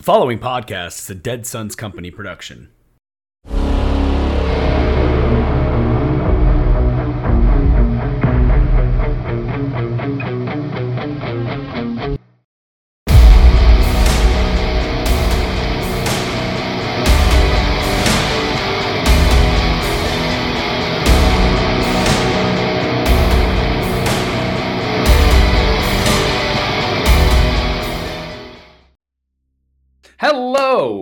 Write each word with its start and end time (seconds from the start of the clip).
The 0.00 0.04
following 0.04 0.38
podcast 0.38 1.00
is 1.00 1.10
a 1.10 1.14
Dead 1.14 1.46
Suns 1.46 1.76
Company 1.76 2.10
production. 2.10 2.70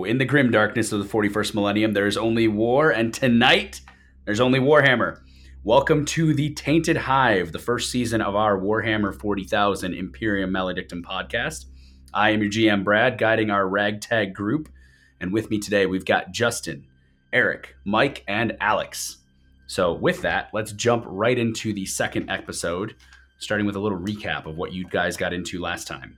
In 0.09 0.17
the 0.17 0.25
grim 0.25 0.51
darkness 0.51 0.91
of 0.91 1.01
the 1.01 1.05
41st 1.05 1.55
millennium, 1.55 1.93
there 1.93 2.07
is 2.07 2.17
only 2.17 2.49
war, 2.49 2.89
and 2.89 3.13
tonight, 3.13 3.83
there's 4.25 4.41
only 4.41 4.59
Warhammer. 4.59 5.21
Welcome 5.65 6.07
to 6.07 6.33
the 6.33 6.55
Tainted 6.55 6.97
Hive, 6.97 7.53
the 7.53 7.59
first 7.59 7.91
season 7.91 8.23
of 8.23 8.35
our 8.35 8.59
Warhammer 8.59 9.15
40,000 9.15 9.93
Imperium 9.93 10.51
Maledictum 10.51 11.03
podcast. 11.03 11.67
I 12.15 12.31
am 12.31 12.41
your 12.41 12.51
GM, 12.51 12.85
Brad, 12.85 13.19
guiding 13.19 13.51
our 13.51 13.69
ragtag 13.69 14.33
group. 14.33 14.71
And 15.21 15.31
with 15.31 15.51
me 15.51 15.59
today, 15.59 15.85
we've 15.85 16.07
got 16.07 16.33
Justin, 16.33 16.87
Eric, 17.31 17.77
Mike, 17.85 18.25
and 18.27 18.57
Alex. 18.63 19.19
So, 19.67 19.93
with 19.93 20.23
that, 20.23 20.49
let's 20.55 20.73
jump 20.73 21.05
right 21.07 21.39
into 21.39 21.75
the 21.75 21.85
second 21.85 22.31
episode, 22.31 22.97
starting 23.41 23.67
with 23.67 23.77
a 23.77 23.81
little 23.81 23.99
recap 23.99 24.47
of 24.47 24.57
what 24.57 24.73
you 24.73 24.89
guys 24.89 25.19
got 25.19 25.35
into 25.35 25.61
last 25.61 25.87
time. 25.87 26.17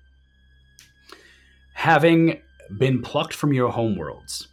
Having 1.75 2.41
been 2.79 3.03
plucked 3.03 3.35
from 3.35 3.53
your 3.53 3.73
homeworlds, 3.73 4.47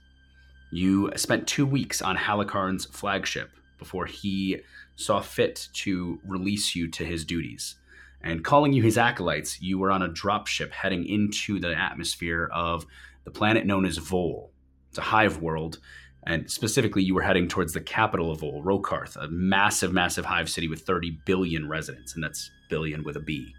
you 0.71 1.11
spent 1.15 1.47
two 1.47 1.65
weeks 1.65 2.01
on 2.01 2.17
Halikarn's 2.17 2.85
flagship 2.85 3.51
before 3.77 4.05
he 4.05 4.61
saw 4.95 5.21
fit 5.21 5.69
to 5.73 6.19
release 6.25 6.75
you 6.75 6.89
to 6.89 7.05
his 7.05 7.23
duties. 7.23 7.75
And 8.21 8.43
calling 8.43 8.73
you 8.73 8.81
his 8.81 8.97
acolytes, 8.97 9.61
you 9.61 9.77
were 9.77 9.91
on 9.91 10.01
a 10.01 10.09
dropship 10.09 10.71
heading 10.71 11.05
into 11.05 11.59
the 11.59 11.73
atmosphere 11.73 12.49
of 12.51 12.85
the 13.23 13.31
planet 13.31 13.65
known 13.65 13.85
as 13.85 13.97
Vol. 13.97 14.51
It's 14.89 14.97
a 14.97 15.01
hive 15.01 15.41
world, 15.41 15.79
and 16.25 16.49
specifically, 16.49 17.03
you 17.03 17.15
were 17.15 17.21
heading 17.21 17.47
towards 17.47 17.73
the 17.73 17.79
capital 17.79 18.31
of 18.31 18.41
Vol, 18.41 18.61
Rokarth, 18.63 19.15
a 19.15 19.29
massive, 19.29 19.93
massive 19.93 20.25
hive 20.25 20.49
city 20.49 20.67
with 20.67 20.81
30 20.81 21.19
billion 21.25 21.69
residents, 21.69 22.15
and 22.15 22.23
that's 22.23 22.51
billion 22.69 23.03
with 23.03 23.15
a 23.15 23.21
B. 23.21 23.53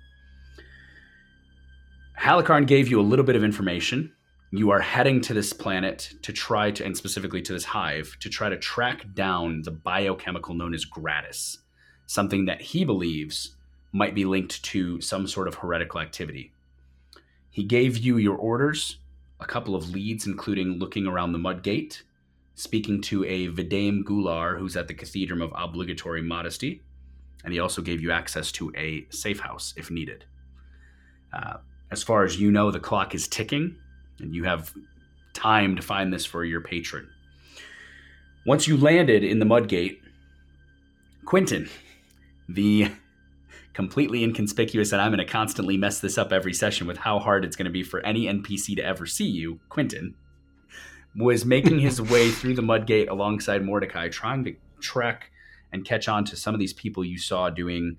Halikarn 2.20 2.66
gave 2.66 2.88
you 2.88 3.00
a 3.00 3.02
little 3.02 3.24
bit 3.24 3.36
of 3.36 3.44
information 3.44 4.12
you 4.50 4.70
are 4.70 4.80
heading 4.80 5.20
to 5.20 5.34
this 5.34 5.52
planet 5.52 6.14
to 6.22 6.32
try 6.32 6.70
to, 6.70 6.84
and 6.84 6.96
specifically 6.96 7.42
to 7.42 7.52
this 7.52 7.64
hive, 7.64 8.16
to 8.20 8.30
try 8.30 8.48
to 8.48 8.56
track 8.56 9.12
down 9.14 9.62
the 9.62 9.70
biochemical 9.70 10.54
known 10.54 10.74
as 10.74 10.84
gratis, 10.84 11.58
something 12.06 12.46
that 12.46 12.62
he 12.62 12.84
believes 12.84 13.56
might 13.92 14.14
be 14.14 14.24
linked 14.24 14.62
to 14.62 15.00
some 15.00 15.26
sort 15.26 15.48
of 15.48 15.56
heretical 15.56 16.00
activity. 16.00 16.52
He 17.50 17.64
gave 17.64 17.98
you 17.98 18.16
your 18.16 18.36
orders, 18.36 18.98
a 19.40 19.46
couple 19.46 19.74
of 19.74 19.90
leads, 19.90 20.26
including 20.26 20.78
looking 20.78 21.06
around 21.06 21.32
the 21.32 21.38
Mudgate, 21.38 22.02
speaking 22.54 23.02
to 23.02 23.24
a 23.24 23.48
Vidame 23.48 24.02
Gular 24.02 24.58
who's 24.58 24.76
at 24.76 24.88
the 24.88 24.94
Cathedral 24.94 25.42
of 25.42 25.52
Obligatory 25.54 26.22
Modesty, 26.22 26.82
and 27.44 27.52
he 27.52 27.60
also 27.60 27.82
gave 27.82 28.00
you 28.00 28.10
access 28.10 28.50
to 28.52 28.72
a 28.76 29.06
safe 29.10 29.40
house 29.40 29.74
if 29.76 29.90
needed. 29.90 30.24
Uh, 31.32 31.58
as 31.90 32.02
far 32.02 32.24
as 32.24 32.40
you 32.40 32.50
know, 32.50 32.70
the 32.70 32.80
clock 32.80 33.14
is 33.14 33.28
ticking 33.28 33.76
and 34.20 34.34
you 34.34 34.44
have 34.44 34.72
time 35.32 35.76
to 35.76 35.82
find 35.82 36.12
this 36.12 36.24
for 36.24 36.44
your 36.44 36.60
patron. 36.60 37.08
Once 38.46 38.66
you 38.66 38.76
landed 38.76 39.22
in 39.22 39.38
the 39.38 39.46
Mudgate, 39.46 39.98
Quentin, 41.24 41.68
the 42.48 42.90
completely 43.74 44.24
inconspicuous, 44.24 44.90
and 44.92 45.00
I'm 45.00 45.12
going 45.12 45.24
to 45.24 45.30
constantly 45.30 45.76
mess 45.76 46.00
this 46.00 46.18
up 46.18 46.32
every 46.32 46.52
session 46.52 46.86
with 46.86 46.96
how 46.96 47.18
hard 47.18 47.44
it's 47.44 47.56
going 47.56 47.66
to 47.66 47.70
be 47.70 47.82
for 47.82 48.00
any 48.00 48.24
NPC 48.24 48.74
to 48.76 48.82
ever 48.82 49.06
see 49.06 49.28
you, 49.28 49.60
Quentin, 49.68 50.14
was 51.14 51.44
making 51.44 51.78
his 51.78 52.00
way 52.00 52.30
through 52.32 52.54
the 52.54 52.62
Mudgate 52.62 53.08
alongside 53.08 53.64
Mordecai, 53.64 54.08
trying 54.08 54.44
to 54.44 54.56
track 54.80 55.30
and 55.72 55.84
catch 55.84 56.08
on 56.08 56.24
to 56.24 56.36
some 56.36 56.54
of 56.54 56.60
these 56.60 56.72
people 56.72 57.04
you 57.04 57.18
saw 57.18 57.50
doing 57.50 57.98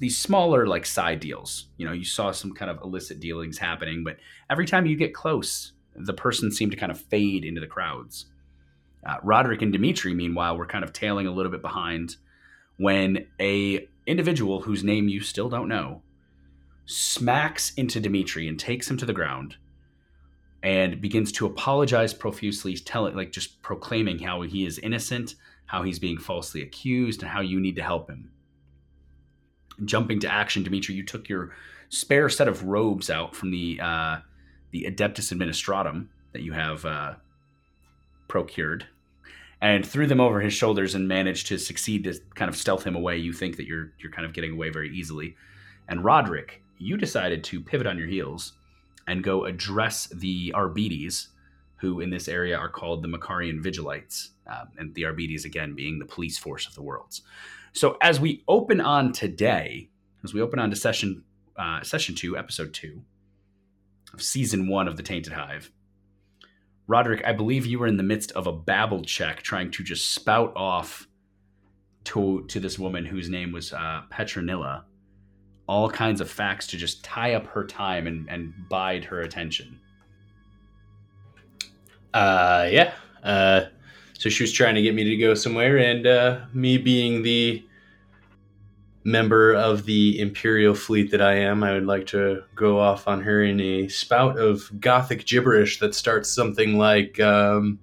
these 0.00 0.18
smaller 0.18 0.66
like 0.66 0.86
side 0.86 1.20
deals. 1.20 1.68
You 1.76 1.86
know, 1.86 1.92
you 1.92 2.04
saw 2.04 2.32
some 2.32 2.52
kind 2.52 2.70
of 2.70 2.80
illicit 2.82 3.20
dealings 3.20 3.58
happening, 3.58 4.04
but 4.04 4.16
every 4.50 4.66
time 4.66 4.86
you 4.86 4.96
get 4.96 5.14
close, 5.14 5.72
the 5.94 6.12
person 6.12 6.50
seemed 6.50 6.72
to 6.72 6.78
kind 6.78 6.92
of 6.92 7.00
fade 7.00 7.44
into 7.44 7.60
the 7.60 7.66
crowds. 7.66 8.26
Uh, 9.06 9.16
Roderick 9.22 9.62
and 9.62 9.72
Dimitri, 9.72 10.14
meanwhile, 10.14 10.56
were 10.56 10.66
kind 10.66 10.84
of 10.84 10.92
tailing 10.92 11.26
a 11.26 11.32
little 11.32 11.50
bit 11.50 11.62
behind 11.62 12.16
when 12.76 13.26
a 13.40 13.88
individual 14.06 14.62
whose 14.62 14.82
name 14.82 15.08
you 15.08 15.20
still 15.20 15.48
don't 15.48 15.68
know 15.68 16.02
smacks 16.84 17.72
into 17.74 18.00
Dimitri 18.00 18.48
and 18.48 18.58
takes 18.58 18.90
him 18.90 18.96
to 18.96 19.06
the 19.06 19.12
ground 19.12 19.56
and 20.64 21.00
begins 21.00 21.30
to 21.32 21.46
apologize 21.46 22.12
profusely, 22.12 22.74
telling 22.76 23.14
like 23.14 23.32
just 23.32 23.62
proclaiming 23.62 24.18
how 24.18 24.42
he 24.42 24.66
is 24.66 24.78
innocent, 24.78 25.36
how 25.66 25.82
he's 25.82 25.98
being 25.98 26.18
falsely 26.18 26.62
accused, 26.62 27.22
and 27.22 27.30
how 27.30 27.40
you 27.40 27.60
need 27.60 27.76
to 27.76 27.82
help 27.82 28.10
him 28.10 28.31
jumping 29.84 30.20
to 30.20 30.32
action, 30.32 30.62
Dimitri, 30.62 30.94
you 30.94 31.04
took 31.04 31.28
your 31.28 31.52
spare 31.88 32.28
set 32.28 32.48
of 32.48 32.64
robes 32.64 33.10
out 33.10 33.34
from 33.34 33.50
the 33.50 33.78
uh, 33.80 34.18
the 34.70 34.84
Adeptus 34.84 35.32
Administratum 35.32 36.08
that 36.32 36.42
you 36.42 36.52
have 36.52 36.84
uh, 36.84 37.14
procured, 38.28 38.86
and 39.60 39.86
threw 39.86 40.06
them 40.06 40.20
over 40.20 40.40
his 40.40 40.54
shoulders 40.54 40.94
and 40.94 41.06
managed 41.06 41.46
to 41.48 41.58
succeed 41.58 42.04
to 42.04 42.18
kind 42.34 42.48
of 42.48 42.56
stealth 42.56 42.84
him 42.84 42.96
away. 42.96 43.18
You 43.18 43.32
think 43.32 43.56
that 43.56 43.66
you're 43.66 43.92
you're 43.98 44.12
kind 44.12 44.26
of 44.26 44.32
getting 44.32 44.52
away 44.52 44.70
very 44.70 44.94
easily, 44.96 45.36
and 45.88 46.04
Roderick, 46.04 46.62
you 46.78 46.96
decided 46.96 47.44
to 47.44 47.60
pivot 47.60 47.86
on 47.86 47.98
your 47.98 48.08
heels 48.08 48.54
and 49.06 49.22
go 49.22 49.44
address 49.44 50.06
the 50.06 50.52
Arbites, 50.54 51.28
who 51.76 52.00
in 52.00 52.10
this 52.10 52.28
area 52.28 52.56
are 52.56 52.68
called 52.68 53.02
the 53.02 53.08
Macharian 53.08 53.62
Vigilites, 53.62 54.30
um, 54.46 54.68
and 54.78 54.94
the 54.94 55.04
Arbites 55.04 55.44
again 55.44 55.74
being 55.74 55.98
the 55.98 56.06
police 56.06 56.38
force 56.38 56.66
of 56.66 56.74
the 56.74 56.82
worlds. 56.82 57.22
So 57.72 57.96
as 58.00 58.20
we 58.20 58.44
open 58.48 58.80
on 58.80 59.12
today, 59.12 59.90
as 60.24 60.34
we 60.34 60.40
open 60.40 60.58
on 60.58 60.70
to 60.70 60.76
session 60.76 61.24
uh, 61.56 61.82
session 61.82 62.14
two, 62.14 62.36
episode 62.36 62.72
two 62.72 63.02
of 64.12 64.22
season 64.22 64.68
one 64.68 64.88
of 64.88 64.96
the 64.96 65.02
Tainted 65.02 65.32
Hive, 65.32 65.70
Roderick, 66.86 67.22
I 67.24 67.32
believe 67.32 67.66
you 67.66 67.78
were 67.78 67.86
in 67.86 67.96
the 67.96 68.02
midst 68.02 68.32
of 68.32 68.46
a 68.46 68.52
babble 68.52 69.02
check, 69.02 69.42
trying 69.42 69.70
to 69.72 69.82
just 69.82 70.12
spout 70.14 70.52
off 70.56 71.08
to 72.04 72.44
to 72.48 72.60
this 72.60 72.78
woman 72.78 73.06
whose 73.06 73.28
name 73.28 73.52
was 73.52 73.72
uh, 73.72 74.02
Petronilla, 74.10 74.84
all 75.66 75.88
kinds 75.88 76.20
of 76.20 76.30
facts 76.30 76.66
to 76.68 76.76
just 76.76 77.04
tie 77.04 77.34
up 77.34 77.46
her 77.46 77.64
time 77.64 78.06
and, 78.06 78.28
and 78.28 78.52
bide 78.68 79.04
her 79.04 79.20
attention. 79.20 79.78
Uh, 82.12 82.68
yeah. 82.70 82.92
Uh, 83.22 83.62
so 84.22 84.28
she 84.28 84.44
was 84.44 84.52
trying 84.52 84.76
to 84.76 84.82
get 84.82 84.94
me 84.94 85.02
to 85.02 85.16
go 85.16 85.34
somewhere, 85.34 85.78
and 85.78 86.06
uh, 86.06 86.42
me 86.52 86.78
being 86.78 87.22
the 87.22 87.66
member 89.02 89.52
of 89.52 89.84
the 89.84 90.20
Imperial 90.20 90.76
fleet 90.76 91.10
that 91.10 91.20
I 91.20 91.34
am, 91.38 91.64
I 91.64 91.72
would 91.72 91.86
like 91.86 92.06
to 92.08 92.44
go 92.54 92.78
off 92.78 93.08
on 93.08 93.20
her 93.22 93.42
in 93.42 93.60
a 93.60 93.88
spout 93.88 94.38
of 94.38 94.70
Gothic 94.78 95.26
gibberish 95.26 95.80
that 95.80 95.96
starts 95.96 96.30
something 96.30 96.78
like. 96.78 97.18
Um, 97.18 97.80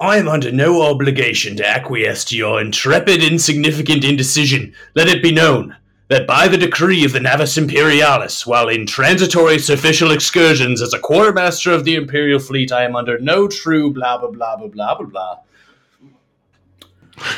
I 0.00 0.16
am 0.16 0.26
under 0.26 0.50
no 0.50 0.80
obligation 0.80 1.54
to 1.58 1.68
acquiesce 1.68 2.24
to 2.26 2.36
your 2.36 2.58
intrepid, 2.58 3.22
insignificant 3.22 4.04
indecision. 4.04 4.74
Let 4.94 5.08
it 5.08 5.22
be 5.22 5.32
known 5.32 5.76
that 6.08 6.26
by 6.26 6.48
the 6.48 6.58
decree 6.58 7.04
of 7.04 7.12
the 7.12 7.20
Navis 7.20 7.56
Imperialis, 7.56 8.46
while 8.46 8.68
in 8.68 8.86
transitory 8.86 9.56
official 9.56 10.10
excursions 10.10 10.82
as 10.82 10.92
a 10.92 10.98
quartermaster 10.98 11.72
of 11.72 11.84
the 11.84 11.94
Imperial 11.94 12.38
fleet, 12.38 12.72
I 12.72 12.84
am 12.84 12.94
under 12.96 13.18
no 13.18 13.48
true 13.48 13.90
blah 13.92 14.18
blah 14.18 14.30
blah 14.30 14.56
blah 14.56 14.68
blah 14.68 14.94
blah 14.96 15.06
blah. 15.06 15.36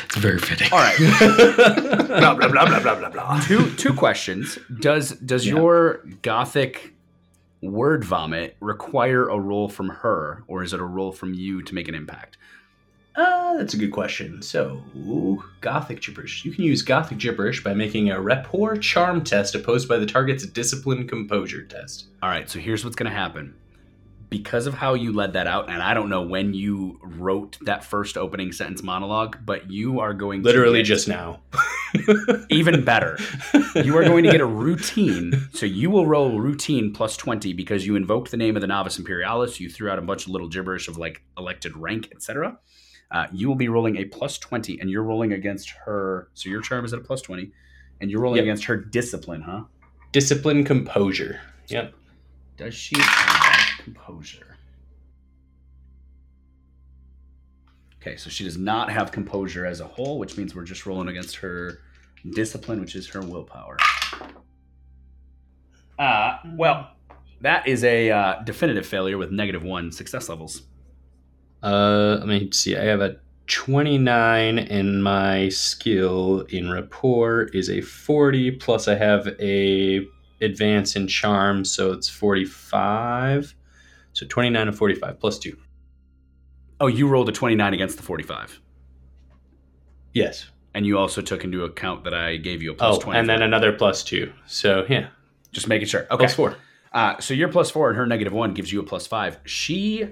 It's 0.05 0.15
very 0.17 0.39
fitting. 0.39 0.69
All 0.71 0.79
right. 0.79 0.97
blah 2.07 2.33
blah 2.35 2.47
blah 2.47 2.65
blah 2.65 2.79
blah 2.79 2.95
blah 2.95 3.09
blah. 3.09 3.39
two 3.41 3.69
two 3.75 3.93
questions. 3.93 4.57
Does 4.79 5.11
does 5.11 5.45
Yeah. 5.45 5.53
your 5.55 6.01
gothic 6.23 6.93
word 7.61 8.03
vomit 8.03 8.55
require 8.59 9.27
a 9.29 9.39
roll 9.39 9.69
from 9.69 9.89
her, 9.89 10.43
or 10.47 10.63
is 10.63 10.73
it 10.73 10.79
a 10.79 10.85
roll 10.85 11.11
from 11.11 11.33
you 11.33 11.61
to 11.61 11.73
make 11.75 11.87
an 11.87 11.95
impact? 11.95 12.37
Uh, 13.17 13.57
that's 13.57 13.73
a 13.73 13.77
good 13.77 13.91
question. 13.91 14.41
So, 14.43 14.81
Gothic 15.61 16.01
gibberish. 16.01 16.45
You 16.45 16.51
can 16.51 16.63
use 16.63 16.83
Gothic 16.83 17.17
gibberish 17.17 17.63
by 17.63 17.73
making 17.73 18.11
a 18.11 18.21
rapport 18.21 18.77
charm 18.77 19.23
test 19.23 19.55
opposed 19.55 19.89
by 19.89 19.97
the 19.97 20.05
target's 20.05 20.45
discipline 20.45 21.07
composure 21.07 21.63
test. 21.63 22.05
All 22.21 22.29
right, 22.29 22.47
so 22.47 22.59
here's 22.59 22.83
what's 22.83 22.95
going 22.95 23.11
to 23.11 23.17
happen. 23.17 23.55
because 24.29 24.67
of 24.67 24.73
how 24.73 24.93
you 24.93 25.13
led 25.13 25.33
that 25.33 25.47
out, 25.47 25.69
and 25.69 25.81
I 25.81 25.93
don't 25.93 26.09
know 26.09 26.21
when 26.21 26.53
you 26.53 26.99
wrote 27.01 27.57
that 27.61 27.83
first 27.83 28.17
opening 28.17 28.51
sentence 28.51 28.83
monologue, 28.83 29.37
but 29.45 29.71
you 29.71 29.99
are 30.01 30.13
going 30.13 30.43
Literally 30.43 30.83
just 30.83 31.07
now. 31.07 31.39
even 32.49 32.83
better. 32.83 33.17
You 33.75 33.97
are 33.97 34.03
going 34.03 34.25
to 34.25 34.31
get 34.31 34.41
a 34.41 34.45
routine. 34.45 35.47
So 35.53 35.65
you 35.65 35.89
will 35.89 36.05
roll 36.05 36.39
routine 36.39 36.93
plus 36.93 37.15
20 37.15 37.53
because 37.53 37.85
you 37.87 37.95
invoked 37.95 38.31
the 38.31 38.37
name 38.37 38.57
of 38.57 38.61
the 38.61 38.67
Navis 38.67 38.97
Imperialis. 38.99 39.59
You 39.61 39.69
threw 39.69 39.89
out 39.89 39.97
a 39.97 40.01
bunch 40.01 40.25
of 40.25 40.31
little 40.33 40.49
gibberish 40.49 40.87
of 40.89 40.97
like 40.97 41.23
elected 41.37 41.77
rank, 41.77 42.09
etc. 42.11 42.59
Uh, 43.11 43.27
you 43.31 43.47
will 43.47 43.55
be 43.55 43.69
rolling 43.69 43.95
a 43.97 44.05
plus 44.05 44.37
20, 44.37 44.79
and 44.81 44.89
you're 44.89 45.03
rolling 45.03 45.31
against 45.33 45.69
her. 45.85 46.29
So 46.33 46.49
your 46.49 46.61
charm 46.61 46.83
is 46.85 46.93
at 46.93 46.99
a 46.99 47.03
plus 47.03 47.21
20, 47.21 47.51
and 48.01 48.11
you're 48.11 48.19
rolling 48.21 48.37
Yep. 48.37 48.43
against 48.43 48.65
her 48.65 48.75
discipline, 48.75 49.41
huh? 49.41 49.63
Discipline, 50.11 50.63
composure. 50.65 51.39
Yep. 51.67 51.93
Does 52.57 52.73
she 52.73 52.95
have 52.99 53.83
composure? 53.83 54.57
Okay, 58.01 58.15
so 58.17 58.29
she 58.29 58.43
does 58.43 58.57
not 58.57 58.91
have 58.91 59.11
composure 59.11 59.65
as 59.65 59.79
a 59.79 59.85
whole, 59.85 60.19
which 60.19 60.37
means 60.37 60.55
we're 60.55 60.63
just 60.63 60.85
rolling 60.85 61.07
against 61.07 61.35
her 61.37 61.79
discipline, 62.31 62.79
which 62.79 62.95
is 62.95 63.07
her 63.09 63.21
willpower. 63.21 63.77
Uh, 65.99 66.37
well, 66.55 66.91
that 67.41 67.67
is 67.67 67.83
a 67.83 68.09
uh, 68.11 68.43
definitive 68.43 68.85
failure 68.85 69.17
with 69.17 69.31
negative 69.31 69.63
one 69.63 69.91
success 69.91 70.29
levels. 70.29 70.63
Uh, 71.63 72.17
let 72.19 72.27
me 72.27 72.49
see. 72.51 72.77
I 72.77 72.83
have 72.85 73.01
a 73.01 73.17
29 73.47 74.59
and 74.59 75.03
my 75.03 75.49
skill 75.49 76.41
in 76.49 76.69
rapport 76.71 77.43
is 77.53 77.69
a 77.69 77.81
40 77.81 78.51
plus 78.51 78.87
I 78.87 78.95
have 78.95 79.27
a 79.39 80.05
advance 80.41 80.95
in 80.95 81.07
charm 81.07 81.63
so 81.65 81.91
it's 81.93 82.09
45. 82.09 83.55
So 84.13 84.25
29 84.27 84.67
and 84.67 84.77
45 84.77 85.19
plus 85.19 85.39
2. 85.39 85.57
Oh, 86.79 86.87
you 86.87 87.07
rolled 87.07 87.29
a 87.29 87.31
29 87.31 87.73
against 87.73 87.97
the 87.97 88.03
45. 88.03 88.59
Yes. 90.13 90.49
And 90.73 90.85
you 90.85 90.97
also 90.97 91.21
took 91.21 91.43
into 91.43 91.63
account 91.63 92.03
that 92.03 92.13
I 92.13 92.37
gave 92.37 92.61
you 92.61 92.71
a 92.71 92.75
plus 92.75 92.97
Oh, 92.97 92.99
20. 92.99 93.19
and 93.19 93.29
then 93.29 93.41
another 93.41 93.71
plus 93.73 94.03
2. 94.03 94.31
So, 94.45 94.85
yeah. 94.89 95.07
Just 95.51 95.67
making 95.67 95.87
sure. 95.87 96.01
Okay. 96.11 96.25
Plus 96.25 96.33
4. 96.35 96.55
Uh, 96.93 97.19
so 97.19 97.33
your 97.33 97.47
plus 97.49 97.69
four 97.69 97.89
and 97.89 97.97
her 97.97 98.05
negative 98.07 98.33
one 98.33 98.53
gives 98.53 98.71
you 98.71 98.79
a 98.79 98.83
plus 98.83 99.05
five. 99.07 99.39
She 99.43 100.07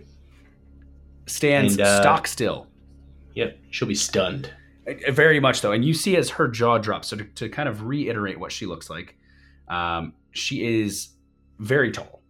stands 1.25 1.74
And, 1.74 1.81
uh, 1.81 2.01
stock 2.01 2.27
still, 2.27 2.68
Yep. 3.36 3.60
She'll 3.69 3.88
be 3.88 3.95
stunned. 3.95 4.50
Uh, 4.88 5.12
very 5.12 5.39
much 5.39 5.60
so. 5.60 5.72
And 5.72 5.83
you 5.86 5.94
see 5.94 6.16
as 6.18 6.31
her 6.31 6.48
jaw 6.48 6.77
drops. 6.77 7.10
So 7.10 7.18
to, 7.18 7.24
to 7.24 7.50
kind 7.50 7.69
of 7.69 7.86
reiterate 7.86 8.39
what 8.39 8.51
she 8.51 8.66
looks 8.66 8.89
like, 8.89 9.16
um, 9.68 10.13
she 10.31 10.66
is 10.66 11.10
very 11.60 11.92
tall 11.92 12.22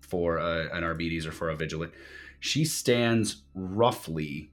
for 0.00 0.36
a, 0.36 0.74
an 0.74 0.84
Arbites 0.84 1.26
or 1.26 1.32
for 1.32 1.50
a 1.50 1.56
Vigilite. 1.56 1.92
She 2.40 2.64
stands 2.64 3.42
roughly 3.54 4.52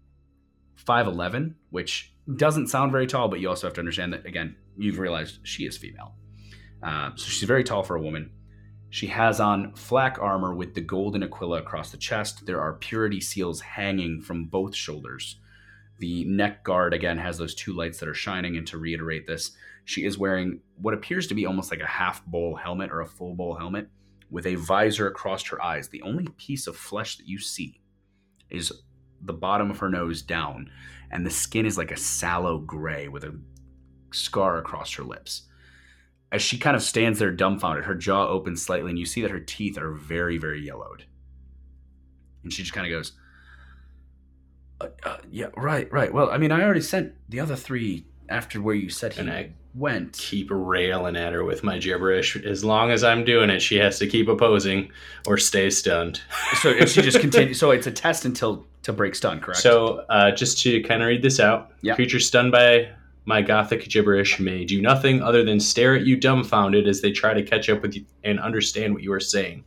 five 0.76 1.08
eleven, 1.08 1.56
which 1.70 2.14
doesn't 2.36 2.68
sound 2.68 2.92
very 2.92 3.08
tall, 3.08 3.28
but 3.28 3.40
you 3.40 3.50
also 3.50 3.68
have 3.68 3.74
to 3.76 3.82
understand 3.82 4.14
that 4.14 4.26
again, 4.26 4.56
you've 4.78 5.00
realized 5.00 5.40
she 5.44 5.66
is 5.66 5.78
female. 5.78 6.14
Uh, 6.84 7.12
so 7.16 7.26
she's 7.28 7.48
very 7.48 7.64
tall 7.64 7.84
for 7.84 7.96
a 7.96 8.02
woman. 8.02 8.32
She 8.90 9.08
has 9.08 9.40
on 9.40 9.74
flak 9.74 10.18
armor 10.20 10.54
with 10.54 10.74
the 10.74 10.82
golden 10.82 11.24
aquila 11.24 11.60
across 11.60 11.92
the 11.92 11.98
chest. 11.98 12.46
There 12.46 12.62
are 12.62 12.74
purity 12.74 13.20
seals 13.20 13.62
hanging 13.62 14.22
from 14.22 14.46
both 14.46 14.74
shoulders. 14.76 15.40
The 16.00 16.26
neck 16.26 16.64
guard, 16.64 16.94
again, 16.94 17.18
has 17.18 17.38
those 17.38 17.56
two 17.56 17.74
lights 17.74 18.00
that 18.00 18.10
are 18.10 18.14
shining. 18.14 18.56
And 18.56 18.66
to 18.68 18.78
reiterate 18.78 19.28
this, 19.28 19.52
she 19.84 20.06
is 20.06 20.18
wearing 20.18 20.62
what 20.82 20.94
appears 20.94 21.28
to 21.28 21.36
be 21.36 21.46
almost 21.46 21.72
like 21.72 21.82
a 21.82 21.88
half 21.88 22.26
bowl 22.26 22.56
helmet 22.56 22.92
or 22.92 23.02
a 23.02 23.08
full 23.08 23.36
bowl 23.36 23.56
helmet 23.56 23.90
with 24.30 24.46
a 24.46 24.56
visor 24.56 25.08
across 25.08 25.46
her 25.48 25.62
eyes. 25.64 25.90
The 25.90 26.02
only 26.02 26.28
piece 26.38 26.68
of 26.68 26.76
flesh 26.76 27.18
that 27.18 27.28
you 27.28 27.40
see 27.40 27.82
is 28.50 28.72
the 29.22 29.34
bottom 29.34 29.72
of 29.72 29.80
her 29.80 29.90
nose 29.90 30.22
down, 30.22 30.70
and 31.12 31.26
the 31.26 31.32
skin 31.32 31.66
is 31.66 31.78
like 31.78 31.92
a 31.92 31.98
sallow 31.98 32.60
gray 32.60 33.08
with 33.08 33.24
a 33.24 33.38
scar 34.12 34.58
across 34.58 34.94
her 34.94 35.04
lips 35.04 35.44
as 36.32 36.42
she 36.42 36.58
kind 36.58 36.76
of 36.76 36.82
stands 36.84 37.20
there 37.20 37.32
dumbfounded, 37.32 37.86
her 37.86 37.96
jaw 37.96 38.28
opens 38.28 38.62
slightly, 38.62 38.90
and 38.90 39.00
you 39.00 39.06
see 39.06 39.22
that 39.22 39.32
her 39.32 39.40
teeth 39.40 39.78
are 39.78 39.92
very, 39.94 40.38
very 40.38 40.64
yellowed. 40.66 41.06
And 42.44 42.52
she 42.52 42.64
just 42.64 42.74
kind 42.74 42.86
of 42.86 42.92
goes, 42.92 43.14
uh, 44.82 44.88
uh, 45.04 45.18
"Yeah, 45.32 45.48
right, 45.56 45.92
right. 45.92 46.14
Well, 46.14 46.30
I 46.30 46.38
mean, 46.38 46.52
I 46.52 46.64
already 46.64 46.82
sent 46.82 47.14
the 47.30 47.40
other 47.40 47.56
three 47.56 48.06
after 48.30 48.62
where 48.62 48.76
you 48.76 48.90
said 48.90 49.14
he 49.14 49.22
And 49.22 49.30
I 49.32 49.52
went." 49.74 50.14
keep 50.14 50.48
railing 50.52 51.16
at 51.16 51.34
her 51.34 51.44
with 51.44 51.64
my 51.64 51.78
gibberish. 51.78 52.36
As 52.38 52.64
long 52.64 52.92
as 52.92 53.04
I'm 53.04 53.24
doing 53.24 53.50
it, 53.50 53.62
she 53.62 53.76
has 53.78 53.98
to 54.00 54.08
keep 54.08 54.28
opposing 54.28 54.92
or 55.28 55.38
stay 55.38 55.70
stunned. 55.70 56.22
So 56.62 56.72
and 56.72 56.90
she 56.90 57.02
just 57.02 57.20
continues. 57.20 57.60
So 57.60 57.72
it's 57.72 57.88
a 57.88 57.92
test 57.92 58.26
until 58.26 58.66
to 58.84 58.94
break 58.94 59.16
stun, 59.16 59.40
correct? 59.40 59.60
So, 59.60 60.06
uh, 60.10 60.32
just 60.32 60.62
to 60.64 60.82
kind 60.84 61.02
of 61.02 61.08
read 61.08 61.22
this 61.22 61.40
out, 61.40 61.72
Yeah. 61.82 61.96
creature 61.96 62.20
stunned 62.20 62.52
by 62.54 62.90
my 63.28 63.42
gothic 63.42 63.90
gibberish 63.90 64.40
may 64.40 64.64
do 64.64 64.82
nothing 64.82 65.22
other 65.22 65.44
than 65.44 65.60
stare 65.60 65.94
at 65.96 66.06
you 66.06 66.16
dumbfounded 66.16 66.88
as 66.88 67.02
they 67.02 67.12
try 67.12 67.34
to 67.34 67.44
catch 67.44 67.70
up 67.70 67.82
with 67.82 67.94
you 67.94 68.06
and 68.24 68.40
understand 68.40 68.94
what 68.94 69.04
you 69.04 69.12
are 69.12 69.20
saying. 69.20 69.66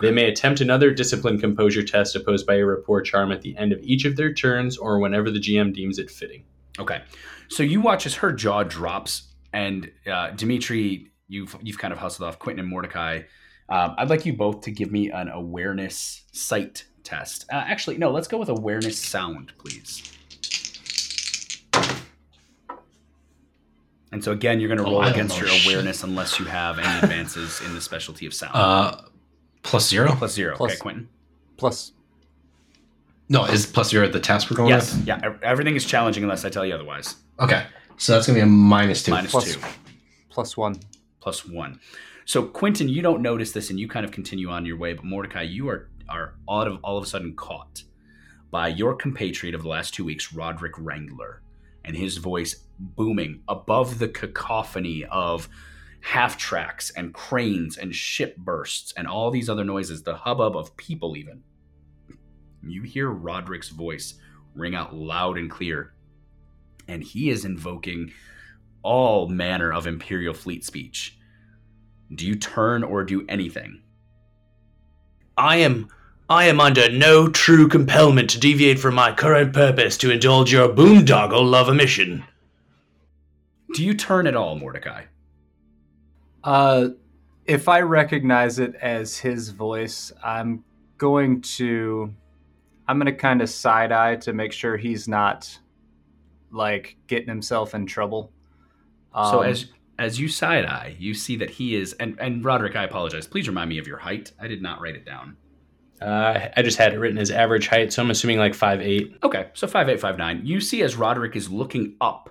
They 0.00 0.10
may 0.10 0.24
attempt 0.24 0.60
another 0.60 0.90
discipline 0.90 1.38
composure 1.38 1.84
test 1.84 2.16
opposed 2.16 2.48
by 2.48 2.56
a 2.56 2.66
rapport 2.66 3.02
charm 3.02 3.30
at 3.30 3.42
the 3.42 3.56
end 3.56 3.72
of 3.72 3.80
each 3.80 4.04
of 4.04 4.16
their 4.16 4.34
turns 4.34 4.76
or 4.76 4.98
whenever 4.98 5.30
the 5.30 5.38
GM 5.38 5.72
deems 5.72 6.00
it 6.00 6.10
fitting. 6.10 6.42
Okay, 6.80 7.00
so 7.46 7.62
you 7.62 7.80
watch 7.80 8.06
as 8.06 8.16
her 8.16 8.32
jaw 8.32 8.64
drops, 8.64 9.32
and 9.52 9.88
uh, 10.10 10.32
Dimitri, 10.32 11.12
you've 11.28 11.56
you've 11.62 11.78
kind 11.78 11.92
of 11.92 12.00
hustled 12.00 12.28
off 12.28 12.40
Quentin 12.40 12.60
and 12.60 12.68
Mordecai. 12.68 13.22
Um, 13.68 13.94
I'd 13.96 14.10
like 14.10 14.26
you 14.26 14.32
both 14.32 14.62
to 14.62 14.72
give 14.72 14.90
me 14.90 15.10
an 15.10 15.28
awareness 15.28 16.24
sight 16.32 16.84
test. 17.04 17.46
Uh, 17.52 17.56
actually, 17.56 17.98
no, 17.98 18.10
let's 18.10 18.26
go 18.26 18.36
with 18.36 18.48
awareness 18.48 18.98
sound, 18.98 19.52
please. 19.58 20.02
And 24.16 24.24
so 24.24 24.32
again, 24.32 24.60
you're 24.60 24.68
going 24.68 24.78
to 24.78 24.84
Oh, 24.86 24.92
roll 24.92 25.00
I 25.02 25.10
don't 25.10 25.12
against 25.12 25.38
your 25.38 25.46
shit. 25.46 25.66
awareness 25.66 26.02
unless 26.02 26.38
you 26.38 26.46
have 26.46 26.78
any 26.78 26.98
advances 27.00 27.60
in 27.60 27.74
the 27.74 27.82
specialty 27.82 28.24
of 28.24 28.32
sound. 28.32 28.52
Uh, 28.54 28.96
plus 29.62 29.86
zero? 29.86 30.14
Plus 30.16 30.32
zero. 30.32 30.56
plus- 30.56 30.72
Okay, 30.72 30.80
Quentin. 30.80 31.08
Plus, 31.58 31.92
No, 33.28 33.44
is 33.44 33.66
plus 33.66 33.90
zero 33.90 34.08
the 34.08 34.18
task 34.18 34.50
we're 34.50 34.56
going 34.56 34.70
Yes. 34.70 34.96
with? 34.96 35.06
Yeah. 35.06 35.34
Everything 35.42 35.76
is 35.76 35.84
challenging 35.84 36.22
unless 36.22 36.46
I 36.46 36.48
tell 36.48 36.64
you 36.64 36.72
otherwise. 36.74 37.16
Okay. 37.38 37.66
So 37.98 38.12
that's 38.14 38.26
going 38.26 38.38
to 38.38 38.44
be 38.44 38.48
a 38.48 38.50
minus 38.50 39.02
two. 39.02 39.10
Minus 39.10 39.32
Plus- 39.32 39.54
two. 39.54 39.60
plus 40.30 40.56
one. 40.56 40.76
plus 41.20 41.44
one. 41.44 41.78
So 42.24 42.42
Quentin, 42.44 42.88
you 42.88 43.02
don't 43.02 43.20
notice 43.20 43.52
this, 43.52 43.68
and 43.68 43.78
you 43.78 43.86
kind 43.86 44.06
of 44.06 44.12
continue 44.12 44.48
on 44.48 44.64
your 44.64 44.78
way. 44.78 44.94
But 44.94 45.04
Mordecai, 45.04 45.42
you 45.42 45.68
are 45.68 45.88
are 46.08 46.34
all 46.48 46.62
of 46.62 46.78
all 46.84 46.96
of 46.96 47.04
a 47.04 47.06
sudden 47.06 47.34
caught 47.34 47.82
by 48.50 48.68
your 48.68 48.94
compatriot 48.94 49.54
of 49.54 49.62
the 49.62 49.68
last 49.68 49.92
two 49.92 50.04
weeks, 50.06 50.32
Roderick 50.32 50.72
Wrangler, 50.78 51.42
and 51.84 51.94
his 51.96 52.16
voice 52.18 52.64
booming 52.78 53.42
above 53.48 53.98
the 53.98 54.08
cacophony 54.08 55.04
of 55.04 55.48
half 56.00 56.36
tracks 56.38 56.90
and 56.90 57.12
cranes 57.12 57.76
and 57.76 57.94
ship 57.94 58.36
bursts 58.36 58.92
and 58.96 59.08
all 59.08 59.30
these 59.30 59.48
other 59.48 59.64
noises, 59.64 60.02
the 60.02 60.14
hubbub 60.14 60.56
of 60.56 60.76
people 60.76 61.16
even. 61.16 61.42
You 62.62 62.82
hear 62.82 63.10
Roderick's 63.10 63.70
voice 63.70 64.14
ring 64.54 64.74
out 64.74 64.94
loud 64.94 65.36
and 65.38 65.50
clear, 65.50 65.94
and 66.88 67.02
he 67.02 67.30
is 67.30 67.44
invoking 67.44 68.12
all 68.82 69.28
manner 69.28 69.72
of 69.72 69.86
Imperial 69.86 70.34
fleet 70.34 70.64
speech. 70.64 71.18
Do 72.14 72.26
you 72.26 72.36
turn 72.36 72.84
or 72.84 73.02
do 73.02 73.26
anything? 73.28 73.82
I 75.36 75.56
am 75.56 75.88
I 76.28 76.46
am 76.46 76.60
under 76.60 76.90
no 76.90 77.28
true 77.28 77.68
compellment 77.68 78.30
to 78.30 78.40
deviate 78.40 78.80
from 78.80 78.94
my 78.94 79.12
current 79.12 79.52
purpose 79.52 79.96
to 79.98 80.10
indulge 80.10 80.52
your 80.52 80.68
boondoggle 80.68 81.48
love 81.48 81.68
a 81.68 81.74
mission. 81.74 82.24
Do 83.76 83.84
you 83.84 83.92
turn 83.92 84.26
at 84.26 84.34
all, 84.34 84.56
Mordecai? 84.56 85.02
Uh, 86.42 86.88
if 87.44 87.68
I 87.68 87.82
recognize 87.82 88.58
it 88.58 88.74
as 88.76 89.18
his 89.18 89.50
voice, 89.50 90.10
I'm 90.24 90.64
going 90.96 91.42
to, 91.42 92.10
I'm 92.88 92.98
going 92.98 93.12
to 93.12 93.12
kind 93.12 93.42
of 93.42 93.50
side 93.50 93.92
eye 93.92 94.16
to 94.16 94.32
make 94.32 94.52
sure 94.52 94.78
he's 94.78 95.08
not 95.08 95.58
like 96.50 96.96
getting 97.06 97.28
himself 97.28 97.74
in 97.74 97.84
trouble. 97.84 98.32
so 99.12 99.42
Um, 99.42 99.44
as 99.46 99.66
as 99.98 100.18
you 100.18 100.28
side 100.28 100.64
eye, 100.64 100.96
you 100.98 101.12
see 101.12 101.36
that 101.36 101.50
he 101.50 101.76
is 101.76 101.92
and 102.00 102.18
and 102.18 102.42
Roderick, 102.42 102.76
I 102.76 102.84
apologize. 102.84 103.26
Please 103.26 103.46
remind 103.46 103.68
me 103.68 103.76
of 103.76 103.86
your 103.86 103.98
height. 103.98 104.32
I 104.40 104.48
did 104.48 104.62
not 104.62 104.80
write 104.80 104.96
it 104.96 105.04
down. 105.04 105.36
Uh, 106.00 106.48
I 106.56 106.62
just 106.62 106.78
had 106.78 106.94
it 106.94 106.98
written 106.98 107.18
as 107.18 107.30
average 107.30 107.68
height, 107.68 107.92
so 107.92 108.02
I'm 108.02 108.10
assuming 108.10 108.38
like 108.38 108.54
five 108.54 108.80
eight. 108.80 109.18
Okay, 109.22 109.48
so 109.52 109.66
five 109.66 109.90
eight 109.90 110.00
five 110.00 110.16
nine. 110.16 110.40
You 110.46 110.62
see 110.62 110.80
as 110.80 110.96
Roderick 110.96 111.36
is 111.36 111.50
looking 111.50 111.94
up 112.00 112.30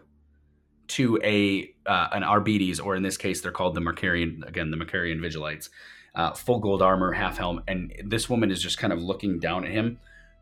to 0.89 1.20
a 1.24 1.74
uh, 1.86 2.10
an 2.12 2.24
Arbites, 2.24 2.80
or 2.80 2.96
in 2.96 3.04
this 3.04 3.18
case, 3.18 3.42
they're 3.42 3.51
called 3.51 3.75
the 3.75 3.82
Macharian 3.82 4.44
again, 4.48 4.72
the 4.72 4.77
Macharian 4.77 5.20
Vigilites, 5.20 5.70
uh, 6.15 6.32
full 6.34 6.60
gold 6.60 6.82
armor, 6.82 7.12
half 7.12 7.38
helm, 7.38 7.62
and 7.68 7.94
this 8.06 8.30
woman 8.30 8.51
is 8.51 8.62
just 8.62 8.77
kind 8.77 8.94
of 8.94 9.00
looking 9.00 9.39
down 9.39 9.65
at 9.65 9.72
him. 9.72 10.00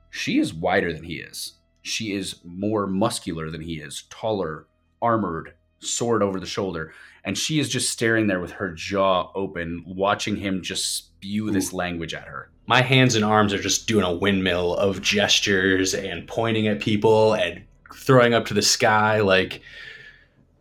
She 0.10 0.40
is 0.40 0.54
wider 0.54 0.94
than 0.94 1.04
he 1.04 1.16
is. 1.16 1.54
She 1.82 2.14
is 2.14 2.38
more 2.44 2.88
muscular 2.88 3.50
than 3.50 3.62
he 3.62 3.74
is, 3.74 4.04
taller, 4.10 4.68
armored, 5.02 5.54
sword 5.80 6.24
over 6.24 6.40
the 6.40 6.46
shoulder, 6.46 6.94
and 7.26 7.38
she 7.38 7.60
is 7.60 7.70
just 7.70 7.92
staring 7.92 8.28
there 8.28 8.40
with 8.40 8.52
her 8.52 8.72
jaw 8.72 9.32
open, 9.36 9.84
watching 9.86 10.36
him 10.36 10.62
just 10.62 10.96
spew 10.96 11.52
this 11.52 11.74
language 11.74 12.14
at 12.14 12.28
her. 12.28 12.50
My 12.66 12.82
hands 12.82 13.16
and 13.16 13.26
arms 13.26 13.54
are 13.54 13.62
just 13.62 13.88
doing 13.88 14.06
a 14.06 14.14
windmill 14.14 14.76
of 14.76 15.02
gestures 15.02 15.94
and 15.94 16.28
pointing 16.28 16.68
at 16.68 16.80
people 16.80 17.34
and 17.34 17.64
throwing 17.94 18.34
up 18.34 18.46
to 18.46 18.54
the 18.54 18.62
sky 18.62 19.20
like 19.20 19.62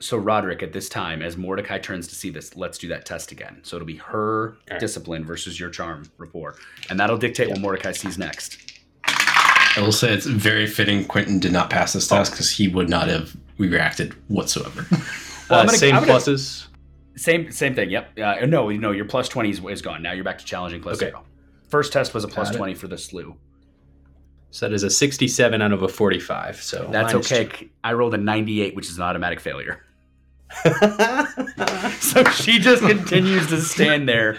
So, 0.02 0.16
Roderick, 0.16 0.62
at 0.62 0.72
this 0.72 0.88
time, 0.88 1.22
as 1.22 1.36
Mordecai 1.36 1.78
turns 1.78 2.08
to 2.08 2.14
see 2.14 2.28
this, 2.28 2.56
let's 2.56 2.76
do 2.76 2.88
that 2.88 3.06
test 3.06 3.30
again. 3.30 3.60
So 3.62 3.76
it'll 3.76 3.86
be 3.86 3.96
her 3.96 4.56
right. 4.70 4.80
discipline 4.80 5.24
versus 5.24 5.60
your 5.60 5.70
charm 5.70 6.10
rapport, 6.18 6.56
and 6.90 6.98
that'll 6.98 7.18
dictate 7.18 7.48
what 7.48 7.60
Mordecai 7.60 7.92
sees 7.92 8.18
next. 8.18 8.58
I 9.04 9.80
will 9.80 9.92
say 9.92 10.12
it's 10.12 10.26
very 10.26 10.66
fitting 10.66 11.04
Quentin 11.04 11.38
did 11.38 11.52
not 11.52 11.70
pass 11.70 11.92
this 11.92 12.08
test 12.08 12.32
because 12.32 12.50
he 12.50 12.68
would 12.68 12.88
not 12.90 13.08
have 13.08 13.34
reacted 13.58 14.12
whatsoever. 14.28 14.86
Well, 14.90 15.00
uh, 15.60 15.64
gonna- 15.66 15.78
same 15.78 15.94
gonna- 15.94 16.06
pluses. 16.06 16.66
Same 17.14 17.52
same 17.52 17.74
thing. 17.74 17.90
Yep. 17.90 18.18
Uh, 18.18 18.46
no, 18.46 18.70
no, 18.70 18.90
your 18.90 19.04
plus 19.04 19.28
twenty 19.28 19.50
is, 19.50 19.62
is 19.64 19.82
gone. 19.82 20.02
Now 20.02 20.12
you're 20.12 20.24
back 20.24 20.38
to 20.38 20.44
challenging 20.44 20.80
plus 20.80 20.96
Okay. 20.96 21.10
zero. 21.10 21.24
First 21.68 21.92
test 21.92 22.14
was 22.14 22.24
a 22.24 22.28
plus 22.28 22.48
Got 22.48 22.54
it. 22.54 22.58
twenty 22.58 22.74
for 22.74 22.88
the 22.88 22.98
slew. 22.98 23.36
So 24.50 24.68
that 24.68 24.74
is 24.74 24.82
a 24.82 24.90
67 24.90 25.62
out 25.62 25.72
of 25.72 25.82
a 25.82 25.88
45. 25.88 26.56
So 26.60 26.88
That's 26.92 27.14
minus 27.14 27.32
okay. 27.32 27.70
I 27.82 27.94
rolled 27.94 28.12
a 28.12 28.18
ninety-eight, 28.18 28.74
which 28.76 28.88
is 28.90 28.96
an 28.98 29.02
automatic 29.02 29.40
failure. 29.40 29.82
So 32.00 32.24
she 32.24 32.58
just 32.58 32.82
continues 32.82 33.46
to 33.48 33.60
stand 33.60 34.08
there, 34.08 34.36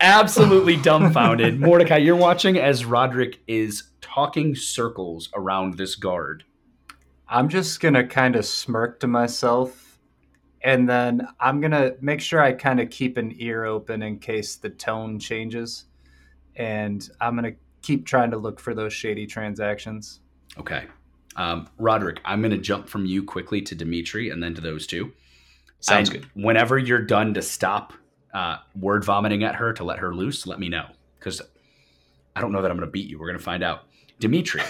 absolutely 0.00 0.76
dumbfounded. 0.76 1.58
Mordecai, 1.60 1.96
you're 1.96 2.16
watching 2.16 2.58
as 2.58 2.84
Roderick 2.84 3.40
is 3.46 3.84
talking 4.00 4.54
circles 4.54 5.30
around 5.34 5.76
this 5.76 5.94
guard. 5.94 6.44
I'm 7.28 7.48
just 7.48 7.80
gonna 7.80 8.06
kind 8.06 8.36
of 8.36 8.44
smirk 8.44 9.00
to 9.00 9.06
myself, 9.06 9.98
and 10.62 10.88
then 10.88 11.26
I'm 11.40 11.60
gonna 11.60 11.92
make 12.00 12.20
sure 12.20 12.40
I 12.40 12.52
kind 12.52 12.80
of 12.80 12.90
keep 12.90 13.16
an 13.16 13.34
ear 13.38 13.64
open 13.64 14.02
in 14.02 14.18
case 14.18 14.56
the 14.56 14.70
tone 14.70 15.18
changes, 15.18 15.86
and 16.56 17.08
I'm 17.20 17.34
gonna 17.34 17.54
keep 17.82 18.06
trying 18.06 18.30
to 18.30 18.36
look 18.36 18.60
for 18.60 18.74
those 18.74 18.92
shady 18.92 19.26
transactions. 19.26 20.20
Okay. 20.58 20.84
Um, 21.36 21.68
Roderick, 21.78 22.20
I'm 22.24 22.40
going 22.40 22.52
to 22.52 22.58
jump 22.58 22.88
from 22.88 23.06
you 23.06 23.22
quickly 23.22 23.60
to 23.62 23.74
Dimitri 23.74 24.30
and 24.30 24.42
then 24.42 24.54
to 24.54 24.60
those 24.60 24.86
two. 24.86 25.12
Sounds 25.84 26.08
And 26.08 26.22
good. 26.22 26.30
Whenever 26.32 26.78
you're 26.78 27.02
done 27.02 27.34
to 27.34 27.42
stop 27.42 27.92
uh, 28.32 28.56
word 28.74 29.04
vomiting 29.04 29.44
at 29.44 29.56
her 29.56 29.74
to 29.74 29.84
let 29.84 29.98
her 29.98 30.14
loose, 30.14 30.46
let 30.46 30.58
me 30.58 30.70
know. 30.70 30.86
Because 31.18 31.42
I 32.34 32.40
don't 32.40 32.52
know 32.52 32.62
that 32.62 32.70
I'm 32.70 32.78
going 32.78 32.88
to 32.88 32.90
beat 32.90 33.06
you. 33.06 33.18
We're 33.18 33.26
going 33.26 33.38
to 33.38 33.44
find 33.44 33.62
out. 33.62 33.82
Dimitri, 34.18 34.62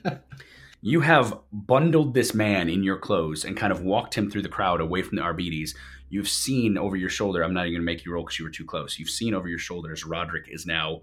you 0.80 1.00
have 1.00 1.36
bundled 1.50 2.14
this 2.14 2.34
man 2.34 2.68
in 2.68 2.84
your 2.84 2.98
clothes 2.98 3.44
and 3.44 3.56
kind 3.56 3.72
of 3.72 3.80
walked 3.80 4.14
him 4.14 4.30
through 4.30 4.42
the 4.42 4.48
crowd 4.48 4.80
away 4.80 5.02
from 5.02 5.16
the 5.16 5.22
Arbites. 5.22 5.74
You've 6.08 6.28
seen 6.28 6.78
over 6.78 6.94
your 6.94 7.08
shoulder, 7.08 7.42
I'm 7.42 7.52
not 7.52 7.62
even 7.62 7.72
going 7.72 7.82
to 7.82 7.92
make 7.92 8.04
you 8.04 8.12
roll 8.12 8.22
because 8.22 8.38
you 8.38 8.44
were 8.44 8.50
too 8.50 8.64
close. 8.64 8.96
You've 8.96 9.10
seen 9.10 9.34
over 9.34 9.48
your 9.48 9.58
shoulders, 9.58 10.04
Roderick 10.04 10.46
is 10.48 10.66
now 10.66 11.00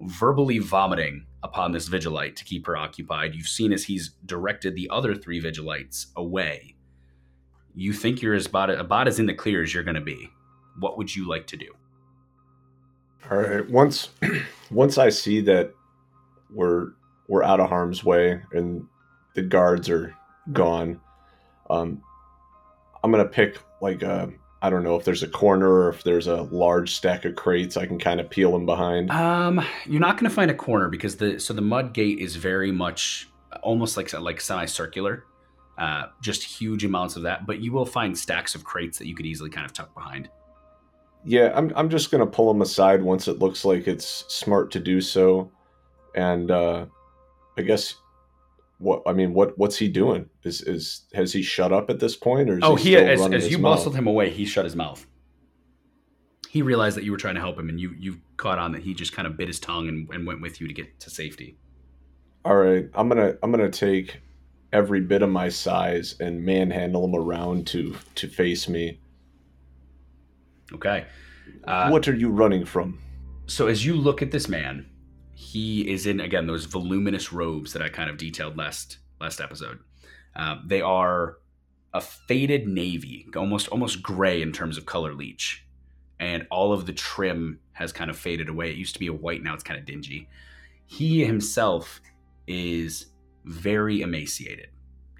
verbally 0.00 0.58
vomiting 0.58 1.26
upon 1.42 1.72
this 1.72 1.88
Vigilite 1.88 2.36
to 2.36 2.44
keep 2.44 2.66
her 2.66 2.76
occupied. 2.76 3.34
You've 3.34 3.48
seen 3.48 3.72
as 3.72 3.84
he's 3.84 4.10
directed 4.24 4.76
the 4.76 4.88
other 4.90 5.16
three 5.16 5.42
Vigilites 5.42 6.06
away. 6.14 6.76
You 7.74 7.92
think 7.92 8.22
you're 8.22 8.34
as 8.34 8.46
about, 8.46 8.70
about 8.70 9.08
as 9.08 9.18
in 9.18 9.26
the 9.26 9.34
clear 9.34 9.62
as 9.62 9.72
you're 9.72 9.84
going 9.84 9.94
to 9.94 10.00
be. 10.00 10.30
What 10.78 10.98
would 10.98 11.14
you 11.14 11.28
like 11.28 11.46
to 11.48 11.56
do? 11.56 11.74
All 13.30 13.38
right. 13.38 13.68
Once 13.68 14.10
once 14.70 14.96
I 14.96 15.10
see 15.10 15.40
that 15.42 15.74
we're 16.50 16.92
we're 17.26 17.42
out 17.42 17.60
of 17.60 17.68
harm's 17.68 18.02
way 18.02 18.40
and 18.52 18.86
the 19.34 19.42
guards 19.42 19.90
are 19.90 20.14
gone, 20.52 21.00
um, 21.68 22.02
I'm 23.02 23.10
gonna 23.10 23.26
pick 23.26 23.58
like 23.82 24.02
a 24.02 24.32
I 24.60 24.70
don't 24.70 24.82
know 24.82 24.96
if 24.96 25.04
there's 25.04 25.22
a 25.22 25.28
corner 25.28 25.70
or 25.70 25.88
if 25.90 26.02
there's 26.02 26.26
a 26.26 26.42
large 26.42 26.94
stack 26.94 27.24
of 27.24 27.36
crates 27.36 27.76
I 27.76 27.86
can 27.86 27.98
kind 27.98 28.18
of 28.18 28.28
peel 28.28 28.50
them 28.50 28.66
behind. 28.66 29.10
Um, 29.10 29.64
you're 29.86 30.00
not 30.00 30.16
going 30.18 30.28
to 30.28 30.34
find 30.34 30.50
a 30.50 30.54
corner 30.54 30.88
because 30.88 31.16
the 31.16 31.38
so 31.38 31.54
the 31.54 31.62
mud 31.62 31.92
gate 31.92 32.18
is 32.18 32.36
very 32.36 32.72
much 32.72 33.28
almost 33.62 33.96
like 33.96 34.12
like 34.18 34.40
semicircular, 34.40 35.24
uh, 35.78 36.06
just 36.20 36.42
huge 36.42 36.84
amounts 36.84 37.16
of 37.16 37.22
that. 37.22 37.46
But 37.46 37.60
you 37.60 37.72
will 37.72 37.86
find 37.86 38.16
stacks 38.16 38.54
of 38.54 38.64
crates 38.64 38.98
that 38.98 39.06
you 39.06 39.14
could 39.14 39.26
easily 39.26 39.50
kind 39.50 39.64
of 39.64 39.72
tuck 39.72 39.94
behind. 39.94 40.28
Yeah, 41.24 41.52
I'm 41.54 41.72
I'm 41.76 41.88
just 41.88 42.10
gonna 42.10 42.26
pull 42.26 42.52
them 42.52 42.62
aside 42.62 43.02
once 43.02 43.28
it 43.28 43.38
looks 43.38 43.64
like 43.64 43.86
it's 43.86 44.24
smart 44.28 44.70
to 44.72 44.80
do 44.80 45.00
so, 45.00 45.50
and 46.14 46.50
uh, 46.50 46.86
I 47.56 47.62
guess 47.62 47.94
what 48.78 49.02
I 49.06 49.12
mean 49.12 49.34
what 49.34 49.56
what's 49.58 49.76
he 49.76 49.88
doing? 49.88 50.28
Is 50.44 50.62
is 50.62 51.02
has 51.14 51.32
he 51.32 51.42
shut 51.42 51.72
up 51.72 51.90
at 51.90 52.00
this 52.00 52.16
point 52.16 52.50
or 52.50 52.58
is 52.58 52.64
oh, 52.64 52.76
he 52.76 52.90
he 52.90 52.96
as, 52.96 53.20
as 53.32 53.50
you 53.50 53.58
mouth? 53.58 53.78
muscled 53.78 53.96
him 53.96 54.06
away, 54.06 54.30
he 54.30 54.44
shut 54.44 54.64
his 54.64 54.76
mouth. 54.76 55.06
He 56.48 56.62
realized 56.62 56.96
that 56.96 57.04
you 57.04 57.12
were 57.12 57.18
trying 57.18 57.34
to 57.34 57.40
help 57.40 57.58
him, 57.58 57.68
and 57.68 57.80
you 57.80 57.94
you 57.98 58.20
caught 58.36 58.58
on 58.58 58.72
that 58.72 58.82
he 58.82 58.94
just 58.94 59.12
kind 59.12 59.26
of 59.26 59.36
bit 59.36 59.48
his 59.48 59.60
tongue 59.60 59.88
and, 59.88 60.08
and 60.10 60.26
went 60.26 60.40
with 60.40 60.60
you 60.60 60.68
to 60.68 60.74
get 60.74 60.98
to 61.00 61.10
safety. 61.10 61.56
All 62.44 62.56
right, 62.56 62.88
I'm 62.94 63.08
gonna 63.08 63.34
I'm 63.42 63.50
gonna 63.50 63.68
take 63.68 64.20
every 64.72 65.00
bit 65.00 65.22
of 65.22 65.30
my 65.30 65.48
size 65.48 66.14
and 66.20 66.44
manhandle 66.44 67.04
him 67.04 67.14
around 67.14 67.66
to 67.68 67.96
to 68.16 68.28
face 68.28 68.68
me. 68.68 69.00
Okay. 70.72 71.06
Uh, 71.64 71.88
what 71.88 72.06
are 72.08 72.14
you 72.14 72.28
running 72.28 72.64
from? 72.64 72.98
so 73.48 73.66
as 73.66 73.84
you 73.84 73.96
look 73.96 74.22
at 74.22 74.30
this 74.30 74.48
man, 74.48 74.86
he 75.34 75.90
is 75.90 76.06
in 76.06 76.20
again 76.20 76.46
those 76.46 76.66
voluminous 76.66 77.32
robes 77.32 77.72
that 77.72 77.82
I 77.82 77.88
kind 77.88 78.10
of 78.10 78.16
detailed 78.16 78.56
last 78.56 78.98
last 79.20 79.40
episode. 79.40 79.80
Um, 80.36 80.64
they 80.66 80.80
are 80.80 81.38
a 81.94 82.00
faded 82.00 82.68
navy, 82.68 83.26
almost 83.34 83.68
almost 83.68 84.02
gray 84.02 84.42
in 84.42 84.52
terms 84.52 84.76
of 84.76 84.86
color 84.86 85.14
leech, 85.14 85.66
and 86.20 86.46
all 86.50 86.72
of 86.72 86.86
the 86.86 86.92
trim 86.92 87.58
has 87.72 87.92
kind 87.92 88.10
of 88.10 88.18
faded 88.18 88.48
away. 88.48 88.70
It 88.70 88.76
used 88.76 88.94
to 88.94 89.00
be 89.00 89.06
a 89.06 89.12
white, 89.12 89.42
now 89.42 89.54
it's 89.54 89.64
kind 89.64 89.80
of 89.80 89.86
dingy. 89.86 90.28
He 90.86 91.24
himself 91.24 92.00
is 92.46 93.06
very 93.44 94.00
emaciated. 94.00 94.68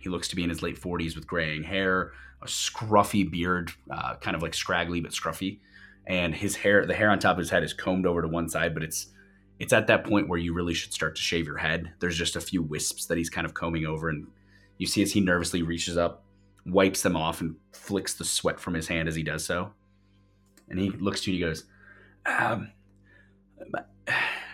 He 0.01 0.09
looks 0.09 0.29
to 0.29 0.37
be 0.37 0.45
in 0.45 0.51
his 0.51 0.63
late 0.63 0.81
40s 0.81 1.15
with 1.15 1.27
graying 1.27 1.65
hair, 1.65 2.13
a 2.43 2.47
scruffy 2.47 3.29
beard, 3.29 3.73
uh, 3.91 4.17
kind 4.17 4.37
of 4.37 4.43
like 4.43 4.55
scraggly 4.55 5.01
but 5.01 5.13
scruffy 5.13 5.61
and 6.09 6.35
his 6.35 6.57
hair 6.57 6.85
the 6.87 6.95
hair 6.95 7.11
on 7.11 7.19
top 7.19 7.33
of 7.33 7.39
his 7.39 7.51
head 7.51 7.63
is 7.63 7.75
combed 7.75 8.07
over 8.07 8.23
to 8.23 8.29
one 8.29 8.49
side 8.49 8.75
but 8.75 8.83
it's 8.83 9.09
it's 9.59 9.73
at 9.73 9.87
that 9.87 10.05
point 10.05 10.29
where 10.29 10.39
you 10.39 10.55
really 10.55 10.75
should 10.75 10.93
start 10.93 11.15
to 11.15 11.23
shave 11.23 11.47
your 11.47 11.59
head 11.59 11.93
there's 12.01 12.17
just 12.17 12.35
a 12.35 12.41
few 12.41 12.63
wisps 12.63 13.07
that 13.07 13.19
he's 13.19 13.31
kind 13.31 13.45
of 13.45 13.55
combing 13.55 13.85
over 13.85 14.09
and 14.09 14.27
you 14.79 14.87
see 14.87 15.03
as 15.03 15.13
he 15.13 15.21
nervously 15.21 15.63
reaches 15.63 15.97
up 15.97 16.25
wipes 16.67 17.03
them 17.03 17.17
off 17.17 17.41
and 17.41 17.57
flicks 17.73 18.15
the 18.15 18.25
sweat 18.25 18.59
from 18.59 18.75
his 18.75 18.89
hand 18.89 19.07
as 19.09 19.15
he 19.15 19.23
does 19.23 19.45
so 19.45 19.71
and 20.69 20.79
he 20.79 20.91
looks 20.91 21.21
to 21.21 21.31
you 21.31 21.37
and 21.37 21.45
he 21.45 21.49
goes 21.49 21.65
um, 22.27 22.73
my, 23.71 23.83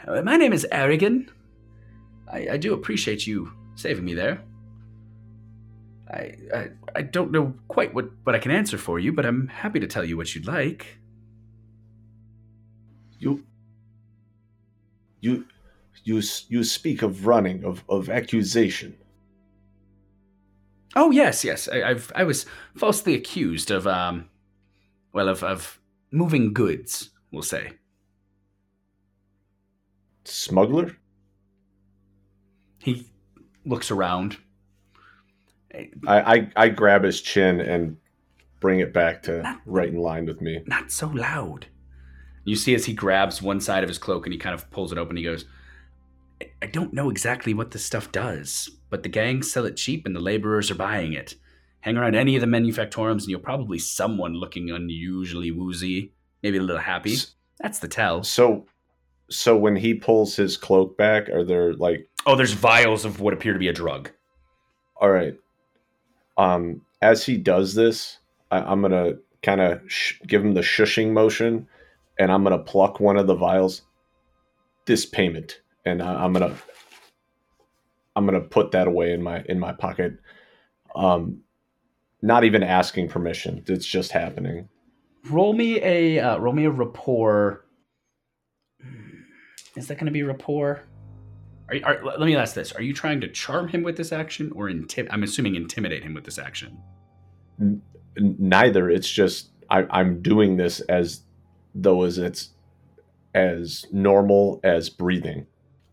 my 0.22 0.36
name 0.36 0.52
is 0.52 0.66
Aragon. 0.70 1.28
I, 2.34 2.48
I 2.52 2.56
do 2.56 2.74
appreciate 2.74 3.26
you 3.26 3.52
saving 3.76 4.04
me 4.04 4.14
there. 4.14 4.42
I, 6.10 6.34
I 6.54 6.68
I 6.96 7.02
don't 7.02 7.30
know 7.30 7.54
quite 7.68 7.94
what, 7.94 8.10
what 8.24 8.34
I 8.34 8.38
can 8.38 8.50
answer 8.50 8.76
for 8.76 8.98
you, 8.98 9.12
but 9.12 9.24
I'm 9.24 9.46
happy 9.48 9.80
to 9.80 9.86
tell 9.86 10.04
you 10.04 10.16
what 10.16 10.34
you'd 10.34 10.46
like. 10.46 10.98
You 13.18 13.44
you 15.20 15.46
you 16.02 16.20
you 16.48 16.64
speak 16.64 17.02
of 17.02 17.26
running 17.26 17.64
of 17.64 17.84
of 17.88 18.10
accusation. 18.10 18.96
Oh 20.96 21.10
yes, 21.10 21.44
yes. 21.44 21.68
I, 21.68 21.82
I've 21.82 22.12
I 22.14 22.24
was 22.24 22.46
falsely 22.76 23.14
accused 23.14 23.70
of 23.70 23.86
um, 23.86 24.28
well, 25.12 25.28
of 25.28 25.42
of 25.42 25.80
moving 26.10 26.52
goods. 26.52 27.10
We'll 27.30 27.42
say. 27.42 27.72
Smuggler? 30.24 30.96
He 32.84 33.06
looks 33.64 33.90
around. 33.90 34.36
I, 35.74 35.90
I 36.06 36.50
I 36.54 36.68
grab 36.68 37.02
his 37.02 37.20
chin 37.22 37.60
and 37.60 37.96
bring 38.60 38.80
it 38.80 38.92
back 38.92 39.22
to 39.24 39.58
right 39.66 39.88
in 39.88 39.96
line 39.98 40.26
with 40.26 40.40
me. 40.42 40.62
Not 40.66 40.90
so 40.92 41.08
loud. 41.08 41.66
You 42.44 42.56
see 42.56 42.74
as 42.74 42.84
he 42.84 42.92
grabs 42.92 43.40
one 43.40 43.60
side 43.60 43.82
of 43.82 43.88
his 43.88 43.96
cloak 43.98 44.26
and 44.26 44.32
he 44.34 44.38
kind 44.38 44.54
of 44.54 44.70
pulls 44.70 44.92
it 44.92 44.98
open. 44.98 45.16
He 45.16 45.22
goes, 45.22 45.46
"I- 46.42 46.50
"I 46.62 46.66
don't 46.66 46.92
know 46.92 47.08
exactly 47.08 47.54
what 47.54 47.70
this 47.70 47.84
stuff 47.84 48.12
does, 48.12 48.68
but 48.90 49.02
the 49.02 49.08
gangs 49.08 49.50
sell 49.50 49.64
it 49.64 49.76
cheap 49.76 50.04
and 50.04 50.14
the 50.14 50.20
laborers 50.20 50.70
are 50.70 50.74
buying 50.76 51.14
it. 51.14 51.36
Hang 51.80 51.96
around 51.96 52.14
any 52.14 52.36
of 52.36 52.42
the 52.42 52.46
manufactorums 52.46 53.22
and 53.22 53.30
you'll 53.30 53.40
probably 53.40 53.78
someone 53.78 54.34
looking 54.34 54.70
unusually 54.70 55.50
woozy, 55.50 56.12
maybe 56.42 56.58
a 56.58 56.62
little 56.62 56.82
happy. 56.82 57.16
That's 57.60 57.78
the 57.78 57.88
tell. 57.88 58.22
So 58.24 58.66
so 59.30 59.56
when 59.56 59.76
he 59.76 59.94
pulls 59.94 60.36
his 60.36 60.58
cloak 60.58 60.98
back, 60.98 61.30
are 61.30 61.44
there 61.44 61.72
like 61.72 62.10
Oh, 62.26 62.36
there's 62.36 62.52
vials 62.52 63.04
of 63.04 63.20
what 63.20 63.34
appear 63.34 63.52
to 63.52 63.58
be 63.58 63.68
a 63.68 63.72
drug. 63.72 64.10
all 64.96 65.10
right? 65.10 65.34
Um, 66.38 66.80
as 67.02 67.24
he 67.24 67.36
does 67.36 67.74
this, 67.74 68.18
I, 68.50 68.58
I'm 68.60 68.80
gonna 68.80 69.14
kind 69.42 69.60
of 69.60 69.80
sh- 69.86 70.14
give 70.26 70.42
him 70.42 70.54
the 70.54 70.62
shushing 70.62 71.12
motion, 71.12 71.68
and 72.18 72.32
I'm 72.32 72.42
gonna 72.42 72.58
pluck 72.58 72.98
one 72.98 73.16
of 73.16 73.26
the 73.26 73.34
vials. 73.34 73.82
This 74.86 75.06
payment, 75.06 75.60
and 75.84 76.02
I, 76.02 76.24
I'm 76.24 76.32
gonna 76.32 76.56
I'm 78.16 78.24
gonna 78.26 78.40
put 78.40 78.72
that 78.72 78.88
away 78.88 79.12
in 79.12 79.22
my 79.22 79.42
in 79.48 79.58
my 79.60 79.72
pocket. 79.72 80.18
Um, 80.96 81.42
not 82.22 82.44
even 82.44 82.62
asking 82.62 83.08
permission. 83.08 83.62
It's 83.66 83.86
just 83.86 84.12
happening. 84.12 84.68
roll 85.30 85.52
me 85.52 85.80
a 85.82 86.18
uh, 86.20 86.38
roll 86.38 86.54
me 86.54 86.64
a 86.64 86.70
rapport. 86.70 87.66
Is 89.76 89.88
that 89.88 89.96
going 89.96 90.06
to 90.06 90.12
be 90.12 90.22
rapport? 90.22 90.84
Are, 91.68 91.76
are, 91.84 92.04
let 92.04 92.20
me 92.20 92.36
ask 92.36 92.54
this: 92.54 92.72
Are 92.72 92.82
you 92.82 92.92
trying 92.92 93.20
to 93.22 93.28
charm 93.28 93.68
him 93.68 93.82
with 93.82 93.96
this 93.96 94.12
action, 94.12 94.52
or 94.54 94.68
intim- 94.68 95.08
I'm 95.10 95.22
assuming 95.22 95.54
intimidate 95.54 96.02
him 96.02 96.14
with 96.14 96.24
this 96.24 96.38
action? 96.38 96.78
N- 97.60 97.82
neither. 98.16 98.90
It's 98.90 99.10
just 99.10 99.50
I, 99.70 99.84
I'm 99.90 100.20
doing 100.20 100.56
this 100.56 100.80
as 100.80 101.22
though 101.74 102.02
as 102.02 102.18
it's 102.18 102.50
as 103.34 103.86
normal 103.92 104.60
as 104.62 104.90
breathing. 104.90 105.46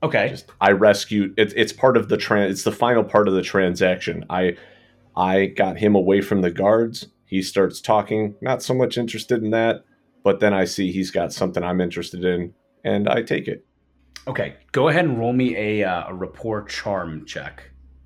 Okay. 0.04 0.30
Just 0.30 0.52
I 0.60 0.72
rescued. 0.72 1.34
It's 1.38 1.54
it's 1.56 1.74
part 1.74 1.98
of 1.98 2.10
the 2.10 2.18
trans. 2.18 2.52
It's 2.52 2.64
the 2.64 2.72
final 2.72 3.04
part 3.04 3.28
of 3.28 3.34
the 3.34 3.42
transaction. 3.42 4.26
I 4.30 4.58
I 5.16 5.48
got 5.48 5.78
him 5.78 5.96
away 5.96 6.22
from 6.22 6.42
the 6.42 6.52
guards. 6.52 7.08
He 7.26 7.42
starts 7.42 7.80
talking. 7.80 8.36
Not 8.42 8.62
so 8.62 8.74
much 8.74 8.98
interested 8.98 9.44
in 9.44 9.52
that, 9.52 9.86
but 10.24 10.40
then 10.40 10.54
I 10.54 10.66
see 10.66 10.92
he's 10.92 11.12
got 11.12 11.34
something 11.34 11.64
I'm 11.64 11.80
interested 11.82 12.26
in, 12.26 12.54
and 12.84 13.08
I 13.08 13.22
take 13.22 13.48
it. 13.48 13.66
Okay, 14.28 14.58
go 14.72 14.88
ahead 14.90 15.06
and 15.06 15.18
roll 15.18 15.34
me 15.34 15.56
a, 15.56 15.84
uh, 15.84 16.10
a 16.10 16.14
rapport 16.14 16.64
charm 16.66 17.26
check, 17.26 17.64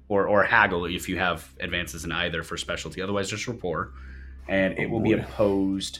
or 0.07 0.27
or 0.27 0.43
haggle 0.43 0.85
if 0.85 1.09
you 1.09 1.17
have 1.17 1.53
advances 1.59 2.05
in 2.05 2.11
either 2.11 2.41
for 2.41 2.55
specialty. 2.55 3.01
Otherwise, 3.01 3.29
just 3.29 3.47
rapport, 3.47 3.91
and 4.47 4.77
it 4.79 4.89
will 4.89 5.01
be 5.01 5.11
opposed 5.13 5.99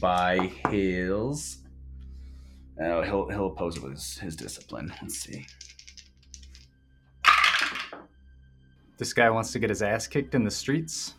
by 0.00 0.50
his. 0.70 1.58
Oh, 2.80 3.02
he'll 3.02 3.28
he'll 3.28 3.48
oppose 3.48 3.76
it 3.76 3.82
with 3.82 3.92
his, 3.92 4.18
his 4.18 4.36
discipline. 4.36 4.92
Let's 5.02 5.18
see. 5.18 5.46
This 8.96 9.12
guy 9.12 9.28
wants 9.28 9.52
to 9.52 9.58
get 9.58 9.68
his 9.68 9.82
ass 9.82 10.06
kicked 10.06 10.34
in 10.34 10.44
the 10.44 10.50
streets. 10.50 11.14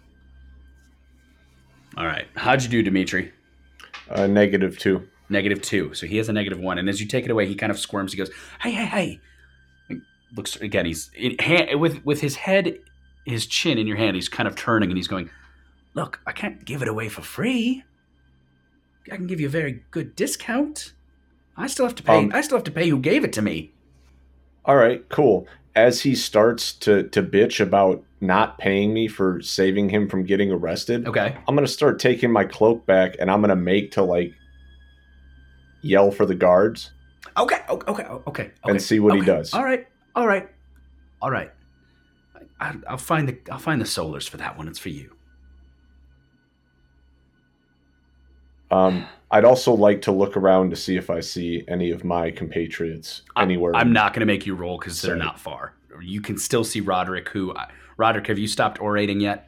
All 1.97 2.07
right, 2.07 2.25
how'd 2.35 2.63
you 2.63 2.69
do, 2.69 2.81
Dimitri? 2.81 3.31
Uh, 4.09 4.25
negative 4.25 4.79
two. 4.79 5.07
Negative 5.33 5.61
two. 5.61 5.93
So 5.95 6.05
he 6.05 6.17
has 6.17 6.29
a 6.29 6.33
negative 6.33 6.59
one, 6.59 6.77
and 6.77 6.87
as 6.87 7.01
you 7.01 7.07
take 7.07 7.25
it 7.25 7.31
away, 7.31 7.47
he 7.47 7.55
kind 7.55 7.71
of 7.71 7.79
squirms. 7.79 8.13
He 8.13 8.17
goes, 8.17 8.29
"Hey, 8.61 8.71
hey, 8.71 8.85
hey!" 8.85 9.19
And 9.89 10.03
looks 10.35 10.55
again. 10.57 10.85
He's 10.85 11.09
in, 11.15 11.37
hand, 11.39 11.79
with 11.81 12.05
with 12.05 12.21
his 12.21 12.35
head, 12.35 12.77
his 13.25 13.47
chin 13.47 13.77
in 13.79 13.87
your 13.87 13.97
hand. 13.97 14.15
He's 14.15 14.29
kind 14.29 14.47
of 14.47 14.55
turning, 14.55 14.89
and 14.91 14.97
he's 14.97 15.07
going, 15.07 15.29
"Look, 15.95 16.19
I 16.27 16.31
can't 16.31 16.63
give 16.63 16.83
it 16.83 16.87
away 16.87 17.09
for 17.09 17.21
free. 17.21 17.83
I 19.11 19.15
can 19.15 19.27
give 19.27 19.41
you 19.41 19.47
a 19.47 19.49
very 19.49 19.83
good 19.91 20.15
discount. 20.15 20.93
I 21.57 21.67
still 21.67 21.85
have 21.85 21.95
to 21.95 22.03
pay. 22.03 22.17
Um, 22.19 22.31
I 22.33 22.41
still 22.41 22.57
have 22.57 22.65
to 22.65 22.71
pay 22.71 22.87
who 22.87 22.99
gave 22.99 23.23
it 23.23 23.33
to 23.33 23.41
me." 23.41 23.71
All 24.65 24.75
right, 24.77 25.07
cool. 25.09 25.47
As 25.75 26.01
he 26.01 26.13
starts 26.13 26.73
to 26.73 27.03
to 27.09 27.23
bitch 27.23 27.59
about 27.59 28.03
not 28.21 28.59
paying 28.59 28.93
me 28.93 29.07
for 29.07 29.41
saving 29.41 29.89
him 29.89 30.07
from 30.07 30.23
getting 30.23 30.51
arrested, 30.51 31.07
Okay. 31.07 31.35
I'm 31.47 31.55
gonna 31.55 31.67
start 31.67 31.99
taking 31.99 32.31
my 32.31 32.45
cloak 32.45 32.85
back, 32.85 33.15
and 33.19 33.31
I'm 33.31 33.41
gonna 33.41 33.55
make 33.55 33.91
to 33.93 34.03
like 34.03 34.33
yell 35.83 36.09
for 36.09 36.25
the 36.25 36.35
guards 36.35 36.91
Okay. 37.37 37.59
Okay. 37.69 37.91
Okay. 37.91 38.03
Okay. 38.27 38.51
and 38.63 38.81
see 38.81 38.99
what 38.99 39.15
he 39.15 39.21
does. 39.21 39.53
All 39.53 39.63
right. 39.63 39.87
All 40.15 40.27
right. 40.27 40.49
All 41.21 41.31
right. 41.31 41.51
I, 42.59 42.75
I'll 42.87 42.97
find 42.97 43.27
the 43.27 43.37
I'll 43.51 43.59
find 43.59 43.81
the 43.81 43.85
solars 43.85 44.29
for 44.29 44.37
that 44.37 44.57
one. 44.57 44.67
It's 44.67 44.79
for 44.79 44.89
you. 44.89 45.15
Um, 48.71 49.05
I'd 49.29 49.45
also 49.45 49.73
like 49.73 50.01
to 50.03 50.11
look 50.11 50.35
around 50.35 50.71
to 50.71 50.75
see 50.75 50.95
if 50.95 51.09
I 51.09 51.19
see 51.19 51.63
any 51.67 51.91
of 51.91 52.03
my 52.03 52.31
compatriots 52.31 53.21
I- 53.35 53.43
anywhere. 53.43 53.75
I'm 53.75 53.93
not 53.93 54.13
going 54.13 54.21
to 54.21 54.25
make 54.25 54.45
you 54.45 54.55
roll 54.55 54.77
because 54.77 55.01
they're 55.01 55.15
not 55.15 55.39
far. 55.39 55.73
You 56.01 56.21
can 56.21 56.37
still 56.39 56.63
see 56.63 56.81
Roderick. 56.81 57.29
Who, 57.29 57.53
Roderick, 57.97 58.27
have 58.27 58.39
you 58.39 58.47
stopped 58.47 58.81
orating 58.81 59.19
yet? 59.19 59.47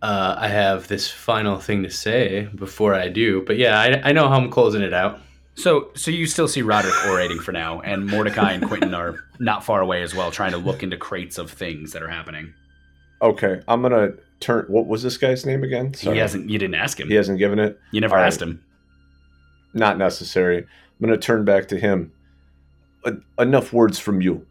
Uh, 0.00 0.36
I 0.38 0.46
have 0.46 0.86
this 0.86 1.10
final 1.10 1.58
thing 1.58 1.82
to 1.82 1.90
say 1.90 2.48
before 2.54 2.94
I 2.94 3.08
do, 3.08 3.42
but 3.42 3.56
yeah, 3.56 3.80
I, 3.80 4.10
I 4.10 4.12
know 4.12 4.28
how 4.28 4.36
I'm 4.36 4.50
closing 4.50 4.82
it 4.82 4.92
out. 4.92 5.20
So, 5.56 5.90
so 5.94 6.10
you 6.10 6.26
still 6.26 6.48
see 6.48 6.60
Roderick 6.62 6.94
orating 7.06 7.38
for 7.38 7.50
now, 7.52 7.80
and 7.80 8.06
Mordecai 8.06 8.52
and 8.52 8.66
Quentin 8.66 8.92
are 8.94 9.24
not 9.38 9.64
far 9.64 9.80
away 9.80 10.02
as 10.02 10.14
well, 10.14 10.30
trying 10.30 10.52
to 10.52 10.58
look 10.58 10.82
into 10.82 10.96
crates 10.98 11.38
of 11.38 11.50
things 11.50 11.92
that 11.92 12.02
are 12.02 12.08
happening. 12.10 12.52
Okay, 13.22 13.62
I'm 13.66 13.80
gonna 13.80 14.10
turn. 14.40 14.66
What 14.68 14.86
was 14.86 15.02
this 15.02 15.16
guy's 15.16 15.46
name 15.46 15.64
again? 15.64 15.94
He 15.98 16.18
hasn't. 16.18 16.50
You 16.50 16.58
didn't 16.58 16.74
ask 16.74 17.00
him. 17.00 17.08
He 17.08 17.14
hasn't 17.14 17.38
given 17.38 17.58
it. 17.58 17.78
You 17.90 18.02
never 18.02 18.14
All 18.16 18.20
right. 18.20 18.26
asked 18.26 18.42
him. 18.42 18.62
Not 19.72 19.96
necessary. 19.96 20.58
I'm 20.58 20.66
gonna 21.00 21.16
turn 21.16 21.46
back 21.46 21.68
to 21.68 21.78
him. 21.78 22.12
En- 23.06 23.22
enough 23.38 23.72
words 23.72 23.98
from 23.98 24.20
you. 24.20 24.46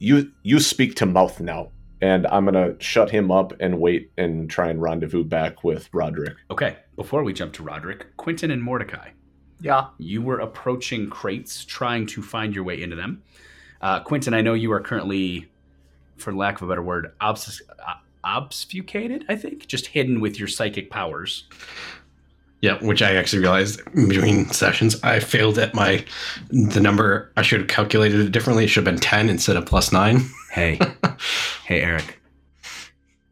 You 0.00 0.32
you 0.42 0.58
speak 0.58 0.96
to 0.96 1.06
mouth 1.06 1.38
now, 1.38 1.70
and 2.00 2.26
I'm 2.26 2.44
gonna 2.44 2.74
shut 2.80 3.10
him 3.10 3.30
up 3.30 3.52
and 3.60 3.80
wait 3.80 4.10
and 4.18 4.50
try 4.50 4.68
and 4.68 4.82
rendezvous 4.82 5.22
back 5.22 5.62
with 5.62 5.88
Roderick. 5.92 6.34
Okay. 6.50 6.78
Before 6.96 7.22
we 7.22 7.32
jump 7.32 7.52
to 7.54 7.62
Roderick, 7.62 8.16
Quentin 8.16 8.50
and 8.50 8.60
Mordecai. 8.62 9.10
Yeah. 9.60 9.88
You 9.98 10.22
were 10.22 10.38
approaching 10.38 11.08
crates, 11.10 11.64
trying 11.64 12.06
to 12.08 12.22
find 12.22 12.54
your 12.54 12.64
way 12.64 12.80
into 12.80 12.96
them. 12.96 13.22
Uh, 13.80 14.00
Quentin, 14.00 14.34
I 14.34 14.40
know 14.40 14.54
you 14.54 14.72
are 14.72 14.80
currently, 14.80 15.48
for 16.16 16.32
lack 16.32 16.56
of 16.56 16.62
a 16.62 16.68
better 16.70 16.82
word, 16.82 17.12
obfus- 17.20 17.60
uh, 17.86 17.94
obfuscated. 18.24 19.24
I 19.28 19.36
think 19.36 19.66
just 19.66 19.86
hidden 19.86 20.20
with 20.20 20.38
your 20.38 20.48
psychic 20.48 20.90
powers. 20.90 21.44
Yeah, 22.60 22.82
which 22.84 23.02
I 23.02 23.14
actually 23.14 23.40
realized 23.42 23.84
between 23.94 24.50
sessions. 24.50 25.00
I 25.04 25.20
failed 25.20 25.58
at 25.58 25.74
my 25.74 26.04
the 26.50 26.80
number. 26.80 27.32
I 27.36 27.42
should 27.42 27.60
have 27.60 27.68
calculated 27.68 28.18
it 28.20 28.32
differently. 28.32 28.64
It 28.64 28.68
should 28.68 28.84
have 28.84 28.92
been 28.92 29.00
ten 29.00 29.28
instead 29.28 29.56
of 29.56 29.64
plus 29.64 29.92
nine. 29.92 30.22
Hey, 30.50 30.80
hey, 31.66 31.82
Eric. 31.82 32.18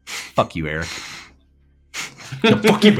Fuck 0.05 0.55
you, 0.55 0.67
Eric. 0.67 0.87
No, 2.43 2.57
fuck 2.57 2.83
you. 2.83 2.91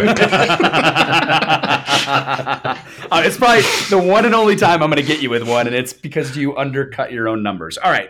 Uh, 3.09 3.21
it's 3.25 3.37
probably 3.37 3.61
the 3.89 3.97
one 3.97 4.25
and 4.25 4.35
only 4.35 4.55
time 4.55 4.83
I'm 4.83 4.89
going 4.89 5.01
to 5.01 5.07
get 5.07 5.21
you 5.21 5.29
with 5.29 5.47
one, 5.47 5.67
and 5.67 5.75
it's 5.75 5.93
because 5.93 6.35
you 6.35 6.57
undercut 6.57 7.11
your 7.11 7.27
own 7.29 7.41
numbers. 7.43 7.77
All 7.77 7.91
right, 7.91 8.09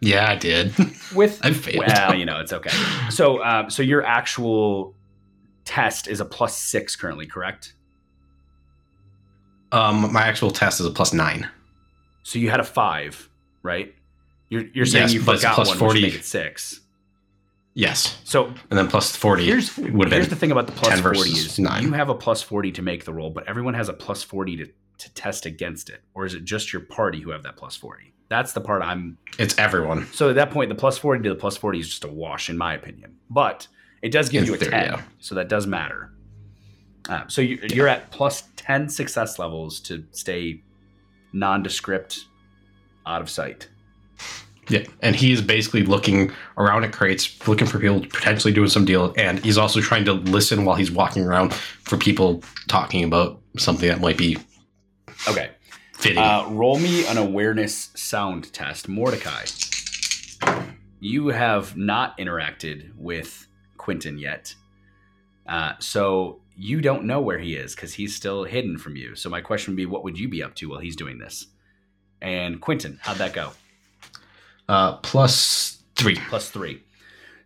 yeah, 0.00 0.30
I 0.30 0.36
did. 0.36 0.72
with 1.14 1.40
I 1.42 1.52
failed. 1.52 1.84
well, 1.86 2.14
you 2.14 2.24
know, 2.24 2.40
it's 2.40 2.52
okay. 2.52 2.70
So, 3.10 3.42
um, 3.42 3.70
so 3.70 3.82
your 3.82 4.04
actual 4.04 4.94
test 5.64 6.08
is 6.08 6.20
a 6.20 6.24
plus 6.24 6.56
six 6.56 6.96
currently, 6.96 7.26
correct? 7.26 7.74
Um, 9.70 10.12
my 10.12 10.22
actual 10.22 10.50
test 10.50 10.80
is 10.80 10.86
a 10.86 10.90
plus 10.90 11.12
nine. 11.12 11.48
So 12.22 12.38
you 12.38 12.50
had 12.50 12.60
a 12.60 12.64
five, 12.64 13.28
right? 13.62 13.94
You're, 14.50 14.64
you're 14.74 14.86
saying 14.86 15.04
Yes, 15.04 15.14
you 15.14 15.22
but 15.22 15.36
forgot 15.36 15.54
plus 15.54 15.68
one, 15.68 15.78
40. 15.78 16.02
which 16.02 16.12
make 16.12 16.20
it 16.20 16.24
six. 16.26 16.80
Yes, 17.74 18.18
So 18.24 18.46
and 18.70 18.78
then 18.78 18.86
plus 18.88 19.16
forty. 19.16 19.46
here's 19.46 19.76
would 19.78 20.12
have 20.12 20.20
been 20.22 20.28
the 20.28 20.36
thing 20.36 20.50
about 20.52 20.66
the 20.66 20.72
plus 20.72 20.92
10 20.94 21.02
forty 21.02 21.30
is 21.30 21.58
nine. 21.58 21.82
you 21.82 21.92
have 21.92 22.10
a 22.10 22.14
plus 22.14 22.42
forty 22.42 22.70
to 22.72 22.82
make 22.82 23.04
the 23.06 23.14
roll, 23.14 23.30
but 23.30 23.48
everyone 23.48 23.72
has 23.74 23.88
a 23.88 23.94
plus 23.94 24.22
forty 24.22 24.56
to 24.58 24.66
to 24.98 25.14
test 25.14 25.46
against 25.46 25.88
it, 25.88 26.02
or 26.14 26.26
is 26.26 26.34
it 26.34 26.44
just 26.44 26.72
your 26.72 26.82
party 26.82 27.20
who 27.20 27.30
have 27.30 27.42
that 27.44 27.56
plus 27.56 27.74
forty? 27.74 28.12
That's 28.28 28.52
the 28.52 28.60
part 28.60 28.82
I'm. 28.82 29.16
It's 29.38 29.58
everyone. 29.58 30.06
So 30.12 30.28
at 30.28 30.34
that 30.36 30.50
point, 30.50 30.68
the 30.68 30.74
plus 30.74 30.98
forty 30.98 31.22
to 31.22 31.28
the 31.30 31.34
plus 31.34 31.56
forty 31.56 31.80
is 31.80 31.88
just 31.88 32.04
a 32.04 32.08
wash, 32.08 32.50
in 32.50 32.58
my 32.58 32.74
opinion. 32.74 33.16
But 33.30 33.66
it 34.02 34.10
does 34.12 34.28
give 34.28 34.42
In 34.42 34.48
you 34.48 34.54
a 34.54 34.58
theory, 34.58 34.70
ten, 34.72 34.84
yeah. 34.92 35.02
so 35.18 35.34
that 35.36 35.48
does 35.48 35.66
matter. 35.66 36.12
Uh, 37.08 37.26
so 37.26 37.40
you, 37.40 37.58
you're 37.70 37.88
at 37.88 38.10
plus 38.10 38.44
ten 38.54 38.88
success 38.88 39.38
levels 39.38 39.80
to 39.80 40.04
stay 40.12 40.62
nondescript, 41.32 42.26
out 43.06 43.22
of 43.22 43.30
sight. 43.30 43.68
Yeah, 44.68 44.84
and 45.00 45.16
he 45.16 45.32
is 45.32 45.42
basically 45.42 45.82
looking 45.82 46.30
around 46.56 46.84
at 46.84 46.92
crates, 46.92 47.46
looking 47.48 47.66
for 47.66 47.78
people 47.80 48.00
potentially 48.00 48.52
doing 48.52 48.68
some 48.68 48.84
deal, 48.84 49.12
and 49.16 49.38
he's 49.40 49.58
also 49.58 49.80
trying 49.80 50.04
to 50.04 50.12
listen 50.12 50.64
while 50.64 50.76
he's 50.76 50.90
walking 50.90 51.24
around 51.24 51.52
for 51.52 51.96
people 51.96 52.42
talking 52.68 53.02
about 53.04 53.40
something 53.58 53.88
that 53.88 54.00
might 54.00 54.16
be 54.16 54.38
Okay. 55.28 55.50
fitting. 55.94 56.18
Uh, 56.22 56.48
roll 56.50 56.78
me 56.78 57.04
an 57.06 57.18
awareness 57.18 57.90
sound 57.94 58.52
test, 58.52 58.88
Mordecai. 58.88 59.44
You 61.00 61.28
have 61.28 61.76
not 61.76 62.16
interacted 62.18 62.94
with 62.96 63.48
Quentin 63.76 64.16
yet, 64.18 64.54
uh, 65.48 65.72
so 65.80 66.40
you 66.56 66.80
don't 66.80 67.04
know 67.04 67.20
where 67.20 67.38
he 67.40 67.54
is 67.56 67.74
because 67.74 67.94
he's 67.94 68.14
still 68.14 68.44
hidden 68.44 68.78
from 68.78 68.94
you. 68.94 69.16
So 69.16 69.28
my 69.28 69.40
question 69.40 69.72
would 69.72 69.76
be, 69.76 69.86
what 69.86 70.04
would 70.04 70.18
you 70.18 70.28
be 70.28 70.42
up 70.42 70.54
to 70.56 70.68
while 70.68 70.78
he's 70.78 70.94
doing 70.94 71.18
this? 71.18 71.46
And 72.20 72.60
Quentin, 72.60 73.00
how'd 73.02 73.16
that 73.16 73.32
go? 73.32 73.50
Uh, 74.68 74.96
plus 74.98 75.82
three. 75.94 76.16
Plus 76.28 76.50
three. 76.50 76.82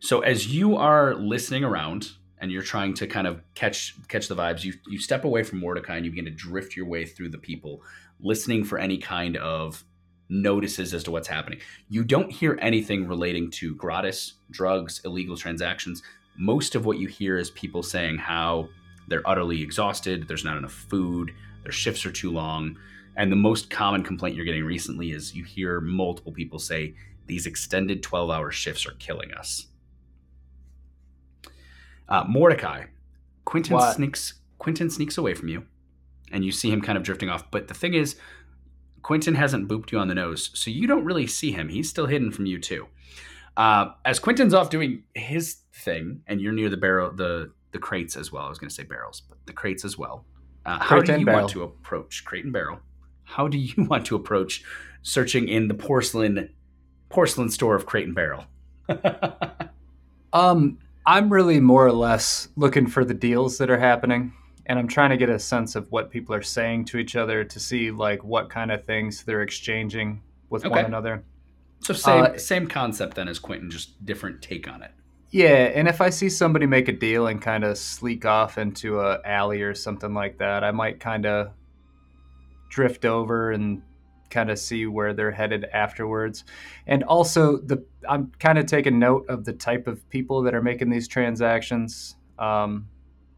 So 0.00 0.20
as 0.20 0.52
you 0.52 0.76
are 0.76 1.14
listening 1.14 1.64
around 1.64 2.12
and 2.38 2.52
you're 2.52 2.62
trying 2.62 2.94
to 2.94 3.06
kind 3.06 3.26
of 3.26 3.40
catch 3.54 3.94
catch 4.08 4.28
the 4.28 4.36
vibes, 4.36 4.64
you 4.64 4.74
you 4.86 4.98
step 4.98 5.24
away 5.24 5.42
from 5.42 5.58
Mordecai 5.58 5.96
and 5.96 6.04
you 6.04 6.10
begin 6.10 6.26
to 6.26 6.30
drift 6.30 6.76
your 6.76 6.86
way 6.86 7.04
through 7.04 7.30
the 7.30 7.38
people, 7.38 7.82
listening 8.20 8.64
for 8.64 8.78
any 8.78 8.98
kind 8.98 9.36
of 9.36 9.84
notices 10.28 10.92
as 10.92 11.04
to 11.04 11.10
what's 11.10 11.28
happening. 11.28 11.60
You 11.88 12.04
don't 12.04 12.30
hear 12.30 12.58
anything 12.60 13.06
relating 13.06 13.50
to 13.52 13.74
gratis, 13.76 14.34
drugs, 14.50 15.00
illegal 15.04 15.36
transactions. 15.36 16.02
Most 16.36 16.74
of 16.74 16.84
what 16.84 16.98
you 16.98 17.08
hear 17.08 17.38
is 17.38 17.50
people 17.50 17.82
saying 17.82 18.18
how 18.18 18.68
they're 19.08 19.26
utterly 19.28 19.62
exhausted, 19.62 20.26
there's 20.28 20.44
not 20.44 20.56
enough 20.56 20.72
food, 20.72 21.32
their 21.62 21.72
shifts 21.72 22.04
are 22.04 22.12
too 22.12 22.30
long. 22.30 22.76
And 23.16 23.32
the 23.32 23.36
most 23.36 23.70
common 23.70 24.02
complaint 24.02 24.36
you're 24.36 24.44
getting 24.44 24.64
recently 24.64 25.10
is 25.10 25.34
you 25.34 25.42
hear 25.44 25.80
multiple 25.80 26.32
people 26.32 26.58
say 26.58 26.94
these 27.26 27.46
extended 27.46 28.02
12 28.02 28.30
hour 28.30 28.50
shifts 28.50 28.86
are 28.86 28.92
killing 28.92 29.32
us. 29.32 29.66
Uh, 32.08 32.24
Mordecai, 32.28 32.84
Quentin 33.44 33.74
What? 33.74 33.96
sneaks 33.96 34.34
Quentin 34.58 34.90
sneaks 34.90 35.18
away 35.18 35.34
from 35.34 35.48
you, 35.48 35.64
and 36.32 36.44
you 36.44 36.50
see 36.50 36.70
him 36.70 36.80
kind 36.80 36.96
of 36.96 37.04
drifting 37.04 37.28
off. 37.28 37.50
But 37.50 37.68
the 37.68 37.74
thing 37.74 37.94
is, 37.94 38.16
Quentin 39.02 39.34
hasn't 39.34 39.68
booped 39.68 39.92
you 39.92 39.98
on 39.98 40.08
the 40.08 40.14
nose, 40.14 40.50
so 40.54 40.70
you 40.70 40.86
don't 40.86 41.04
really 41.04 41.26
see 41.26 41.52
him. 41.52 41.68
He's 41.68 41.90
still 41.90 42.06
hidden 42.06 42.30
from 42.32 42.46
you 42.46 42.58
too. 42.58 42.86
Uh, 43.56 43.90
as 44.04 44.18
Quentin's 44.18 44.54
off 44.54 44.70
doing 44.70 45.02
his 45.14 45.58
thing, 45.74 46.22
and 46.26 46.40
you're 46.40 46.52
near 46.52 46.68
the 46.68 46.76
barrel, 46.76 47.12
the 47.12 47.52
the 47.72 47.78
crates 47.78 48.16
as 48.16 48.32
well. 48.32 48.44
I 48.44 48.48
was 48.48 48.58
going 48.58 48.68
to 48.68 48.74
say 48.74 48.84
barrels, 48.84 49.20
but 49.20 49.38
the 49.46 49.52
crates 49.52 49.84
as 49.84 49.98
well. 49.98 50.24
Uh, 50.64 50.78
how 50.78 51.00
do 51.00 51.18
you 51.18 51.24
barrel. 51.24 51.40
want 51.40 51.52
to 51.52 51.62
approach 51.62 52.24
crate 52.24 52.44
and 52.44 52.52
barrel? 52.52 52.80
How 53.26 53.48
do 53.48 53.58
you 53.58 53.84
want 53.90 54.06
to 54.06 54.16
approach 54.16 54.64
searching 55.02 55.48
in 55.48 55.68
the 55.68 55.74
porcelain 55.74 56.50
porcelain 57.08 57.50
store 57.50 57.76
of 57.76 57.86
crate 57.86 58.06
and 58.06 58.14
barrel? 58.14 58.44
Um, 60.32 60.78
I'm 61.06 61.32
really 61.32 61.60
more 61.60 61.86
or 61.86 61.92
less 61.92 62.48
looking 62.56 62.86
for 62.86 63.04
the 63.04 63.14
deals 63.14 63.58
that 63.58 63.70
are 63.70 63.78
happening, 63.78 64.32
and 64.66 64.78
I'm 64.78 64.88
trying 64.88 65.10
to 65.10 65.16
get 65.16 65.30
a 65.30 65.38
sense 65.38 65.76
of 65.76 65.90
what 65.90 66.10
people 66.10 66.34
are 66.34 66.42
saying 66.42 66.86
to 66.86 66.98
each 66.98 67.16
other 67.16 67.44
to 67.44 67.60
see 67.60 67.90
like 67.90 68.22
what 68.24 68.50
kind 68.50 68.70
of 68.70 68.84
things 68.84 69.22
they're 69.24 69.42
exchanging 69.42 70.22
with 70.50 70.66
one 70.66 70.84
another. 70.84 71.22
so 71.80 71.94
same 71.94 72.22
Uh, 72.24 72.38
same 72.38 72.66
concept 72.66 73.16
then 73.16 73.28
as 73.28 73.38
Quentin, 73.38 73.70
just 73.70 74.04
different 74.04 74.42
take 74.42 74.68
on 74.68 74.82
it. 74.82 74.90
Yeah, 75.30 75.70
and 75.74 75.88
if 75.88 76.00
I 76.00 76.10
see 76.10 76.28
somebody 76.28 76.66
make 76.66 76.88
a 76.88 76.92
deal 76.92 77.26
and 77.26 77.40
kind 77.40 77.64
of 77.64 77.78
sleek 77.78 78.24
off 78.24 78.58
into 78.58 79.00
a 79.00 79.20
alley 79.24 79.62
or 79.62 79.74
something 79.74 80.14
like 80.14 80.38
that, 80.38 80.64
I 80.64 80.70
might 80.70 81.00
kind 81.00 81.26
of 81.26 81.50
drift 82.68 83.04
over 83.04 83.52
and 83.52 83.82
kind 84.30 84.50
of 84.50 84.58
see 84.58 84.86
where 84.86 85.14
they're 85.14 85.30
headed 85.30 85.64
afterwards. 85.72 86.44
And 86.86 87.04
also, 87.04 87.58
the 87.58 87.84
I'm 88.08 88.32
kind 88.38 88.58
of 88.58 88.66
taking 88.66 88.98
note 88.98 89.28
of 89.28 89.44
the 89.44 89.52
type 89.52 89.86
of 89.86 90.08
people 90.10 90.42
that 90.42 90.54
are 90.54 90.62
making 90.62 90.90
these 90.90 91.08
transactions. 91.08 92.16
Um, 92.38 92.88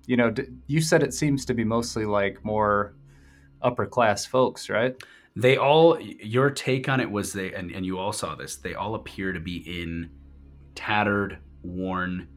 you 0.07 0.17
know, 0.17 0.35
you 0.67 0.81
said 0.81 1.03
it 1.03 1.15
seems 1.15 1.45
to 1.47 1.55
be 1.55 1.65
mostly 1.65 2.07
like 2.07 2.45
more 2.45 2.95
upper 3.63 3.87
class 3.87 4.25
folks, 4.25 4.71
right? 4.71 4.97
They 5.37 5.57
all 5.57 6.01
your 6.01 6.51
take 6.51 6.89
on 6.89 7.01
it 7.01 7.11
was 7.11 7.33
they 7.33 7.53
and, 7.53 7.71
and 7.71 7.85
you 7.87 7.99
all 7.99 8.13
saw 8.13 8.35
this, 8.35 8.57
they 8.57 8.75
all 8.75 8.95
appear 8.95 9.33
to 9.33 9.41
be 9.41 9.59
in 9.83 10.11
tattered, 10.75 11.39
worn 11.63 12.29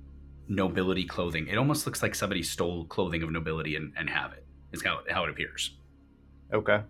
nobility 0.47 1.05
clothing. 1.05 1.47
It 1.47 1.57
almost 1.57 1.85
looks 1.85 2.03
like 2.03 2.13
somebody 2.13 2.43
stole 2.43 2.85
clothing 2.85 3.23
of 3.23 3.31
nobility 3.31 3.75
and, 3.75 3.93
and 3.97 4.09
have 4.09 4.33
it. 4.33 4.45
Is 4.73 4.83
how, 4.83 4.99
how 5.09 5.23
it 5.23 5.29
appears. 5.29 5.71
Okay. 6.53 6.81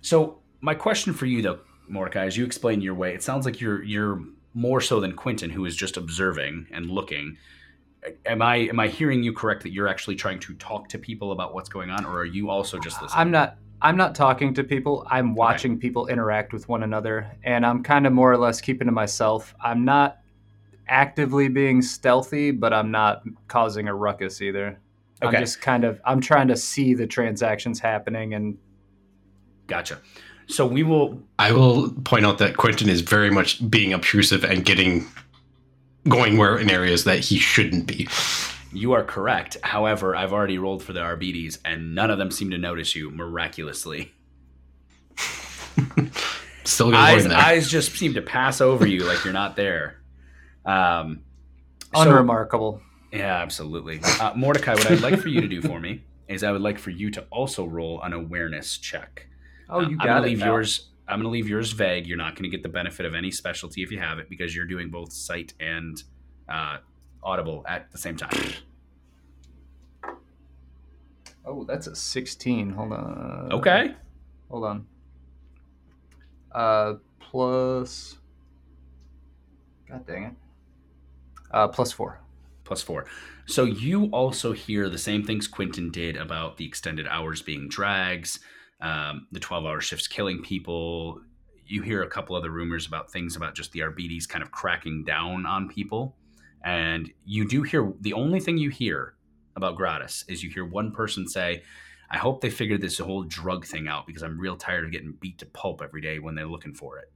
So 0.00 0.40
my 0.60 0.74
question 0.74 1.12
for 1.12 1.26
you 1.26 1.42
though, 1.42 1.60
Mordecai, 1.88 2.24
as 2.24 2.36
you 2.36 2.44
explain 2.44 2.80
your 2.80 2.94
way, 2.94 3.14
it 3.14 3.22
sounds 3.22 3.44
like 3.44 3.60
you're 3.60 3.82
you're 3.82 4.22
more 4.54 4.80
so 4.80 5.00
than 5.00 5.14
Quentin, 5.14 5.50
who 5.50 5.64
is 5.64 5.76
just 5.76 5.96
observing 5.96 6.66
and 6.72 6.90
looking. 6.90 7.36
Am 8.24 8.40
I 8.40 8.56
am 8.56 8.80
I 8.80 8.88
hearing 8.88 9.22
you 9.22 9.32
correct 9.32 9.62
that 9.64 9.72
you're 9.72 9.88
actually 9.88 10.16
trying 10.16 10.38
to 10.40 10.54
talk 10.54 10.88
to 10.88 10.98
people 10.98 11.32
about 11.32 11.54
what's 11.54 11.68
going 11.68 11.90
on, 11.90 12.04
or 12.04 12.18
are 12.18 12.24
you 12.24 12.48
also 12.50 12.78
just 12.78 13.00
listening? 13.02 13.20
I'm 13.20 13.30
not. 13.30 13.56
I'm 13.82 13.96
not 13.96 14.14
talking 14.14 14.52
to 14.54 14.64
people. 14.64 15.06
I'm 15.10 15.34
watching 15.34 15.78
people 15.78 16.06
interact 16.08 16.52
with 16.52 16.68
one 16.68 16.82
another, 16.82 17.30
and 17.44 17.64
I'm 17.64 17.82
kind 17.82 18.06
of 18.06 18.12
more 18.12 18.30
or 18.30 18.36
less 18.36 18.60
keeping 18.60 18.86
to 18.86 18.92
myself. 18.92 19.54
I'm 19.58 19.86
not 19.86 20.18
actively 20.86 21.48
being 21.48 21.80
stealthy, 21.80 22.50
but 22.50 22.74
I'm 22.74 22.90
not 22.90 23.22
causing 23.48 23.88
a 23.88 23.94
ruckus 23.94 24.42
either. 24.42 24.78
Okay. 25.22 25.36
I'm 25.36 25.42
just 25.42 25.60
kind 25.60 25.84
of. 25.84 26.00
I'm 26.04 26.20
trying 26.20 26.48
to 26.48 26.56
see 26.56 26.94
the 26.94 27.06
transactions 27.06 27.78
happening, 27.78 28.34
and 28.34 28.56
Gotcha. 29.70 30.00
So 30.48 30.66
we 30.66 30.82
will 30.82 31.22
I 31.38 31.52
will 31.52 31.92
point 32.04 32.26
out 32.26 32.38
that 32.38 32.56
Quentin 32.56 32.88
is 32.88 33.02
very 33.02 33.30
much 33.30 33.70
being 33.70 33.92
obtrusive 33.92 34.44
and 34.44 34.64
getting 34.64 35.06
going 36.08 36.38
where 36.38 36.58
in 36.58 36.68
areas 36.70 37.04
that 37.04 37.20
he 37.20 37.38
shouldn't 37.38 37.86
be. 37.86 38.08
You 38.72 38.92
are 38.92 39.04
correct. 39.04 39.56
However, 39.62 40.16
I've 40.16 40.32
already 40.32 40.58
rolled 40.58 40.82
for 40.82 40.92
the 40.92 41.00
Arbites, 41.00 41.58
and 41.64 41.94
none 41.94 42.10
of 42.10 42.18
them 42.18 42.32
seem 42.32 42.50
to 42.50 42.58
notice 42.58 42.96
you 42.96 43.10
miraculously. 43.10 44.12
Still 46.64 46.90
gonna 46.90 46.98
Eyes, 46.98 47.26
eyes 47.26 47.70
just 47.70 47.92
seem 47.92 48.14
to 48.14 48.22
pass 48.22 48.60
over 48.60 48.86
you 48.86 49.04
like 49.04 49.24
you're 49.24 49.32
not 49.32 49.54
there. 49.56 50.00
Um, 50.64 51.22
so- 51.94 52.02
unremarkable. 52.02 52.80
Yeah, 53.12 53.36
absolutely. 53.36 54.00
Uh, 54.20 54.32
Mordecai, 54.34 54.74
what 54.74 54.90
I'd 54.90 55.00
like 55.00 55.18
for 55.20 55.28
you 55.28 55.40
to 55.40 55.48
do 55.48 55.60
for 55.62 55.80
me 55.80 56.04
is 56.28 56.42
I 56.44 56.52
would 56.52 56.62
like 56.62 56.78
for 56.78 56.90
you 56.90 57.10
to 57.12 57.24
also 57.30 57.64
roll 57.66 58.00
an 58.02 58.12
awareness 58.12 58.78
check. 58.78 59.26
Oh, 59.68 59.80
you 59.80 59.86
Uh, 59.86 59.88
you 59.90 59.92
I'm 59.92 59.98
got 59.98 60.06
gonna 60.06 60.20
it. 60.22 60.28
leave 60.30 60.40
yours. 60.40 60.86
I'm 61.08 61.16
going 61.16 61.24
to 61.24 61.30
leave 61.30 61.48
yours 61.48 61.72
vague. 61.72 62.06
You're 62.06 62.16
not 62.18 62.36
going 62.36 62.44
to 62.44 62.48
get 62.56 62.62
the 62.62 62.68
benefit 62.68 63.04
of 63.04 63.16
any 63.16 63.32
specialty 63.32 63.82
if 63.82 63.90
you 63.90 63.98
have 63.98 64.20
it 64.20 64.28
because 64.30 64.54
you're 64.54 64.64
doing 64.64 64.90
both 64.90 65.12
sight 65.12 65.54
and 65.58 66.00
uh, 66.48 66.76
audible 67.20 67.64
at 67.68 67.90
the 67.90 67.98
same 67.98 68.16
time. 68.16 68.30
Oh, 71.44 71.64
that's 71.64 71.88
a 71.88 71.96
16. 71.96 72.70
Hold 72.70 72.92
on. 72.92 73.48
Okay. 73.52 73.94
Hold 74.50 74.64
on. 74.64 74.86
Uh, 76.52 76.94
plus. 77.18 78.18
God 79.88 80.06
dang 80.06 80.24
it. 80.26 80.32
Uh, 81.50 81.66
plus 81.66 81.90
four. 81.90 82.20
Plus 82.70 82.82
four. 82.82 83.04
So 83.46 83.64
you 83.64 84.04
also 84.12 84.52
hear 84.52 84.88
the 84.88 84.96
same 84.96 85.24
things 85.24 85.48
Quentin 85.48 85.90
did 85.90 86.16
about 86.16 86.56
the 86.56 86.64
extended 86.64 87.04
hours 87.08 87.42
being 87.42 87.68
drags, 87.68 88.38
um, 88.80 89.26
the 89.32 89.40
12 89.40 89.66
hour 89.66 89.80
shifts 89.80 90.06
killing 90.06 90.40
people. 90.40 91.20
You 91.66 91.82
hear 91.82 92.04
a 92.04 92.08
couple 92.08 92.36
other 92.36 92.50
rumors 92.50 92.86
about 92.86 93.10
things 93.10 93.34
about 93.34 93.56
just 93.56 93.72
the 93.72 93.82
Arbites 93.82 94.24
kind 94.24 94.44
of 94.44 94.52
cracking 94.52 95.02
down 95.02 95.46
on 95.46 95.68
people. 95.68 96.14
And 96.62 97.10
you 97.24 97.48
do 97.48 97.64
hear 97.64 97.92
the 98.02 98.12
only 98.12 98.38
thing 98.38 98.56
you 98.56 98.70
hear 98.70 99.16
about 99.56 99.74
Gratis 99.74 100.24
is 100.28 100.44
you 100.44 100.50
hear 100.50 100.64
one 100.64 100.92
person 100.92 101.26
say, 101.26 101.64
I 102.08 102.18
hope 102.18 102.40
they 102.40 102.50
figured 102.50 102.80
this 102.80 102.98
whole 102.98 103.24
drug 103.24 103.66
thing 103.66 103.88
out 103.88 104.06
because 104.06 104.22
I'm 104.22 104.38
real 104.38 104.56
tired 104.56 104.84
of 104.84 104.92
getting 104.92 105.14
beat 105.20 105.38
to 105.38 105.46
pulp 105.46 105.82
every 105.82 106.02
day 106.02 106.20
when 106.20 106.36
they're 106.36 106.46
looking 106.46 106.74
for 106.74 106.98
it. 106.98 107.10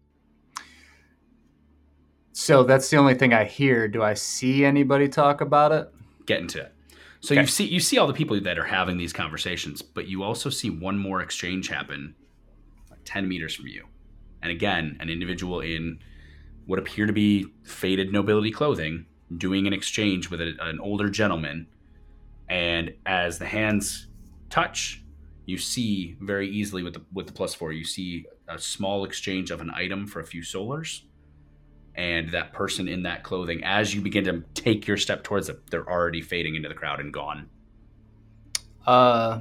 So 2.35 2.63
hmm. 2.63 2.69
that's 2.69 2.91
the 2.91 2.97
only 2.99 3.15
thing 3.15 3.33
I 3.33 3.45
hear. 3.45 3.89
Do 3.89 4.03
I 4.03 4.15
see 4.15 4.65
anybody 4.65 5.09
talk 5.09 5.41
about 5.41 5.73
it? 5.73 5.89
get 6.27 6.41
into 6.41 6.59
it. 6.59 6.73
So 7.21 7.35
Okay. 7.35 7.43
you 7.43 7.47
see 7.47 7.65
you 7.65 7.81
see 7.81 7.99
all 7.99 8.07
the 8.07 8.15
people 8.15 8.39
that 8.41 8.59
are 8.59 8.65
having 8.65 8.97
these 8.97 9.13
conversations, 9.13 9.83
but 9.83 10.09
you 10.09 10.23
also 10.23 10.49
see 10.51 10.71
one 10.71 10.99
more 10.99 11.21
exchange 11.21 11.69
happen 11.69 12.15
like 12.91 13.01
10 13.05 13.29
meters 13.29 13.55
from 13.55 13.67
you. 13.67 13.85
And 14.43 14.51
again, 14.51 14.97
an 15.01 15.09
individual 15.11 15.61
in 15.61 15.99
what 16.67 16.79
appear 16.79 17.07
to 17.07 17.13
be 17.13 17.47
faded 17.63 18.11
nobility 18.13 18.51
clothing 18.51 19.07
doing 19.37 19.67
an 19.67 19.73
exchange 19.75 20.31
with 20.31 20.41
a, 20.41 20.55
an 20.61 20.81
older 20.81 21.11
gentleman. 21.11 21.67
And 22.49 22.95
as 23.07 23.39
the 23.39 23.47
hands 23.47 24.07
touch, 24.51 25.03
you 25.47 25.59
see 25.59 26.17
very 26.21 26.49
easily 26.49 26.83
with 26.83 26.95
the 26.95 27.03
with 27.13 27.27
the 27.27 27.33
plus 27.35 27.55
4, 27.55 27.73
you 27.73 27.85
see 27.85 28.25
a 28.49 28.59
small 28.59 29.05
exchange 29.05 29.51
of 29.51 29.61
an 29.61 29.71
item 29.71 30.07
for 30.07 30.21
a 30.21 30.25
few 30.27 30.41
solars 30.43 31.03
and 31.97 32.31
that 32.31 32.53
person 32.53 32.89
in 32.89 33.03
that 33.05 33.23
clothing 33.23 33.63
as 33.65 33.95
you 33.95 34.01
begin 34.01 34.25
to 34.25 34.43
take 34.55 34.87
your 34.87 34.97
step 34.97 35.23
towards 35.23 35.47
them 35.47 35.61
they're 35.71 35.89
already 35.89 36.21
fading 36.21 36.55
into 36.55 36.69
the 36.69 36.75
crowd 36.75 37.01
and 37.01 37.13
gone. 37.13 37.49
Uh, 38.87 39.41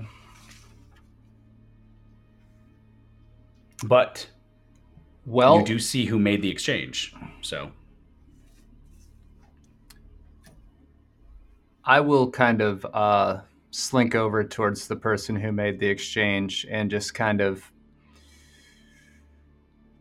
but 3.85 4.27
well, 5.25 5.59
you 5.59 5.65
do 5.65 5.79
see 5.79 6.05
who 6.05 6.19
made 6.19 6.41
the 6.41 6.49
exchange 6.49 7.15
so. 7.41 7.71
I 11.85 11.99
will 11.99 12.31
kind 12.31 12.61
of 12.61 12.85
uh, 12.93 13.41
slink 13.71 14.15
over 14.15 14.43
towards 14.43 14.87
the 14.87 14.95
person 14.95 15.35
who 15.35 15.51
made 15.51 15.79
the 15.79 15.87
exchange 15.87 16.65
and 16.69 16.89
just 16.89 17.13
kind 17.13 17.41
of 17.41 17.69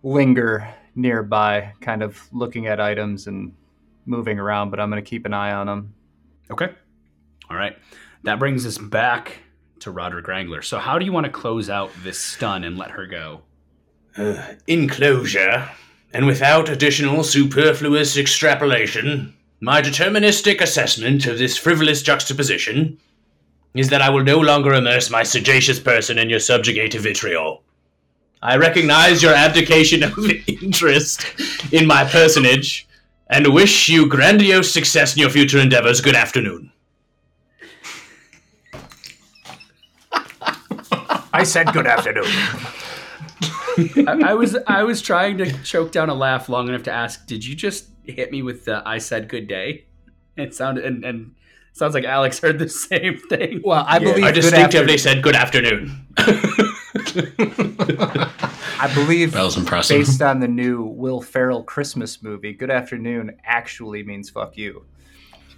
linger 0.05 0.73
nearby, 0.95 1.73
kind 1.81 2.03
of 2.03 2.21
looking 2.33 2.67
at 2.67 2.81
items 2.81 3.27
and 3.27 3.55
moving 4.07 4.39
around, 4.39 4.71
but 4.71 4.81
I'm 4.81 4.91
going 4.91 5.03
to 5.03 5.09
keep 5.09 5.27
an 5.27 5.35
eye 5.35 5.53
on 5.53 5.67
them. 5.67 5.95
okay. 6.51 6.71
All 7.51 7.57
right. 7.57 7.77
That 8.25 8.39
brings 8.39 8.67
us 8.67 8.79
back 8.79 9.39
to 9.81 9.91
roderick 9.91 10.29
wrangler 10.29 10.63
so 10.63 10.79
how 10.79 10.97
do 10.97 11.05
you 11.05 11.13
want 11.13 11.27
to 11.27 11.33
close 11.33 11.69
out 11.69 11.91
this 12.05 12.17
stun 12.17 12.63
and 12.63 12.79
let 12.79 12.93
her 12.93 13.05
go? 13.07 13.43
Uh, 14.17 14.55
in 14.67 14.89
closure, 14.89 15.69
and 16.13 16.27
without 16.27 16.69
additional 16.69 17.25
superfluous 17.25 18.17
extrapolation, 18.17 19.35
my 19.61 19.81
deterministic 19.81 20.61
assessment 20.61 21.27
of 21.27 21.39
this 21.39 21.57
frivolous 21.57 22.03
juxtaposition 22.03 22.99
is 23.75 23.89
that 23.89 24.03
I 24.03 24.11
will 24.11 24.23
no 24.23 24.39
longer 24.39 24.75
immerse 24.75 25.11
my 25.11 25.23
sagacious 25.23 25.81
person 25.81 26.19
in 26.19 26.29
your 26.29 26.41
subjugative 26.41 27.03
vitriol. 27.03 27.63
I 28.43 28.57
recognize 28.57 29.23
your 29.23 29.33
abdication 29.35 30.03
of 30.03 30.19
interest 30.49 31.25
in 31.73 31.87
my 31.87 32.05
personage 32.05 32.89
and 33.29 33.55
wish 33.55 33.89
you 33.89 34.07
grandiose 34.09 34.73
success 34.73 35.15
in 35.15 35.21
your 35.21 35.31
future 35.31 35.59
endeavors. 35.61 36.01
Good 36.01 36.17
afternoon. 36.17 36.73
I 41.33 41.45
said 41.45 41.73
good 41.73 41.87
afternoon. 41.87 42.27
I, 44.07 44.21
I 44.27 44.35
was 44.35 44.55
i 44.67 44.83
was 44.83 45.01
trying 45.01 45.39
to 45.39 45.51
choke 45.63 45.93
down 45.93 46.11
a 46.11 46.15
laugh 46.15 46.51
long 46.51 46.69
enough 46.69 46.83
to 46.83 46.91
ask 46.93 47.27
did 47.27 47.43
you 47.47 47.55
just 47.55 47.87
hit 48.05 48.31
me 48.31 48.43
with 48.43 48.67
the 48.67 48.83
i 48.87 48.99
said 48.99 49.31
good 49.31 49.49
day 49.49 49.87
it 50.37 50.55
sounded 50.55 50.85
and, 50.85 51.03
and 51.07 51.35
Sounds 51.75 51.95
like 51.95 52.05
Alex 52.05 52.39
heard 52.39 52.59
the 52.59 52.69
same 52.91 53.17
thing. 53.17 53.63
Well, 53.65 53.83
I 53.89 53.95
Yeah. 53.95 54.11
believe 54.13 54.25
I 54.25 54.31
distinctively 54.31 54.93
after- 54.93 54.99
said 54.99 55.23
good 55.23 55.35
afternoon. 55.35 56.07
I 57.17 58.91
believe 58.95 59.33
That 59.33 59.43
was 59.45 59.57
impressive. 59.57 59.99
based 59.99 60.23
on 60.23 60.41
the 60.41 60.49
new 60.49 60.83
Will 60.83 61.21
Ferrell 61.21 61.63
Christmas 61.63 62.23
movie, 62.23 62.53
"Good 62.53 62.71
Afternoon" 62.71 63.37
actually 63.45 64.03
means 64.03 64.31
"fuck 64.31 64.57
you." 64.57 64.85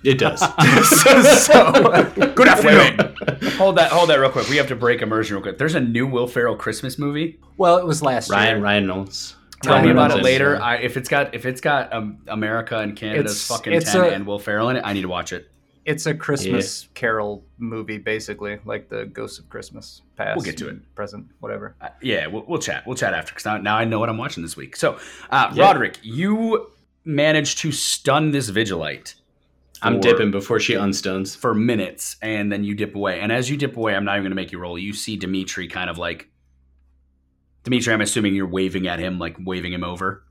It 0.02 0.18
does. 0.18 0.40
so, 1.46 1.72
Good 2.34 2.48
afternoon. 2.48 3.16
hold 3.56 3.78
that, 3.78 3.90
hold 3.90 4.10
that 4.10 4.16
real 4.20 4.28
quick. 4.30 4.48
We 4.50 4.56
have 4.56 4.68
to 4.68 4.76
break 4.76 5.00
immersion 5.00 5.36
real 5.36 5.42
quick. 5.42 5.56
There's 5.56 5.74
a 5.74 5.80
new 5.80 6.06
Will 6.06 6.26
Ferrell 6.26 6.56
Christmas 6.56 6.98
movie. 6.98 7.38
well, 7.56 7.78
it 7.78 7.86
was 7.86 8.02
last 8.02 8.28
Ryan 8.30 8.56
year. 8.56 8.64
Ryan 8.64 8.86
Knowles. 8.86 9.36
Tell 9.62 9.72
Ryan 9.74 9.84
me 9.86 9.90
about 9.92 10.02
Reynolds 10.10 10.16
it 10.16 10.18
is, 10.18 10.24
later. 10.24 10.60
I, 10.60 10.76
if 10.76 10.98
it's 10.98 11.08
got 11.08 11.34
if 11.34 11.46
it's 11.46 11.62
got 11.62 11.90
um, 11.94 12.18
America 12.26 12.78
and 12.78 12.94
Canada's 12.94 13.32
It's- 13.32 13.46
fucking 13.48 13.72
it's 13.72 13.90
ten 13.90 14.02
a- 14.04 14.08
and 14.08 14.26
Will 14.26 14.38
Ferrell 14.38 14.68
in 14.68 14.76
it, 14.76 14.82
I 14.84 14.92
need 14.92 15.02
to 15.02 15.08
watch 15.08 15.32
it. 15.32 15.48
It's 15.84 16.06
a 16.06 16.14
Christmas 16.14 16.88
Carol 16.94 17.44
movie, 17.58 17.98
basically, 17.98 18.58
like 18.64 18.88
the 18.88 19.04
Ghost 19.06 19.38
of 19.38 19.48
Christmas 19.50 20.00
Past. 20.16 20.36
We'll 20.36 20.44
get 20.44 20.56
to 20.58 20.68
it. 20.68 20.94
Present, 20.94 21.26
whatever. 21.40 21.74
Uh, 21.80 21.88
yeah, 22.00 22.26
we'll, 22.26 22.44
we'll 22.46 22.58
chat. 22.58 22.86
We'll 22.86 22.96
chat 22.96 23.12
after 23.12 23.32
because 23.32 23.44
now, 23.44 23.58
now 23.58 23.76
I 23.76 23.84
know 23.84 23.98
what 23.98 24.08
I'm 24.08 24.16
watching 24.16 24.42
this 24.42 24.56
week. 24.56 24.76
So, 24.76 24.98
uh, 25.30 25.52
Yeah. 25.54 25.64
Roderick, 25.64 25.98
you 26.02 26.70
managed 27.04 27.58
to 27.58 27.70
stun 27.72 28.30
this 28.30 28.50
Vigilite. 28.50 29.14
I'm 29.82 30.00
dipping 30.00 30.30
before 30.30 30.58
she 30.58 30.72
unstuns. 30.72 31.36
for 31.36 31.52
minutes, 31.54 32.16
and 32.22 32.50
then 32.50 32.64
you 32.64 32.74
dip 32.74 32.94
away. 32.94 33.20
And 33.20 33.30
as 33.30 33.50
you 33.50 33.58
dip 33.58 33.76
away, 33.76 33.94
I'm 33.94 34.06
not 34.06 34.12
even 34.12 34.22
going 34.22 34.30
to 34.30 34.36
make 34.36 34.50
you 34.50 34.58
roll. 34.58 34.78
You 34.78 34.94
see 34.94 35.16
Dimitri 35.18 35.68
kind 35.68 35.90
of 35.90 35.98
like 35.98 36.30
Dimitri. 37.64 37.92
I'm 37.92 38.00
assuming 38.00 38.34
you're 38.34 38.46
waving 38.46 38.86
at 38.88 38.98
him, 38.98 39.18
like 39.18 39.36
waving 39.38 39.74
him 39.74 39.84
over. 39.84 40.24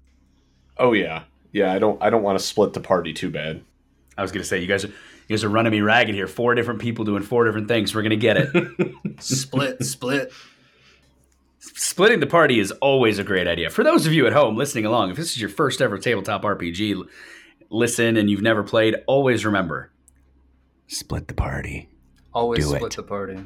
Oh 0.77 0.93
yeah, 0.93 1.23
yeah. 1.51 1.71
I 1.71 1.77
don't 1.77 2.01
I 2.01 2.09
don't 2.09 2.23
want 2.23 2.39
to 2.39 2.43
split 2.43 2.73
the 2.73 2.79
party 2.79 3.13
too 3.13 3.29
bad. 3.29 3.63
I 4.17 4.23
was 4.23 4.31
going 4.31 4.41
to 4.41 4.47
say 4.47 4.59
you 4.59 4.65
guys 4.67 4.85
are 4.85 4.91
you 5.27 5.35
guys 5.35 5.43
are 5.43 5.49
running 5.49 5.71
me 5.71 5.81
ragged 5.81 6.15
here. 6.15 6.27
Four 6.27 6.55
different 6.55 6.81
people 6.81 7.05
doing 7.05 7.23
four 7.23 7.45
different 7.45 7.67
things. 7.67 7.95
We're 7.95 8.01
going 8.01 8.11
to 8.11 8.15
get 8.17 8.37
it. 8.37 8.93
Split, 9.19 9.83
split. 9.83 10.31
Splitting 11.59 12.19
the 12.19 12.27
party 12.27 12.59
is 12.59 12.71
always 12.71 13.19
a 13.19 13.23
great 13.23 13.47
idea. 13.47 13.69
For 13.69 13.83
those 13.83 14.05
of 14.05 14.13
you 14.13 14.27
at 14.27 14.33
home 14.33 14.57
listening 14.57 14.85
along, 14.85 15.11
if 15.11 15.17
this 15.17 15.31
is 15.31 15.39
your 15.39 15.49
first 15.49 15.81
ever 15.81 15.97
tabletop 15.97 16.43
RPG, 16.43 17.01
listen 17.69 18.17
and 18.17 18.29
you've 18.29 18.41
never 18.41 18.63
played, 18.63 18.95
always 19.07 19.45
remember 19.45 19.91
split 20.87 21.27
the 21.27 21.33
party. 21.33 21.89
Always 22.33 22.65
Do 22.65 22.75
split 22.75 22.93
it. 22.93 22.95
the 22.97 23.03
party. 23.03 23.39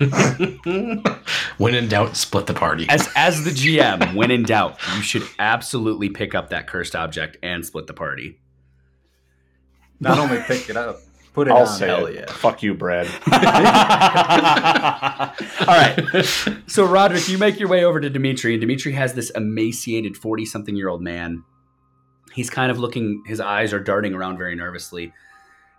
when 1.58 1.74
in 1.74 1.88
doubt, 1.88 2.16
split 2.16 2.46
the 2.46 2.54
party. 2.54 2.86
As 2.88 3.08
as 3.16 3.44
the 3.44 3.50
GM, 3.50 4.14
when 4.14 4.30
in 4.30 4.42
doubt, 4.44 4.78
you 4.96 5.02
should 5.02 5.24
absolutely 5.38 6.08
pick 6.08 6.34
up 6.34 6.50
that 6.50 6.66
cursed 6.66 6.94
object 6.94 7.36
and 7.42 7.64
split 7.64 7.86
the 7.86 7.94
party. 7.94 8.40
Not 10.00 10.18
only 10.18 10.38
pick 10.42 10.68
it 10.70 10.76
up, 10.76 11.00
put 11.32 11.48
it 11.48 11.52
I'll 11.52 11.58
on. 11.62 11.66
say 11.66 11.86
hell 11.86 12.06
it. 12.06 12.14
yeah. 12.16 12.32
Fuck 12.32 12.62
you, 12.62 12.74
Brad. 12.74 13.06
All 15.68 15.74
right. 15.74 15.98
So, 16.66 16.84
Roderick, 16.84 17.28
you 17.28 17.38
make 17.38 17.58
your 17.58 17.68
way 17.68 17.84
over 17.84 18.00
to 18.00 18.10
Dimitri, 18.10 18.54
and 18.54 18.60
Dimitri 18.60 18.92
has 18.92 19.14
this 19.14 19.30
emaciated 19.30 20.16
40 20.16 20.44
something 20.44 20.76
year 20.76 20.88
old 20.88 21.02
man. 21.02 21.44
He's 22.32 22.50
kind 22.50 22.70
of 22.70 22.78
looking, 22.78 23.22
his 23.26 23.40
eyes 23.40 23.72
are 23.72 23.80
darting 23.80 24.14
around 24.14 24.38
very 24.38 24.54
nervously, 24.54 25.12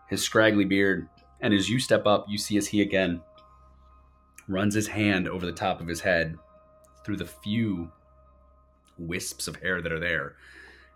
his 0.10 0.22
scraggly 0.22 0.66
beard. 0.66 1.08
And 1.42 1.54
as 1.54 1.70
you 1.70 1.80
step 1.80 2.06
up, 2.06 2.26
you 2.28 2.38
see 2.38 2.58
as 2.58 2.68
he 2.68 2.82
again 2.82 3.22
runs 4.48 4.74
his 4.74 4.88
hand 4.88 5.28
over 5.30 5.46
the 5.46 5.52
top 5.54 5.80
of 5.80 5.88
his 5.88 6.02
head 6.02 6.36
through 7.06 7.18
the 7.18 7.26
few 7.26 7.92
wisps 8.98 9.48
of 9.48 9.56
hair 9.58 9.82
that 9.82 9.92
are 9.92 10.00
there. 10.00 10.36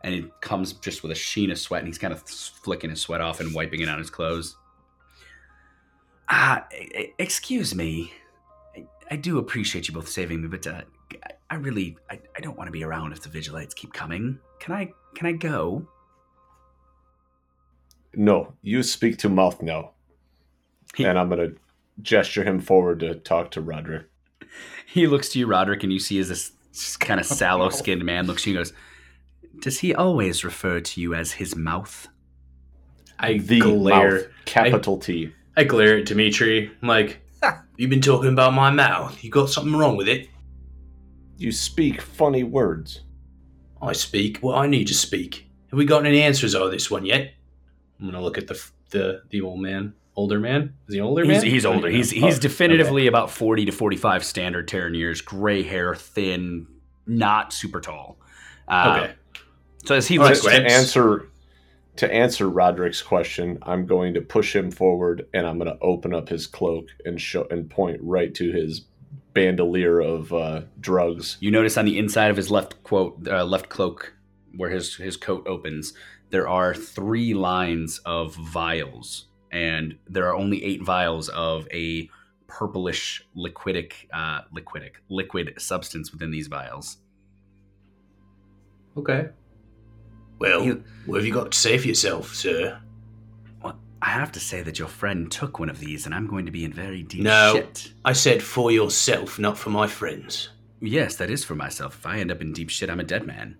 And 0.03 0.13
it 0.13 0.41
comes 0.41 0.73
just 0.73 1.01
with 1.01 1.11
a 1.11 1.15
sheen 1.15 1.49
of 1.51 1.57
sweat, 1.57 1.79
and 1.79 1.87
he's 1.87 1.97
kind 1.97 2.11
of 2.13 2.21
flicking 2.21 2.89
his 2.89 2.99
sweat 3.01 3.21
off 3.21 3.39
and 3.39 3.53
wiping 3.53 3.81
it 3.81 3.87
on 3.89 3.97
his 3.99 4.09
clothes. 4.09 4.57
Ah, 6.29 6.65
e- 6.77 7.13
excuse 7.17 7.73
me. 7.73 8.11
I, 8.75 8.85
I 9.11 9.15
do 9.15 9.37
appreciate 9.37 9.87
you 9.87 9.93
both 9.93 10.09
saving 10.09 10.41
me, 10.41 10.47
but 10.49 10.67
uh, 10.67 10.81
I, 11.49 11.55
really, 11.55 11.97
I, 12.09 12.19
I 12.35 12.41
don't 12.41 12.57
want 12.57 12.67
to 12.67 12.71
be 12.71 12.83
around 12.83 13.13
if 13.13 13.21
the 13.21 13.29
Vigilites 13.29 13.73
keep 13.73 13.93
coming. 13.93 14.39
Can 14.59 14.75
I, 14.75 14.91
can 15.15 15.27
I 15.27 15.31
go? 15.33 15.87
No, 18.15 18.53
you 18.61 18.83
speak 18.83 19.17
to 19.19 19.29
mouth 19.29 19.61
now. 19.61 19.91
He- 20.95 21.05
and 21.05 21.17
I'm 21.17 21.29
gonna 21.29 21.51
gesture 22.01 22.43
him 22.43 22.59
forward 22.59 22.99
to 22.99 23.15
talk 23.15 23.51
to 23.51 23.61
Roderick. 23.61 24.07
He 24.85 25.07
looks 25.07 25.29
to 25.29 25.39
you, 25.39 25.47
Roderick, 25.47 25.83
and 25.83 25.91
you 25.91 25.99
see 25.99 26.19
as 26.19 26.27
this 26.27 26.97
kind 26.97 27.19
of 27.19 27.25
sallow-skinned 27.25 28.03
man 28.03 28.27
looks 28.27 28.43
to 28.43 28.51
you 28.51 28.57
and 28.57 28.65
goes, 28.65 28.73
"Does 29.59 29.79
he 29.79 29.93
always 29.93 30.43
refer 30.43 30.79
to 30.79 31.01
you 31.01 31.13
as 31.13 31.33
his 31.33 31.55
mouth?" 31.55 32.07
I 33.19 33.37
the 33.37 33.59
glare. 33.59 34.11
mouth, 34.15 34.27
capital 34.45 34.97
T. 34.97 35.31
I 35.55 35.63
glare 35.63 35.97
at 35.99 36.05
Dimitri. 36.05 36.71
I'm 36.81 36.87
like, 36.87 37.21
"You've 37.77 37.89
been 37.89 38.01
talking 38.01 38.31
about 38.31 38.53
my 38.53 38.71
mouth. 38.71 39.23
You 39.23 39.29
got 39.29 39.49
something 39.49 39.75
wrong 39.75 39.95
with 39.97 40.07
it?" 40.07 40.27
You 41.37 41.51
speak 41.51 42.01
funny 42.01 42.43
words. 42.43 43.01
I 43.81 43.93
speak 43.93 44.37
what 44.39 44.57
I 44.57 44.67
need 44.67 44.87
to 44.87 44.93
speak. 44.93 45.47
Have 45.69 45.77
we 45.77 45.85
gotten 45.85 46.07
any 46.07 46.21
answers 46.21 46.55
out 46.55 46.63
of 46.63 46.71
this 46.71 46.89
one 46.91 47.05
yet? 47.05 47.33
I'm 47.99 48.05
gonna 48.05 48.21
look 48.21 48.37
at 48.37 48.47
the 48.47 48.61
the 48.91 49.21
the 49.29 49.41
old 49.41 49.59
man, 49.59 49.93
older 50.15 50.39
man. 50.39 50.73
Is 50.87 50.95
he 50.95 51.01
older 51.01 51.23
He's, 51.25 51.41
man? 51.43 51.51
he's 51.51 51.65
older. 51.65 51.89
He's 51.89 52.13
know. 52.13 52.25
he's 52.27 52.37
Oh, 52.37 52.41
definitively 52.41 53.07
about 53.07 53.29
forty 53.31 53.65
to 53.65 53.71
forty-five 53.71 54.23
standard 54.23 54.67
Terran 54.67 54.93
years. 54.95 55.21
Gray 55.21 55.63
hair, 55.63 55.95
thin, 55.95 56.67
not 57.07 57.51
super 57.53 57.81
tall. 57.81 58.19
Uh, 58.67 58.99
okay. 59.03 59.13
So 59.85 59.95
as 59.95 60.07
he 60.07 60.17
All 60.17 60.25
right, 60.25 60.31
looks, 60.31 60.45
to 60.45 60.65
answer 60.65 61.29
to 61.97 62.11
answer 62.11 62.49
Roderick's 62.49 63.01
question, 63.01 63.59
I'm 63.63 63.85
going 63.85 64.15
to 64.15 64.21
push 64.21 64.55
him 64.55 64.71
forward 64.71 65.27
and 65.33 65.45
I'm 65.45 65.59
going 65.59 65.71
to 65.71 65.79
open 65.81 66.13
up 66.13 66.27
his 66.27 66.47
cloak 66.47 66.87
and 67.05 67.21
show 67.21 67.45
and 67.51 67.69
point 67.69 67.99
right 68.01 68.33
to 68.35 68.51
his 68.51 68.85
bandolier 69.33 69.99
of 69.99 70.33
uh, 70.33 70.61
drugs. 70.79 71.37
You 71.39 71.51
notice 71.51 71.77
on 71.77 71.85
the 71.85 71.99
inside 71.99 72.31
of 72.31 72.37
his 72.37 72.49
left 72.49 72.81
quote, 72.83 73.27
uh, 73.27 73.43
left 73.43 73.69
cloak, 73.69 74.15
where 74.55 74.69
his 74.69 74.95
his 74.95 75.17
coat 75.17 75.45
opens, 75.47 75.93
there 76.29 76.47
are 76.47 76.73
three 76.73 77.33
lines 77.33 77.99
of 78.05 78.35
vials, 78.35 79.27
and 79.51 79.95
there 80.07 80.27
are 80.27 80.35
only 80.35 80.63
eight 80.63 80.83
vials 80.83 81.29
of 81.29 81.67
a 81.71 82.09
purplish 82.47 83.23
liquidic, 83.35 83.93
uh, 84.13 84.41
liquidic, 84.55 84.93
liquid 85.09 85.53
substance 85.57 86.11
within 86.11 86.31
these 86.31 86.47
vials. 86.47 86.97
Okay. 88.97 89.29
Well, 90.43 90.65
You- 90.65 90.83
what 91.05 91.15
have 91.19 91.25
you 91.25 91.33
got 91.33 91.53
to 91.53 91.57
say 91.57 91.77
for 91.77 91.87
yourself, 91.87 92.35
sir? 92.35 92.77
Well, 93.63 93.79
I 94.01 94.09
have 94.09 94.29
to 94.33 94.41
say 94.41 94.61
that 94.61 94.77
your 94.77 94.89
friend 94.89 95.31
took 95.31 95.57
one 95.57 95.69
of 95.69 95.79
these, 95.79 96.05
and 96.05 96.13
I'm 96.13 96.27
going 96.27 96.45
to 96.45 96.51
be 96.51 96.65
in 96.65 96.73
very 96.73 97.01
deep 97.01 97.23
No. 97.23 97.53
shit. 97.53 97.93
I 98.03 98.11
said 98.11 98.43
for 98.43 98.69
yourself, 98.69 99.39
not 99.39 99.57
for 99.57 99.69
my 99.69 99.87
friends. 99.87 100.49
Yes, 100.81 101.15
that 101.15 101.29
is 101.29 101.45
for 101.45 101.55
myself. 101.55 101.95
If 101.97 102.05
I 102.05 102.19
end 102.19 102.29
up 102.29 102.41
in 102.41 102.51
deep 102.51 102.69
shit, 102.69 102.89
I'm 102.89 102.99
a 102.99 103.05
dead 103.05 103.25
man. 103.25 103.55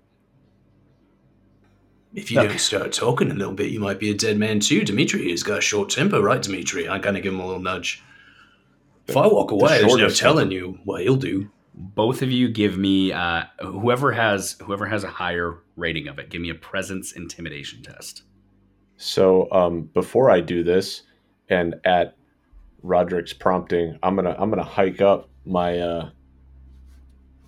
If 2.14 2.30
you 2.30 2.36
No. 2.42 2.48
don't 2.50 2.60
start 2.60 2.92
talking 2.92 3.32
a 3.32 3.34
little 3.34 3.54
bit, 3.54 3.72
you 3.72 3.80
might 3.80 3.98
be 3.98 4.10
a 4.10 4.14
dead 4.14 4.38
man 4.38 4.60
too. 4.60 4.84
Dimitri 4.84 5.32
has 5.32 5.42
got 5.42 5.60
a 5.60 5.62
short 5.62 5.90
temper, 5.90 6.22
right, 6.22 6.42
Dimitri? 6.42 6.90
I 6.90 7.00
kind 7.00 7.16
of 7.16 7.24
give 7.24 7.34
him 7.34 7.40
a 7.40 7.46
little 7.48 7.62
nudge. 7.62 8.04
If 9.08 9.16
I 9.16 9.26
walk 9.28 9.50
The 9.50 9.56
away, 9.56 9.80
there's 9.80 9.96
no 9.96 10.10
telling 10.10 10.52
you 10.52 10.80
what 10.84 11.02
he'll 11.02 11.16
do. 11.16 11.50
Both 11.74 12.22
of 12.22 12.32
you 12.32 12.50
give 12.50 12.78
me 12.78 13.12
uh, 13.12 13.44
whoever 13.60 14.12
has 14.12 14.58
whoever 14.62 14.86
has 14.86 15.04
a 15.04 15.10
higher 15.10 15.60
rating 15.76 16.08
of 16.08 16.20
it 16.20 16.30
give 16.30 16.42
me 16.42 16.50
a 16.50 16.56
presence 16.56 17.14
intimidation 17.14 17.82
test. 17.82 18.24
So 18.98 19.52
um, 19.52 19.84
before 19.94 20.30
I 20.30 20.40
do 20.40 20.64
this, 20.64 21.04
and 21.50 21.76
at 21.84 22.16
Roderick's 22.82 23.34
prompting, 23.34 23.98
I'm 24.04 24.16
gonna 24.16 24.36
I'm 24.38 24.50
gonna 24.50 24.64
hike 24.64 25.02
up 25.02 25.30
my 25.46 25.80
uh, 25.80 26.10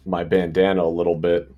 my 0.06 0.24
bandana 0.24 0.84
a 0.84 0.90
little 0.90 1.16
bit 1.16 1.52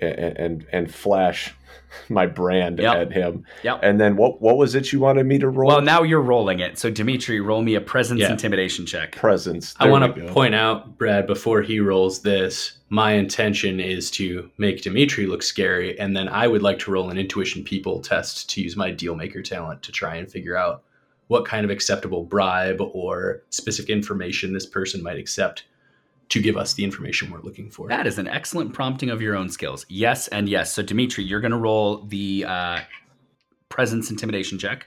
and 0.00 0.36
and, 0.36 0.66
and 0.72 0.94
flash 0.94 1.54
my 2.08 2.26
brand 2.26 2.78
Yep. 2.78 2.96
at 2.96 3.12
him. 3.12 3.44
Yep. 3.64 3.80
And 3.82 4.00
then 4.00 4.16
what 4.16 4.40
what 4.40 4.56
was 4.56 4.74
it 4.74 4.92
you 4.92 5.00
wanted 5.00 5.26
me 5.26 5.38
to 5.38 5.48
roll? 5.48 5.68
well 5.68 5.82
now 5.82 6.02
you're 6.02 6.20
rolling 6.20 6.60
it 6.60 6.78
so 6.78 6.90
dimitri 6.90 7.40
roll 7.40 7.62
me 7.62 7.74
a 7.74 7.80
presence 7.80 8.20
Yeah. 8.20 8.30
intimidation 8.32 8.86
check 8.86 9.16
presence. 9.16 9.74
I 9.80 9.88
want 9.88 10.14
to 10.14 10.32
point 10.32 10.54
out, 10.54 10.96
Brad, 10.98 11.26
before 11.26 11.62
he 11.62 11.80
rolls 11.80 12.22
this, 12.22 12.78
my 12.88 13.12
intention 13.12 13.80
is 13.80 14.10
to 14.12 14.50
make 14.58 14.82
Dimitri 14.82 15.26
look 15.26 15.42
scary, 15.44 15.98
and 15.98 16.16
then 16.16 16.28
I 16.28 16.48
would 16.48 16.62
like 16.62 16.78
to 16.80 16.90
roll 16.90 17.08
an 17.10 17.18
intuition 17.18 17.62
people 17.62 18.00
test 18.00 18.50
to 18.50 18.60
use 18.60 18.76
my 18.76 18.90
deal 18.90 19.14
maker 19.14 19.42
talent 19.42 19.82
to 19.82 19.92
try 19.92 20.16
and 20.16 20.30
figure 20.30 20.56
out 20.56 20.82
what 21.28 21.44
kind 21.44 21.64
of 21.64 21.70
acceptable 21.70 22.24
bribe 22.24 22.80
or 22.80 23.42
specific 23.50 23.90
information 23.90 24.52
this 24.52 24.66
person 24.66 25.02
might 25.04 25.18
accept 25.18 25.64
to 26.30 26.40
give 26.40 26.56
us 26.56 26.74
the 26.74 26.84
information 26.84 27.30
we're 27.30 27.40
looking 27.42 27.70
for. 27.70 27.88
that 27.88 28.06
is 28.06 28.18
an 28.18 28.26
excellent 28.26 28.72
prompting 28.72 29.10
of 29.10 29.20
your 29.20 29.36
own 29.36 29.48
skills 29.48 29.84
yes 29.88 30.28
and 30.28 30.48
yes 30.48 30.72
so 30.72 30.82
dimitri 30.82 31.22
you're 31.22 31.40
going 31.40 31.50
to 31.50 31.58
roll 31.58 32.04
the 32.06 32.44
uh, 32.46 32.80
presence 33.68 34.10
intimidation 34.10 34.58
check 34.58 34.86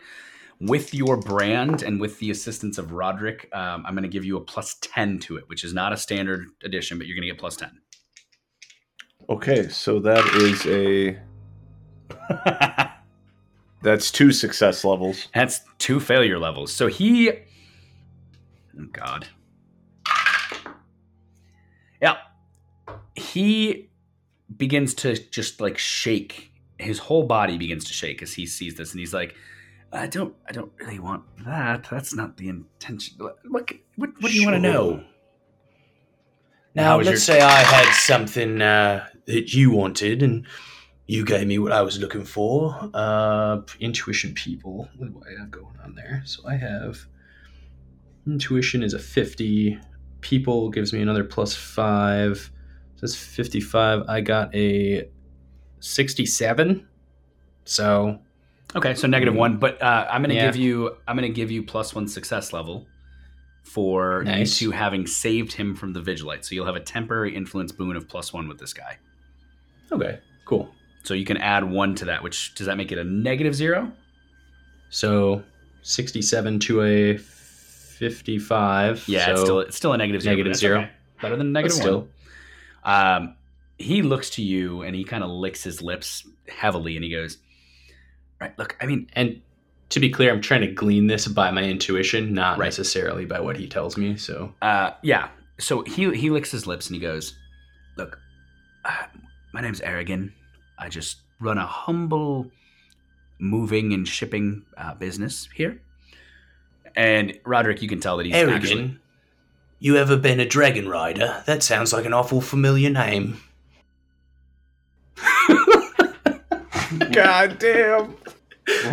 with 0.60 0.94
your 0.94 1.18
brand 1.18 1.82
and 1.84 2.00
with 2.00 2.20
the 2.20 2.32
assistance 2.32 2.78
of 2.78 2.92
roderick 2.92 3.50
um, 3.54 3.86
i'm 3.86 3.94
going 3.94 4.04
to 4.04 4.10
give 4.10 4.26
you 4.26 4.38
a 4.38 4.42
plus 4.42 4.76
10 4.82 5.20
to 5.20 5.38
it 5.38 5.48
which 5.48 5.64
is 5.64 5.74
not 5.74 5.94
a 5.94 5.98
standard 5.98 6.48
addition 6.64 6.98
but 6.98 7.08
you're 7.08 7.16
going 7.16 7.28
to 7.28 7.32
get 7.32 7.40
plus 7.40 7.56
10 7.56 7.70
Okay, 9.30 9.70
so 9.70 10.00
that 10.00 10.26
is 10.36 10.66
a 10.68 11.18
That's 13.82 14.12
two 14.12 14.32
success 14.32 14.86
levels. 14.86 15.28
That's 15.34 15.62
two 15.78 16.00
failure 16.00 16.40
levels. 16.40 16.72
So 16.72 16.88
he. 16.88 17.30
Oh, 17.30 18.86
God. 18.92 19.28
Yeah. 22.04 22.18
He 23.16 23.90
begins 24.56 24.94
to 24.96 25.16
just 25.30 25.62
like 25.62 25.78
shake. 25.78 26.52
His 26.78 27.00
whole 27.00 27.24
body 27.24 27.58
begins 27.58 27.86
to 27.86 27.94
shake 27.94 28.22
as 28.22 28.34
he 28.34 28.46
sees 28.46 28.76
this, 28.76 28.92
and 28.92 29.00
he's 29.00 29.14
like, 29.14 29.36
"I 29.92 30.08
don't, 30.08 30.36
I 30.48 30.52
don't 30.52 30.74
really 30.80 31.00
want 31.00 31.24
that. 31.46 31.88
That's 31.90 32.14
not 32.14 32.36
the 32.38 32.50
intention. 32.50 33.16
What, 33.20 33.38
what, 33.48 33.72
what, 33.96 34.32
do 34.32 34.38
you 34.38 34.46
want 34.46 34.62
to 34.62 34.72
know?" 34.72 35.04
Now, 36.76 36.98
let's 36.98 37.10
your- 37.10 37.18
say 37.18 37.40
I 37.40 37.62
had 37.64 37.94
something 37.94 38.62
uh, 38.62 39.08
that 39.28 39.54
you 39.54 39.72
wanted, 39.72 40.22
and 40.24 40.46
you 41.08 41.24
gave 41.24 41.48
me 41.48 41.58
what 41.58 41.72
I 41.72 41.84
was 41.84 42.00
looking 42.00 42.26
for. 42.26 42.90
Uh, 42.94 43.62
intuition, 43.80 44.34
people. 44.34 44.90
What 44.98 45.14
do 45.14 45.22
I 45.26 45.40
have 45.40 45.52
going 45.52 45.78
on 45.84 45.96
there? 45.96 46.24
So 46.26 46.46
I 46.48 46.56
have 46.58 47.06
intuition 48.28 48.84
is 48.84 48.94
a 48.94 49.00
fifty. 49.00 49.80
People 50.24 50.70
gives 50.70 50.94
me 50.94 51.02
another 51.02 51.24
plus 51.24 51.54
five. 51.54 52.38
So 52.96 53.02
that's 53.02 53.16
fifty-five. 53.16 54.04
I 54.08 54.22
got 54.22 54.56
a 54.56 55.08
sixty-seven. 55.82 56.88
So 57.66 58.20
Okay, 58.76 58.96
so 58.96 59.08
Mm. 59.08 59.36
one, 59.36 59.58
but 59.58 59.80
uh, 59.82 60.08
I'm 60.10 60.22
gonna 60.24 60.34
Yeah. 60.34 60.46
give 60.48 60.56
you 60.56 60.96
I'm 61.08 61.16
gonna 61.18 61.30
give 61.30 61.52
you 61.52 61.62
plus 61.62 61.94
one 61.94 62.08
success 62.08 62.54
level 62.54 62.88
for 63.64 64.24
Nice. 64.24 64.62
you 64.62 64.70
two 64.70 64.72
having 64.72 65.06
saved 65.08 65.54
him 65.54 65.76
from 65.76 65.94
the 65.94 66.02
vigilite. 66.02 66.44
So 66.46 66.56
you'll 66.56 66.66
have 66.66 66.76
a 66.76 66.80
temporary 66.80 67.36
influence 67.36 67.72
boon 67.72 67.96
of 67.96 68.08
plus 68.08 68.34
one 68.34 68.48
with 68.48 68.60
this 68.60 68.74
guy. 68.74 68.98
okay, 69.92 70.20
cool. 70.46 70.74
So 71.04 71.14
you 71.14 71.26
can 71.26 71.38
add 71.38 71.70
one 71.70 71.94
to 71.96 72.06
that, 72.06 72.24
which 72.24 72.56
does 72.56 72.66
that 72.68 72.78
make 72.78 72.92
it 72.94 72.98
a 72.98 73.04
negative 73.04 73.54
zero? 73.54 73.92
So 74.90 75.44
sixty-seven 75.82 76.60
to 76.62 76.82
a 76.84 77.18
fifty-five. 77.98 79.08
Yeah, 79.08 79.26
so 79.26 79.32
it's 79.32 79.42
still 79.42 79.60
it's 79.60 79.78
still 79.78 79.94
a 79.94 79.98
negative 79.98 80.22
zero. 80.22 80.36
negative 80.36 80.56
zero. 80.58 80.80
okay. 80.80 80.90
Better 81.22 81.36
than 81.38 81.52
negative 81.54 81.78
still. 81.78 82.08
one. 82.84 82.96
Um, 83.26 83.36
he 83.78 84.02
looks 84.02 84.30
to 84.32 84.42
you 84.42 84.82
and 84.82 84.96
he 84.96 85.04
kind 85.04 85.24
of 85.24 85.30
licks 85.30 85.64
his 85.64 85.82
lips 85.82 86.28
heavily 86.48 86.96
and 86.96 87.04
he 87.04 87.12
goes, 87.12 87.38
"Right, 88.42 88.58
look, 88.60 88.76
I 88.82 88.86
mean, 88.86 89.10
And 89.14 89.42
to 89.90 90.00
be 90.00 90.10
clear, 90.10 90.32
I'm 90.34 90.42
trying 90.42 90.62
to 90.62 90.72
glean 90.72 91.08
this 91.08 91.28
by 91.28 91.52
my 91.52 91.64
intuition, 91.64 92.34
not 92.34 92.58
Right. 92.58 92.66
necessarily 92.68 93.26
by 93.26 93.40
what 93.40 93.58
he 93.58 93.68
tells 93.68 93.96
me. 93.98 94.18
So 94.18 94.54
uh, 94.62 94.92
yeah." 95.02 95.30
So 95.60 95.84
he 95.84 96.14
he 96.16 96.30
licks 96.30 96.52
his 96.52 96.66
lips 96.68 96.88
and 96.88 96.96
he 96.96 97.02
goes, 97.02 97.38
"Look, 97.98 98.20
uh, 98.86 99.06
my 99.54 99.62
name's 99.62 99.82
Aragon. 99.82 100.34
I 100.80 100.90
just 100.90 101.18
run 101.40 101.58
a 101.58 101.66
humble 101.66 102.50
moving 103.40 103.94
and 103.94 104.08
shipping 104.08 104.64
uh, 104.78 104.96
business 104.96 105.48
here." 105.56 105.80
And 106.96 107.40
Roderick, 107.46 107.82
you 107.82 107.88
can 107.88 108.00
tell 108.00 108.18
that 108.18 108.26
he's 108.26 108.36
actually 108.36 108.98
you 109.84 109.98
ever 109.98 110.16
been 110.16 110.40
a 110.40 110.46
dragon 110.46 110.88
rider? 110.88 111.44
That 111.46 111.62
sounds 111.62 111.92
like 111.92 112.06
an 112.06 112.14
awful 112.14 112.40
familiar 112.40 112.90
name. 112.90 113.42
God 117.12 117.60
damn. 117.60 118.16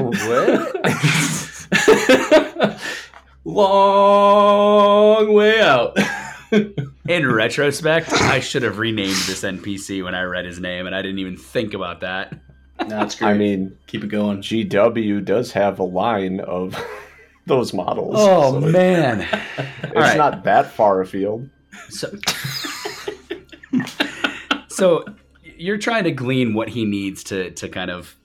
what? 0.01 0.75
Long 3.45 5.33
way 5.33 5.61
out. 5.61 5.97
In 7.09 7.31
retrospect, 7.31 8.13
I 8.13 8.41
should 8.41 8.65
have 8.65 8.79
renamed 8.79 9.11
this 9.11 9.43
NPC 9.43 10.03
when 10.03 10.17
I 10.17 10.23
read 10.23 10.45
his 10.45 10.59
name, 10.59 10.87
and 10.87 10.97
I 10.97 11.03
didn't 11.03 11.21
even 11.21 11.37
think 11.37 11.73
about 11.73 12.01
that. 12.01 12.35
That's 12.89 13.15
great. 13.15 13.29
I 13.29 13.35
mean, 13.35 13.79
keep 13.87 14.03
it 14.03 14.09
going. 14.09 14.43
GW 14.43 15.25
does 15.25 15.53
have 15.53 15.79
a 15.79 15.85
line 15.85 16.41
of 16.41 16.75
those 17.47 17.73
models. 17.73 18.15
Oh 18.19 18.61
so 18.61 18.61
man! 18.61 19.21
it's 19.83 19.95
right. 19.95 20.17
not 20.17 20.45
that 20.45 20.71
far 20.73 21.01
afield. 21.01 21.49
So, 21.89 22.13
so 24.69 25.05
you're 25.43 25.79
trying 25.79 26.05
to 26.05 26.11
glean 26.11 26.55
what 26.55 26.69
he 26.69 26.85
needs 26.85 27.25
to 27.25 27.51
to 27.53 27.69
kind 27.69 27.91
of 27.91 28.17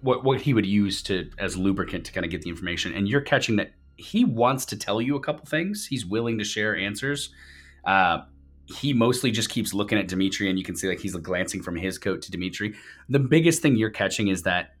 what 0.00 0.24
what 0.24 0.40
he 0.40 0.54
would 0.54 0.66
use 0.66 1.02
to 1.04 1.30
as 1.38 1.56
lubricant 1.56 2.04
to 2.06 2.12
kind 2.12 2.24
of 2.24 2.30
get 2.30 2.42
the 2.42 2.50
information, 2.50 2.94
and 2.94 3.08
you're 3.08 3.20
catching 3.20 3.56
that 3.56 3.72
he 3.96 4.24
wants 4.24 4.64
to 4.66 4.76
tell 4.76 5.00
you 5.00 5.16
a 5.16 5.20
couple 5.20 5.46
things. 5.46 5.86
He's 5.86 6.04
willing 6.04 6.38
to 6.38 6.44
share 6.44 6.76
answers. 6.76 7.30
Uh, 7.84 8.22
he 8.66 8.92
mostly 8.92 9.30
just 9.30 9.50
keeps 9.50 9.74
looking 9.74 9.98
at 9.98 10.08
Dimitri, 10.08 10.48
and 10.48 10.58
you 10.58 10.64
can 10.64 10.76
see 10.76 10.88
like 10.88 11.00
he's 11.00 11.14
glancing 11.14 11.62
from 11.62 11.76
his 11.76 11.98
coat 11.98 12.22
to 12.22 12.30
Dimitri. 12.30 12.74
The 13.08 13.18
biggest 13.18 13.62
thing 13.62 13.76
you're 13.76 13.90
catching 13.90 14.28
is 14.28 14.42
that 14.42 14.74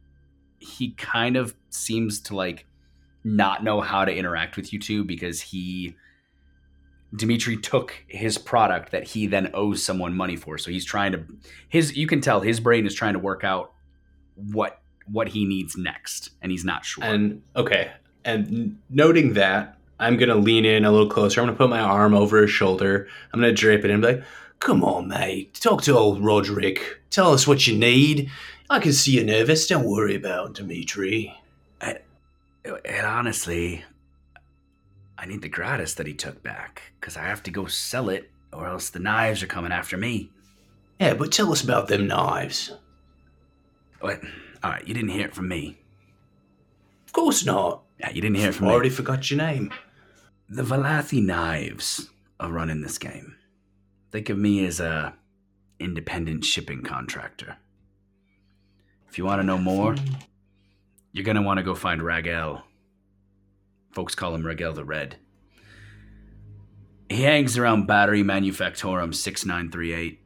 he 0.58 0.92
kind 0.92 1.36
of 1.36 1.54
seems 1.70 2.20
to 2.22 2.36
like 2.36 2.66
not 3.24 3.62
know 3.62 3.80
how 3.80 4.04
to 4.04 4.14
interact 4.14 4.56
with 4.56 4.72
you 4.72 4.78
two 4.78 5.04
because 5.04 5.40
he 5.40 5.96
Dimitri 7.14 7.56
took 7.56 7.94
his 8.08 8.38
product 8.38 8.90
that 8.92 9.04
he 9.04 9.26
then 9.26 9.50
owes 9.52 9.82
someone 9.82 10.14
money 10.14 10.36
for. 10.36 10.56
So 10.58 10.70
he's 10.70 10.84
trying 10.84 11.12
to 11.12 11.24
his 11.68 11.96
you 11.96 12.06
can 12.06 12.20
tell 12.20 12.40
his 12.40 12.60
brain 12.60 12.86
is 12.86 12.94
trying 12.94 13.12
to 13.12 13.18
work 13.18 13.44
out 13.44 13.72
what 14.34 14.80
what 15.06 15.28
he 15.28 15.44
needs 15.44 15.76
next 15.76 16.30
and 16.40 16.50
he's 16.50 16.64
not 16.64 16.84
sure. 16.84 17.04
And 17.04 17.42
okay, 17.54 17.92
and 18.24 18.78
noting 18.88 19.34
that, 19.34 19.78
I'm 20.00 20.16
gonna 20.16 20.36
lean 20.36 20.64
in 20.64 20.84
a 20.84 20.90
little 20.90 21.08
closer. 21.08 21.40
I'm 21.40 21.46
gonna 21.46 21.56
put 21.56 21.70
my 21.70 21.80
arm 21.80 22.14
over 22.14 22.42
his 22.42 22.50
shoulder. 22.50 23.08
I'm 23.32 23.40
gonna 23.40 23.52
drape 23.52 23.84
it 23.84 23.86
in 23.86 23.92
and 23.92 24.02
be 24.02 24.08
like, 24.14 24.24
"Come 24.58 24.82
on, 24.82 25.08
mate. 25.08 25.54
Talk 25.54 25.82
to 25.82 25.96
old 25.96 26.24
Roderick. 26.24 27.00
Tell 27.10 27.32
us 27.32 27.46
what 27.46 27.66
you 27.66 27.76
need. 27.76 28.30
I 28.70 28.78
can 28.78 28.92
see 28.92 29.12
you're 29.12 29.24
nervous. 29.24 29.66
Don't 29.66 29.84
worry 29.84 30.14
about 30.14 30.54
Dimitri." 30.54 31.34
And 32.64 33.06
honestly, 33.06 33.84
I 35.18 35.26
need 35.26 35.42
the 35.42 35.48
gratis 35.48 35.94
that 35.94 36.06
he 36.06 36.14
took 36.14 36.42
back 36.42 36.82
cuz 37.00 37.16
I 37.16 37.22
have 37.22 37.42
to 37.44 37.50
go 37.50 37.66
sell 37.66 38.08
it 38.08 38.30
or 38.52 38.66
else 38.66 38.90
the 38.90 38.98
knives 38.98 39.42
are 39.42 39.46
coming 39.46 39.72
after 39.72 39.96
me. 39.96 40.30
Yeah, 41.00 41.14
but 41.14 41.32
tell 41.32 41.52
us 41.52 41.62
about 41.62 41.88
them 41.88 42.06
knives. 42.06 42.72
What? 44.00 44.20
All 44.62 44.70
right, 44.70 44.86
you 44.86 44.94
didn't 44.94 45.10
hear 45.10 45.26
it 45.26 45.34
from 45.34 45.48
me. 45.48 45.78
Of 47.06 47.12
course 47.12 47.44
not. 47.44 47.82
Yeah, 47.98 48.10
you 48.10 48.20
didn't 48.20 48.36
hear 48.36 48.50
it 48.50 48.54
from 48.54 48.66
Already 48.66 48.68
me. 48.68 48.72
I 48.72 48.74
already 48.74 48.90
forgot 48.90 49.30
your 49.30 49.38
name. 49.38 49.72
The 50.48 50.62
Valathi 50.62 51.22
knives 51.22 52.10
are 52.38 52.50
running 52.50 52.82
this 52.82 52.98
game. 52.98 53.36
Think 54.10 54.28
of 54.28 54.38
me 54.38 54.64
as 54.66 54.80
a 54.80 55.14
independent 55.78 56.44
shipping 56.44 56.82
contractor. 56.82 57.56
If 59.08 59.18
you 59.18 59.24
want 59.24 59.40
to 59.40 59.46
know 59.46 59.58
more, 59.58 59.94
hmm. 59.94 60.14
You're 61.12 61.24
gonna 61.24 61.42
want 61.42 61.58
to 61.58 61.62
go 61.62 61.74
find 61.74 62.00
Raguel. 62.00 62.62
Folks 63.92 64.14
call 64.14 64.34
him 64.34 64.42
Raguel 64.42 64.74
the 64.74 64.84
Red. 64.84 65.16
He 67.10 67.22
hangs 67.22 67.58
around 67.58 67.86
Battery 67.86 68.22
Manufactorum 68.22 69.14
6938. 69.14 70.18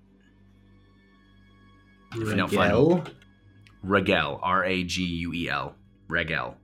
If 2.12 2.18
you 2.20 2.36
don't 2.36 2.48
find 2.48 2.72
him, 2.72 2.78
Raguel? 2.78 3.06
Raguel, 3.84 4.38
R 4.42 4.64
A 4.64 4.84
G 4.84 5.04
U 5.04 5.34
E 5.34 5.48
L. 5.48 5.74
Raguel. 6.08 6.54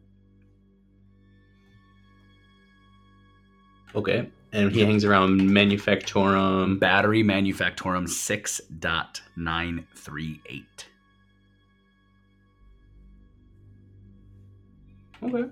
Okay, 3.95 4.31
and 4.53 4.73
he 4.73 4.83
hangs 4.83 5.05
around 5.05 5.41
Manufactorum. 5.41 6.79
Battery 6.79 7.25
Manufactorum 7.25 8.07
6.938. 8.07 10.63
Okay, 15.23 15.45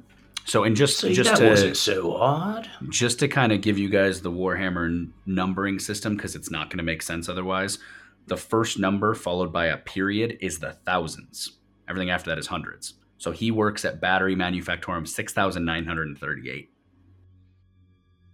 So, 0.46 0.64
and 0.64 0.74
just 0.74 0.98
see, 0.98 1.12
just 1.14 1.30
that 1.30 1.38
to 1.38 1.48
wasn't 1.48 1.76
so 1.76 2.16
hard. 2.16 2.68
just 2.88 3.18
to 3.20 3.28
kind 3.28 3.52
of 3.52 3.60
give 3.60 3.78
you 3.78 3.88
guys 3.88 4.20
the 4.20 4.30
Warhammer 4.32 4.86
n- 4.86 5.12
numbering 5.26 5.78
system 5.78 6.16
because 6.16 6.34
it's 6.34 6.50
not 6.50 6.68
going 6.70 6.78
to 6.78 6.82
make 6.84 7.02
sense 7.02 7.28
otherwise. 7.28 7.78
The 8.26 8.36
first 8.36 8.78
number 8.78 9.14
followed 9.14 9.52
by 9.52 9.66
a 9.66 9.76
period 9.76 10.38
is 10.40 10.58
the 10.58 10.72
thousands. 10.84 11.58
Everything 11.88 12.10
after 12.10 12.30
that 12.30 12.38
is 12.38 12.46
hundreds. 12.46 12.94
So 13.18 13.32
he 13.32 13.50
works 13.50 13.84
at 13.84 14.00
Battery 14.00 14.34
Manufactorum 14.34 15.06
6,938. 15.06 16.70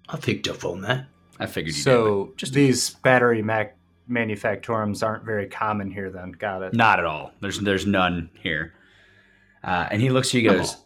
I 0.09 0.17
picked 0.19 0.49
up 0.49 0.65
on 0.65 0.83
that. 0.83 1.07
I 1.41 1.47
figured 1.47 1.75
you 1.75 1.79
did. 1.83 1.83
So 1.85 2.33
Just 2.37 2.53
these 2.55 2.91
battery 2.91 3.43
mac 3.43 3.77
manufactorums 4.09 5.03
aren't 5.05 5.25
very 5.25 5.49
common 5.49 5.91
here. 5.91 6.11
Then 6.11 6.31
got 6.33 6.63
it. 6.63 6.73
Not 6.73 6.99
at 7.01 7.05
all. 7.05 7.33
There's 7.41 7.59
there's 7.61 7.87
none 7.87 8.31
here. 8.35 8.73
Uh, 9.65 9.89
and 9.91 10.01
he 10.01 10.11
looks 10.11 10.31
to 10.31 10.39
you, 10.41 10.49
he 10.49 10.57
goes, 10.57 10.77
Oh. 10.77 10.85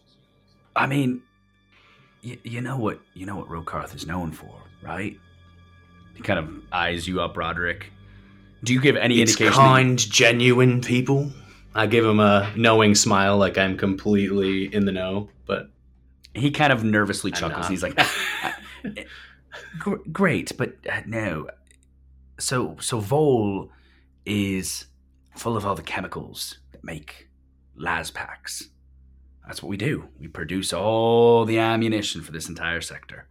I 0.76 0.86
mean, 0.86 1.22
y- 2.24 2.38
you 2.44 2.60
know 2.60 2.76
what 2.76 3.00
you 3.14 3.26
know 3.26 3.36
what 3.36 3.48
Rokarth 3.48 3.94
is 3.94 4.06
known 4.06 4.32
for, 4.32 4.54
right? 4.82 5.18
He 6.14 6.22
kind 6.22 6.38
of 6.38 6.50
eyes 6.72 7.06
you 7.08 7.20
up, 7.20 7.36
Roderick. 7.36 7.92
Do 8.62 8.72
you 8.74 8.80
give 8.80 8.96
any 8.96 9.20
It's 9.20 9.32
indication? 9.32 9.62
you- 9.62 9.68
kind, 9.68 9.98
genuine 9.98 10.80
people. 10.80 11.30
I 11.74 11.86
give 11.86 12.04
him 12.04 12.18
a 12.20 12.52
knowing 12.56 12.94
smile, 12.94 13.36
like 13.38 13.56
I'm 13.56 13.76
completely 13.76 14.72
in 14.74 14.84
the 14.86 14.92
know. 14.92 15.28
But 15.46 15.70
he 16.34 16.50
kind 16.50 16.72
of 16.72 16.82
nervously 16.84 17.30
chuckles. 17.32 17.68
He's 17.68 17.82
like, 17.82 17.98
"Great, 20.12 20.52
but 20.56 20.74
uh, 20.90 21.00
no. 21.06 21.48
So 22.38 22.76
so 22.80 23.00
Vol 23.00 23.70
is 24.26 24.86
full 25.36 25.56
of 25.56 25.64
all 25.64 25.74
the 25.74 25.82
chemicals 25.82 26.58
that 26.72 26.84
make 26.84 27.28
las 27.76 28.10
packs. 28.10 28.68
That's 29.50 29.64
what 29.64 29.68
we 29.68 29.76
do. 29.76 30.04
We 30.20 30.28
produce 30.28 30.72
all 30.72 31.44
the 31.44 31.58
ammunition 31.58 32.22
for 32.22 32.30
this 32.30 32.48
entire 32.48 32.80
sector. 32.80 33.26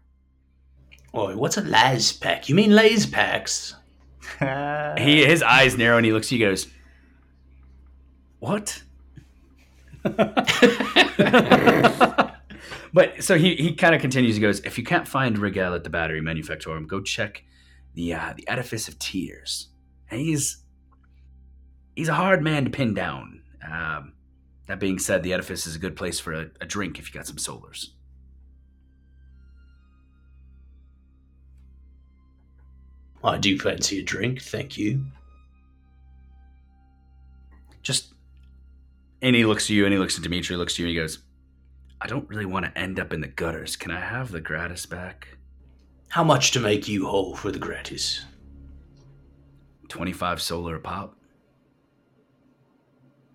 Oi, 1.15 1.37
what's 1.37 1.55
a 1.55 1.61
las 1.61 2.11
pack? 2.11 2.49
You 2.49 2.55
mean 2.55 2.75
lays 2.75 3.05
packs? 3.05 3.73
He 4.97 5.23
his 5.23 5.41
eyes 5.41 5.77
narrow 5.77 5.95
and 5.95 6.05
he 6.05 6.11
looks 6.11 6.27
He. 6.27 6.37
Goes, 6.37 6.67
what? 8.39 8.83
but 10.03 10.49
so 13.23 13.37
he 13.37 13.55
he 13.55 13.73
kind 13.73 13.95
of 13.95 14.01
continues. 14.01 14.35
He 14.35 14.41
goes, 14.41 14.59
if 14.65 14.77
you 14.77 14.83
can't 14.83 15.07
find 15.07 15.37
Rigel 15.37 15.73
at 15.73 15.85
the 15.85 15.89
battery 15.89 16.19
manufactorum, 16.19 16.85
go 16.85 16.99
check 16.99 17.45
the 17.93 18.13
uh, 18.13 18.33
the 18.35 18.45
edifice 18.49 18.89
of 18.89 18.99
tears. 18.99 19.69
And 20.11 20.19
he's 20.19 20.65
he's 21.95 22.09
a 22.09 22.15
hard 22.15 22.43
man 22.43 22.65
to 22.65 22.69
pin 22.69 22.93
down. 22.93 23.41
Um, 23.65 24.15
that 24.69 24.79
being 24.79 24.99
said, 24.99 25.23
the 25.23 25.33
edifice 25.33 25.65
is 25.65 25.75
a 25.75 25.79
good 25.79 25.95
place 25.95 26.19
for 26.19 26.31
a, 26.31 26.45
a 26.61 26.65
drink 26.65 26.99
if 26.99 27.07
you 27.07 27.13
got 27.19 27.25
some 27.25 27.37
solars. 27.37 27.87
I 33.23 33.39
do 33.39 33.57
fancy 33.57 33.99
a 33.99 34.03
drink, 34.03 34.43
thank 34.43 34.77
you. 34.77 35.03
just 37.81 38.13
and 39.23 39.35
he 39.35 39.43
looks 39.43 39.65
at 39.65 39.71
you 39.71 39.85
and 39.85 39.91
he 39.91 39.97
looks 39.97 40.17
at 40.17 40.23
Dimitri, 40.23 40.55
looks 40.55 40.75
at 40.75 40.79
you 40.79 40.85
and 40.85 40.91
he 40.91 40.95
goes, 40.95 41.17
I 41.99 42.05
don't 42.05 42.29
really 42.29 42.45
want 42.45 42.65
to 42.65 42.77
end 42.77 42.99
up 42.99 43.11
in 43.11 43.21
the 43.21 43.27
gutters. 43.27 43.75
Can 43.75 43.89
I 43.89 43.99
have 43.99 44.31
the 44.31 44.39
gratis 44.39 44.85
back? 44.85 45.27
How 46.09 46.23
much 46.23 46.51
to 46.51 46.59
make 46.59 46.87
you 46.87 47.07
whole 47.07 47.35
for 47.35 47.51
the 47.51 47.59
gratis? 47.59 48.23
25 49.87 50.39
solar 50.43 50.75
a 50.75 50.79
pop? 50.79 51.18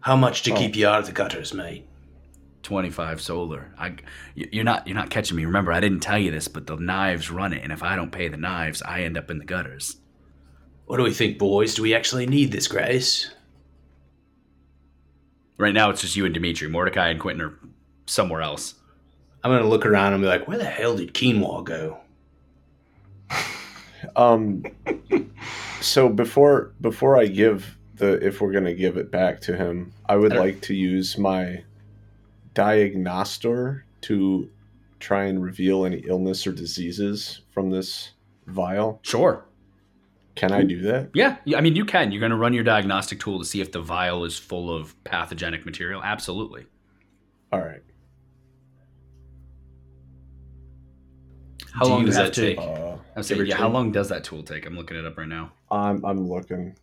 How 0.04 0.16
much 0.16 0.42
to 0.42 0.52
Oh. 0.52 0.56
keep 0.56 0.76
you 0.76 0.86
out 0.86 1.00
of 1.00 1.06
the 1.06 1.12
gutters, 1.12 1.54
mate? 1.54 1.86
25 2.62 3.20
solar. 3.22 3.72
I 3.78 3.90
y- 4.36 4.48
you're 4.52 4.62
not 4.64 4.86
you're 4.86 4.94
not 4.96 5.08
catching 5.08 5.36
me. 5.36 5.46
Remember, 5.46 5.72
I 5.72 5.80
didn't 5.80 6.00
tell 6.00 6.18
you 6.18 6.30
this, 6.30 6.46
but 6.46 6.66
the 6.66 6.76
knives 6.76 7.30
run 7.30 7.54
it, 7.54 7.62
and 7.62 7.72
if 7.72 7.82
I 7.82 7.96
don't 7.96 8.10
pay 8.12 8.28
the 8.28 8.36
knives, 8.36 8.82
I 8.82 9.00
end 9.02 9.16
up 9.16 9.30
in 9.30 9.38
the 9.38 9.44
gutters. 9.46 9.96
What 10.84 10.98
do 10.98 11.02
we 11.04 11.12
think, 11.12 11.38
boys? 11.38 11.74
Do 11.74 11.80
we 11.82 11.94
actually 11.94 12.26
need 12.26 12.52
this 12.52 12.68
Grace? 12.68 13.30
Right 15.56 15.72
now 15.72 15.88
it's 15.88 16.02
just 16.02 16.16
you 16.16 16.26
and 16.26 16.34
Dimitri. 16.34 16.68
Mordecai 16.68 17.08
and 17.08 17.18
Quentin 17.20 17.40
are 17.46 17.58
somewhere 18.04 18.42
else. 18.42 18.74
I'm 19.42 19.50
gonna 19.50 19.66
look 19.68 19.86
around 19.86 20.12
and 20.12 20.22
be 20.22 20.28
like, 20.28 20.46
where 20.46 20.58
the 20.58 20.64
hell 20.64 20.96
did 20.96 21.14
quinoa 21.14 21.64
go? 21.64 21.98
Um, 24.16 24.64
so 25.80 26.10
before 26.10 26.72
before 26.82 27.16
I 27.18 27.26
give 27.26 27.78
the 27.96 28.24
if 28.26 28.40
we're 28.40 28.52
gonna 28.52 28.74
give 28.74 28.96
it 28.96 29.10
back 29.10 29.40
to 29.42 29.56
him, 29.56 29.92
I 30.08 30.16
would 30.16 30.32
I 30.32 30.38
like 30.38 30.60
to 30.62 30.74
use 30.74 31.16
my 31.18 31.62
diagnostor 32.54 33.82
to 34.02 34.50
try 35.00 35.24
and 35.24 35.42
reveal 35.42 35.84
any 35.84 35.98
illness 36.06 36.46
or 36.46 36.52
diseases 36.52 37.40
from 37.50 37.70
this 37.70 38.10
vial. 38.46 39.00
Sure. 39.02 39.44
Can 40.34 40.50
I 40.50 40.64
do 40.64 40.80
that? 40.82 41.10
Yeah, 41.14 41.36
I 41.56 41.60
mean 41.60 41.76
you 41.76 41.84
can. 41.84 42.10
You're 42.10 42.20
going 42.20 42.30
to 42.30 42.36
run 42.36 42.52
your 42.54 42.64
diagnostic 42.64 43.20
tool 43.20 43.38
to 43.38 43.44
see 43.44 43.60
if 43.60 43.70
the 43.70 43.80
vial 43.80 44.24
is 44.24 44.36
full 44.36 44.74
of 44.74 44.96
pathogenic 45.04 45.64
material. 45.64 46.02
Absolutely. 46.02 46.66
All 47.52 47.60
right. 47.60 47.82
How 51.72 51.84
Do 51.84 51.90
long 51.90 52.04
does 52.04 52.16
that 52.16 52.32
to- 52.34 52.40
take? 52.40 52.58
Uh, 52.58 52.96
I 53.14 53.18
was 53.18 53.26
saying, 53.26 53.46
yeah, 53.46 53.56
how 53.56 53.68
long 53.68 53.92
does 53.92 54.08
that 54.08 54.24
tool 54.24 54.42
take? 54.42 54.66
I'm 54.66 54.76
looking 54.76 54.96
it 54.96 55.04
up 55.04 55.16
right 55.18 55.28
now. 55.28 55.52
I'm 55.70 56.04
I'm 56.04 56.28
looking. 56.28 56.76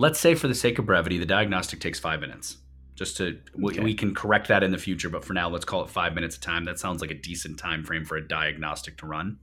Let's 0.00 0.18
say, 0.18 0.34
for 0.34 0.48
the 0.48 0.54
sake 0.54 0.78
of 0.78 0.86
brevity, 0.86 1.18
the 1.18 1.26
diagnostic 1.26 1.78
takes 1.78 2.00
five 2.00 2.20
minutes. 2.20 2.56
Just 2.94 3.18
to 3.18 3.38
we, 3.54 3.72
Okay. 3.72 3.80
we 3.82 3.92
can 3.94 4.14
correct 4.14 4.48
that 4.48 4.62
in 4.62 4.70
the 4.72 4.78
future, 4.78 5.10
but 5.10 5.24
for 5.26 5.34
now, 5.34 5.50
let's 5.50 5.66
call 5.66 5.84
it 5.84 5.90
five 5.90 6.14
minutes 6.14 6.36
of 6.36 6.42
time. 6.42 6.64
That 6.64 6.78
sounds 6.78 7.02
like 7.02 7.10
a 7.10 7.14
decent 7.14 7.58
time 7.58 7.84
frame 7.84 8.06
for 8.06 8.16
a 8.16 8.26
diagnostic 8.26 8.96
to 8.98 9.06
run. 9.06 9.36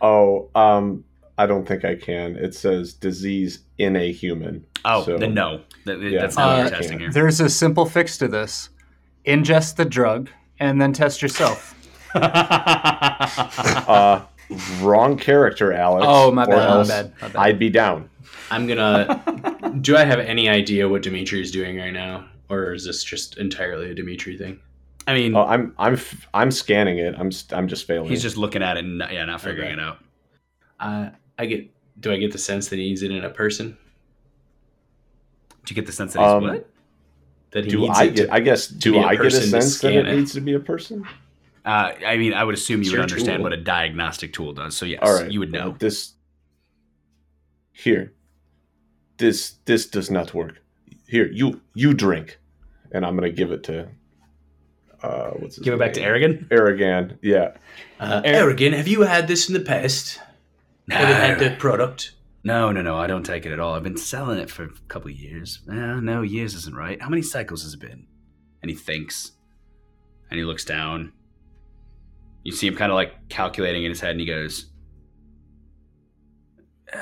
Oh, 0.00 0.48
um, 0.54 1.04
I 1.36 1.44
don't 1.46 1.68
think 1.68 1.84
I 1.84 1.96
can. 1.96 2.36
It 2.36 2.54
says 2.54 2.94
disease 2.94 3.58
in 3.76 3.94
a 3.94 4.10
human. 4.10 4.64
Oh, 4.86 5.04
So- 5.04 5.18
then 5.18 5.34
no, 5.34 5.60
That- 5.84 6.00
Yeah. 6.00 6.22
that's 6.22 6.36
not 6.36 6.46
what 6.46 6.60
Uh, 6.60 6.64
we're 6.64 6.70
testing 6.70 6.98
here. 7.00 7.10
There's 7.10 7.40
a 7.40 7.50
simple 7.50 7.84
fix 7.84 8.16
to 8.18 8.28
this 8.28 8.70
ingest 9.26 9.76
the 9.76 9.84
drug 9.84 10.30
and 10.58 10.80
then 10.80 10.94
test 10.94 11.20
yourself. 11.20 11.74
Uh, 13.88 14.22
wrong 14.80 15.16
character, 15.18 15.72
Alex. 15.72 16.06
oh, 16.08 16.30
my 16.32 16.44
or 16.44 16.46
bad, 16.46 16.68
my 16.78 16.84
bad, 16.86 17.12
my 17.20 17.28
bad. 17.28 17.36
I'd 17.36 17.58
be 17.58 17.68
down. 17.70 18.08
I'm 18.50 18.66
gonna. 18.66 19.57
Do 19.80 19.96
I 19.96 20.04
have 20.04 20.18
any 20.20 20.48
idea 20.48 20.88
what 20.88 21.02
Dimitri 21.02 21.40
is 21.40 21.50
doing 21.50 21.76
right 21.78 21.92
now, 21.92 22.28
or 22.48 22.72
is 22.74 22.84
this 22.84 23.02
just 23.04 23.38
entirely 23.38 23.90
a 23.90 23.94
Dimitri 23.94 24.36
thing? 24.38 24.60
I 25.06 25.14
mean, 25.14 25.34
Oh, 25.34 25.44
I'm 25.44 25.74
I'm 25.78 25.94
f- 25.94 26.28
I'm 26.34 26.50
scanning 26.50 26.98
it. 26.98 27.14
I'm 27.18 27.30
I'm 27.52 27.66
just 27.68 27.86
failing. 27.86 28.08
he's 28.10 28.22
just 28.22 28.36
looking 28.36 28.62
at 28.62 28.76
it 28.76 28.84
and 28.84 28.98
not, 28.98 29.12
yeah, 29.12 29.24
not 29.24 29.40
figuring 29.40 29.72
Okay. 29.72 29.80
it 29.80 29.84
out. 29.84 29.98
Uh, 30.80 31.10
I 31.38 31.46
get. 31.46 31.70
Do 32.00 32.12
I 32.12 32.16
get 32.18 32.30
the 32.32 32.38
sense 32.38 32.68
that 32.68 32.78
he 32.78 32.88
needs 32.88 33.02
it 33.02 33.10
in 33.10 33.24
a 33.24 33.30
person? 33.30 33.76
Do 35.64 35.72
you 35.72 35.74
get 35.74 35.86
the 35.86 35.92
sense 35.92 36.12
that 36.12 36.20
he's 36.20 36.28
Um, 36.32 36.42
what? 36.44 36.70
That 37.52 37.64
he 37.64 37.70
do 37.70 37.78
needs 37.80 37.98
I 37.98 38.04
it 38.04 38.14
get? 38.14 38.26
to- 38.26 38.34
I 38.34 38.40
guess. 38.40 38.68
Do 38.68 38.96
a 38.98 39.00
I 39.02 39.16
get 39.16 39.26
a 39.26 39.30
sense 39.32 39.80
that 39.80 39.92
it, 39.94 40.06
it? 40.06 40.14
needs 40.16 40.32
to 40.34 40.40
be 40.40 40.52
a 40.54 40.60
person? 40.60 41.06
Uh, 41.64 41.92
I 42.06 42.16
mean, 42.16 42.32
I 42.34 42.44
would 42.44 42.54
assume 42.54 42.82
you 42.82 42.90
would 42.92 43.00
understand 43.00 43.38
tool. 43.38 43.42
what 43.44 43.52
a 43.52 43.56
diagnostic 43.58 44.32
tool 44.32 44.52
does. 44.52 44.76
So 44.76 44.86
yes, 44.86 45.00
All 45.02 45.14
right. 45.14 45.30
you 45.30 45.38
would 45.40 45.52
know. 45.52 45.74
This 45.78 46.12
here. 47.72 48.12
This 49.18 49.56
this 49.64 49.86
does 49.86 50.10
not 50.10 50.32
work. 50.34 50.62
Here, 51.06 51.26
you 51.30 51.60
you 51.74 51.92
drink, 51.94 52.38
and 52.92 53.04
I'm 53.04 53.14
gonna 53.16 53.30
give 53.30 53.50
it 53.52 53.62
to. 53.64 53.88
Uh, 55.02 55.30
what's 55.38 55.56
his 55.56 55.64
Give 55.64 55.74
it 55.74 55.78
back 55.78 55.92
to 55.92 56.00
name? 56.00 56.08
Aragon. 56.08 56.48
Aragon. 56.50 57.18
Yeah. 57.22 57.52
Uh, 58.00 58.20
Eric- 58.24 58.36
Aragon, 58.42 58.72
have 58.72 58.88
you 58.88 59.02
had 59.02 59.28
this 59.28 59.48
in 59.48 59.54
the 59.54 59.60
past? 59.60 60.20
Have 60.90 61.08
you 61.08 61.14
had 61.14 61.38
the 61.38 61.56
product? 61.56 62.12
No, 62.42 62.72
no, 62.72 62.82
no. 62.82 62.96
I 62.96 63.06
don't 63.06 63.24
take 63.24 63.44
it 63.46 63.52
at 63.52 63.60
all. 63.60 63.74
I've 63.74 63.82
been 63.82 63.96
selling 63.96 64.38
it 64.38 64.50
for 64.50 64.64
a 64.64 64.70
couple 64.88 65.10
of 65.10 65.16
years. 65.16 65.60
Eh, 65.70 65.74
no, 66.00 66.22
years 66.22 66.54
isn't 66.54 66.74
right. 66.74 67.00
How 67.00 67.08
many 67.08 67.22
cycles 67.22 67.62
has 67.62 67.74
it 67.74 67.80
been? 67.80 68.06
And 68.62 68.70
he 68.70 68.76
thinks, 68.76 69.32
and 70.30 70.38
he 70.38 70.44
looks 70.44 70.64
down. 70.64 71.12
You 72.42 72.52
see 72.52 72.66
him 72.66 72.74
kind 72.76 72.90
of 72.90 72.96
like 72.96 73.28
calculating 73.28 73.84
in 73.84 73.90
his 73.90 74.00
head, 74.00 74.12
and 74.12 74.20
he 74.20 74.26
goes, 74.26 74.66
uh, 76.92 76.96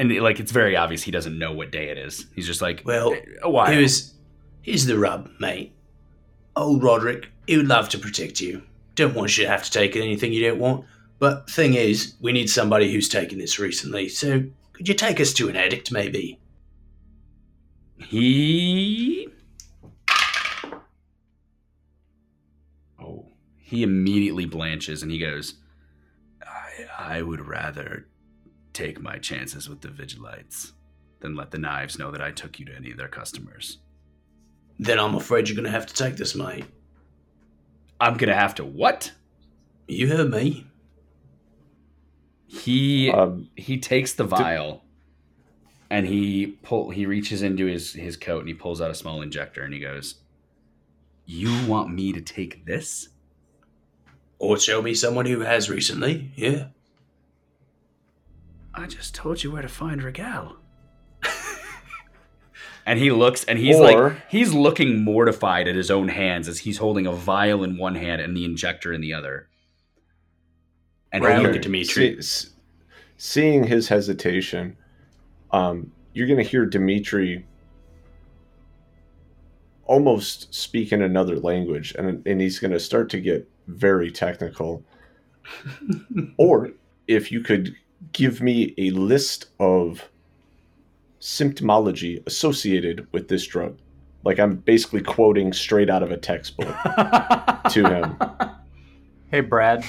and 0.00 0.10
like 0.16 0.40
it's 0.40 0.50
very 0.50 0.76
obvious 0.76 1.02
he 1.02 1.10
doesn't 1.10 1.38
know 1.38 1.52
what 1.52 1.70
day 1.70 1.90
it 1.90 1.98
is. 1.98 2.24
He's 2.34 2.46
just 2.46 2.62
like, 2.62 2.82
Well, 2.86 3.14
a 3.42 3.50
while. 3.50 3.70
Here's, 3.70 4.14
here's 4.62 4.86
the 4.86 4.98
rub, 4.98 5.28
mate. 5.38 5.74
Old 6.56 6.82
Roderick, 6.82 7.28
he 7.46 7.58
would 7.58 7.68
love 7.68 7.90
to 7.90 7.98
protect 7.98 8.40
you. 8.40 8.62
Don't 8.94 9.14
want 9.14 9.36
you 9.36 9.44
to 9.44 9.50
have 9.50 9.62
to 9.62 9.70
take 9.70 9.96
anything 9.96 10.32
you 10.32 10.48
don't 10.48 10.58
want. 10.58 10.86
But 11.18 11.50
thing 11.50 11.74
is, 11.74 12.14
we 12.18 12.32
need 12.32 12.48
somebody 12.48 12.90
who's 12.90 13.10
taken 13.10 13.38
this 13.38 13.58
recently. 13.58 14.08
So 14.08 14.44
could 14.72 14.88
you 14.88 14.94
take 14.94 15.20
us 15.20 15.34
to 15.34 15.50
an 15.50 15.56
addict, 15.56 15.92
maybe? 15.92 16.40
He. 17.98 19.28
Oh, 22.98 23.26
he 23.58 23.82
immediately 23.82 24.46
blanches 24.46 25.02
and 25.02 25.12
he 25.12 25.18
goes, 25.18 25.56
I, 26.42 27.18
I 27.18 27.22
would 27.22 27.46
rather 27.46 28.06
take 28.72 29.00
my 29.00 29.18
chances 29.18 29.68
with 29.68 29.80
the 29.80 29.88
Vigilites 29.88 30.72
Then 31.20 31.34
let 31.36 31.50
the 31.50 31.58
knives 31.58 31.98
know 31.98 32.10
that 32.10 32.22
I 32.22 32.30
took 32.30 32.58
you 32.58 32.66
to 32.66 32.74
any 32.74 32.90
of 32.90 32.96
their 32.96 33.08
customers. 33.08 33.78
Then 34.78 34.98
I'm 34.98 35.14
afraid 35.14 35.48
you're 35.48 35.56
going 35.56 35.64
to 35.64 35.70
have 35.70 35.86
to 35.86 35.94
take 35.94 36.16
this, 36.16 36.34
mate. 36.34 36.64
I'm 38.00 38.16
gonna 38.16 38.34
have 38.34 38.54
to 38.56 38.64
what? 38.64 39.12
You 39.86 40.08
heard 40.08 40.30
me. 40.30 40.66
He 42.46 43.10
Um, 43.10 43.50
he 43.56 43.78
takes 43.78 44.14
the 44.14 44.24
vial 44.24 44.82
and 45.90 46.06
he 46.06 46.58
pull 46.62 46.90
he 46.90 47.04
reaches 47.06 47.42
into 47.42 47.66
his 47.66 47.92
his 47.92 48.16
coat 48.16 48.40
and 48.40 48.48
he 48.48 48.54
pulls 48.54 48.80
out 48.80 48.90
a 48.90 48.94
small 48.94 49.20
injector 49.22 49.62
and 49.62 49.74
he 49.74 49.80
goes, 49.80 50.16
"You 51.26 51.66
want 51.66 51.92
me 51.92 52.12
to 52.12 52.20
take 52.20 52.64
this?" 52.64 53.10
Or 54.38 54.58
show 54.58 54.80
me 54.80 54.94
someone 54.94 55.26
who 55.26 55.40
has 55.40 55.68
recently. 55.68 56.32
Yeah. 56.34 56.68
I 58.80 58.86
just 58.86 59.14
told 59.14 59.42
you 59.44 59.50
where 59.50 59.62
to 59.62 59.68
find 59.68 60.02
Regal. 60.02 60.56
and 62.86 62.98
he 62.98 63.10
looks 63.10 63.44
and 63.44 63.58
he's 63.58 63.76
Or- 63.76 63.82
like 64.10 64.16
he's 64.30 64.54
looking 64.54 65.04
mortified 65.04 65.68
at 65.68 65.74
his 65.74 65.90
own 65.90 66.08
hands 66.08 66.48
as 66.48 66.60
he's 66.60 66.78
holding 66.78 67.06
a 67.06 67.12
vial 67.12 67.62
in 67.62 67.76
one 67.76 67.94
hand 67.94 68.22
and 68.22 68.36
the 68.36 68.44
injector 68.44 68.92
in 68.92 69.00
the 69.00 69.12
other. 69.12 69.48
And 71.12 71.22
Right. 71.24 71.38
he, 71.40 71.46
Look 71.46 71.56
at 71.56 71.62
Dimitri. 71.62 72.12
See- 72.12 72.18
s- 72.18 72.50
seeing 73.16 73.64
his 73.64 73.88
hesitation, 73.88 74.76
um, 75.50 75.92
you're 76.14 76.26
going 76.26 76.38
to 76.42 76.48
hear 76.48 76.64
Dimitri 76.64 77.44
almost 79.84 80.54
speak 80.54 80.92
in 80.92 81.02
another 81.02 81.36
language, 81.36 81.94
and 81.98 82.24
and 82.26 82.40
he's 82.40 82.58
going 82.58 82.70
to 82.70 82.80
start 82.80 83.10
to 83.10 83.20
get 83.20 83.48
very 83.66 84.10
technical. 84.10 84.84
or 86.38 86.70
if 87.08 87.32
you 87.32 87.40
could 87.42 87.74
give 88.12 88.40
me 88.40 88.74
a 88.78 88.90
list 88.90 89.46
of 89.58 90.08
symptomology 91.20 92.26
associated 92.26 93.06
with 93.12 93.28
this 93.28 93.46
drug. 93.46 93.78
Like 94.24 94.38
I'm 94.38 94.56
basically 94.56 95.02
quoting 95.02 95.52
straight 95.52 95.90
out 95.90 96.02
of 96.02 96.10
a 96.10 96.16
textbook 96.16 96.76
to 97.70 97.88
him. 97.88 98.16
Hey, 99.30 99.40
Brad. 99.40 99.84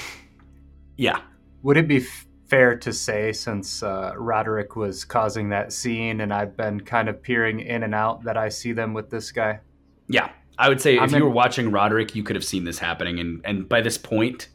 Yeah. 0.96 1.20
Would 1.62 1.76
it 1.76 1.88
be 1.88 1.98
f- 1.98 2.26
fair 2.46 2.76
to 2.76 2.92
say, 2.92 3.32
since 3.32 3.82
uh, 3.82 4.12
Roderick 4.16 4.76
was 4.76 5.04
causing 5.04 5.50
that 5.50 5.72
scene 5.72 6.20
and 6.20 6.32
I've 6.32 6.56
been 6.56 6.80
kind 6.80 7.08
of 7.08 7.22
peering 7.22 7.60
in 7.60 7.82
and 7.82 7.94
out, 7.94 8.24
that 8.24 8.36
I 8.36 8.48
see 8.48 8.72
them 8.72 8.94
with 8.94 9.10
this 9.10 9.32
guy? 9.32 9.60
Yeah. 10.08 10.30
I 10.58 10.68
would 10.68 10.80
say 10.80 10.98
I'm 10.98 11.04
if 11.04 11.12
you 11.12 11.24
were 11.24 11.30
watching 11.30 11.70
Roderick, 11.70 12.14
you 12.14 12.22
could 12.22 12.36
have 12.36 12.44
seen 12.44 12.64
this 12.64 12.78
happening. 12.78 13.18
And, 13.18 13.40
and 13.44 13.68
by 13.68 13.80
this 13.80 13.98
point, 13.98 14.48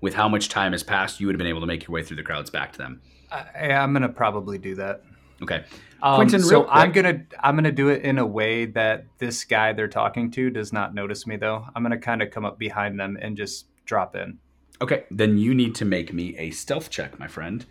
with 0.00 0.14
how 0.14 0.28
much 0.28 0.48
time 0.48 0.72
has 0.72 0.82
passed, 0.82 1.20
you 1.20 1.26
would 1.26 1.34
have 1.34 1.38
been 1.38 1.46
able 1.46 1.60
to 1.60 1.66
make 1.66 1.86
your 1.86 1.94
way 1.94 2.02
through 2.02 2.16
the 2.16 2.22
crowds 2.22 2.50
back 2.50 2.72
to 2.72 2.78
them. 2.78 3.00
I, 3.30 3.70
I'm 3.72 3.92
gonna 3.92 4.08
probably 4.08 4.58
do 4.58 4.74
that. 4.76 5.02
Okay. 5.42 5.64
Um, 6.02 6.16
Quentin, 6.16 6.42
so 6.42 6.60
real 6.60 6.68
I'm 6.70 6.92
gonna 6.92 7.24
I'm 7.40 7.56
gonna 7.56 7.72
do 7.72 7.88
it 7.88 8.02
in 8.02 8.18
a 8.18 8.26
way 8.26 8.66
that 8.66 9.06
this 9.18 9.44
guy 9.44 9.72
they're 9.72 9.88
talking 9.88 10.30
to 10.32 10.50
does 10.50 10.72
not 10.72 10.94
notice 10.94 11.26
me 11.26 11.36
though. 11.36 11.66
I'm 11.74 11.82
gonna 11.82 11.98
kind 11.98 12.22
of 12.22 12.30
come 12.30 12.44
up 12.44 12.58
behind 12.58 12.98
them 12.98 13.18
and 13.20 13.36
just 13.36 13.66
drop 13.84 14.14
in. 14.16 14.38
Okay. 14.80 15.04
Then 15.10 15.38
you 15.38 15.54
need 15.54 15.74
to 15.76 15.84
make 15.84 16.12
me 16.12 16.36
a 16.38 16.50
stealth 16.50 16.90
check, 16.90 17.18
my 17.18 17.28
friend. 17.28 17.64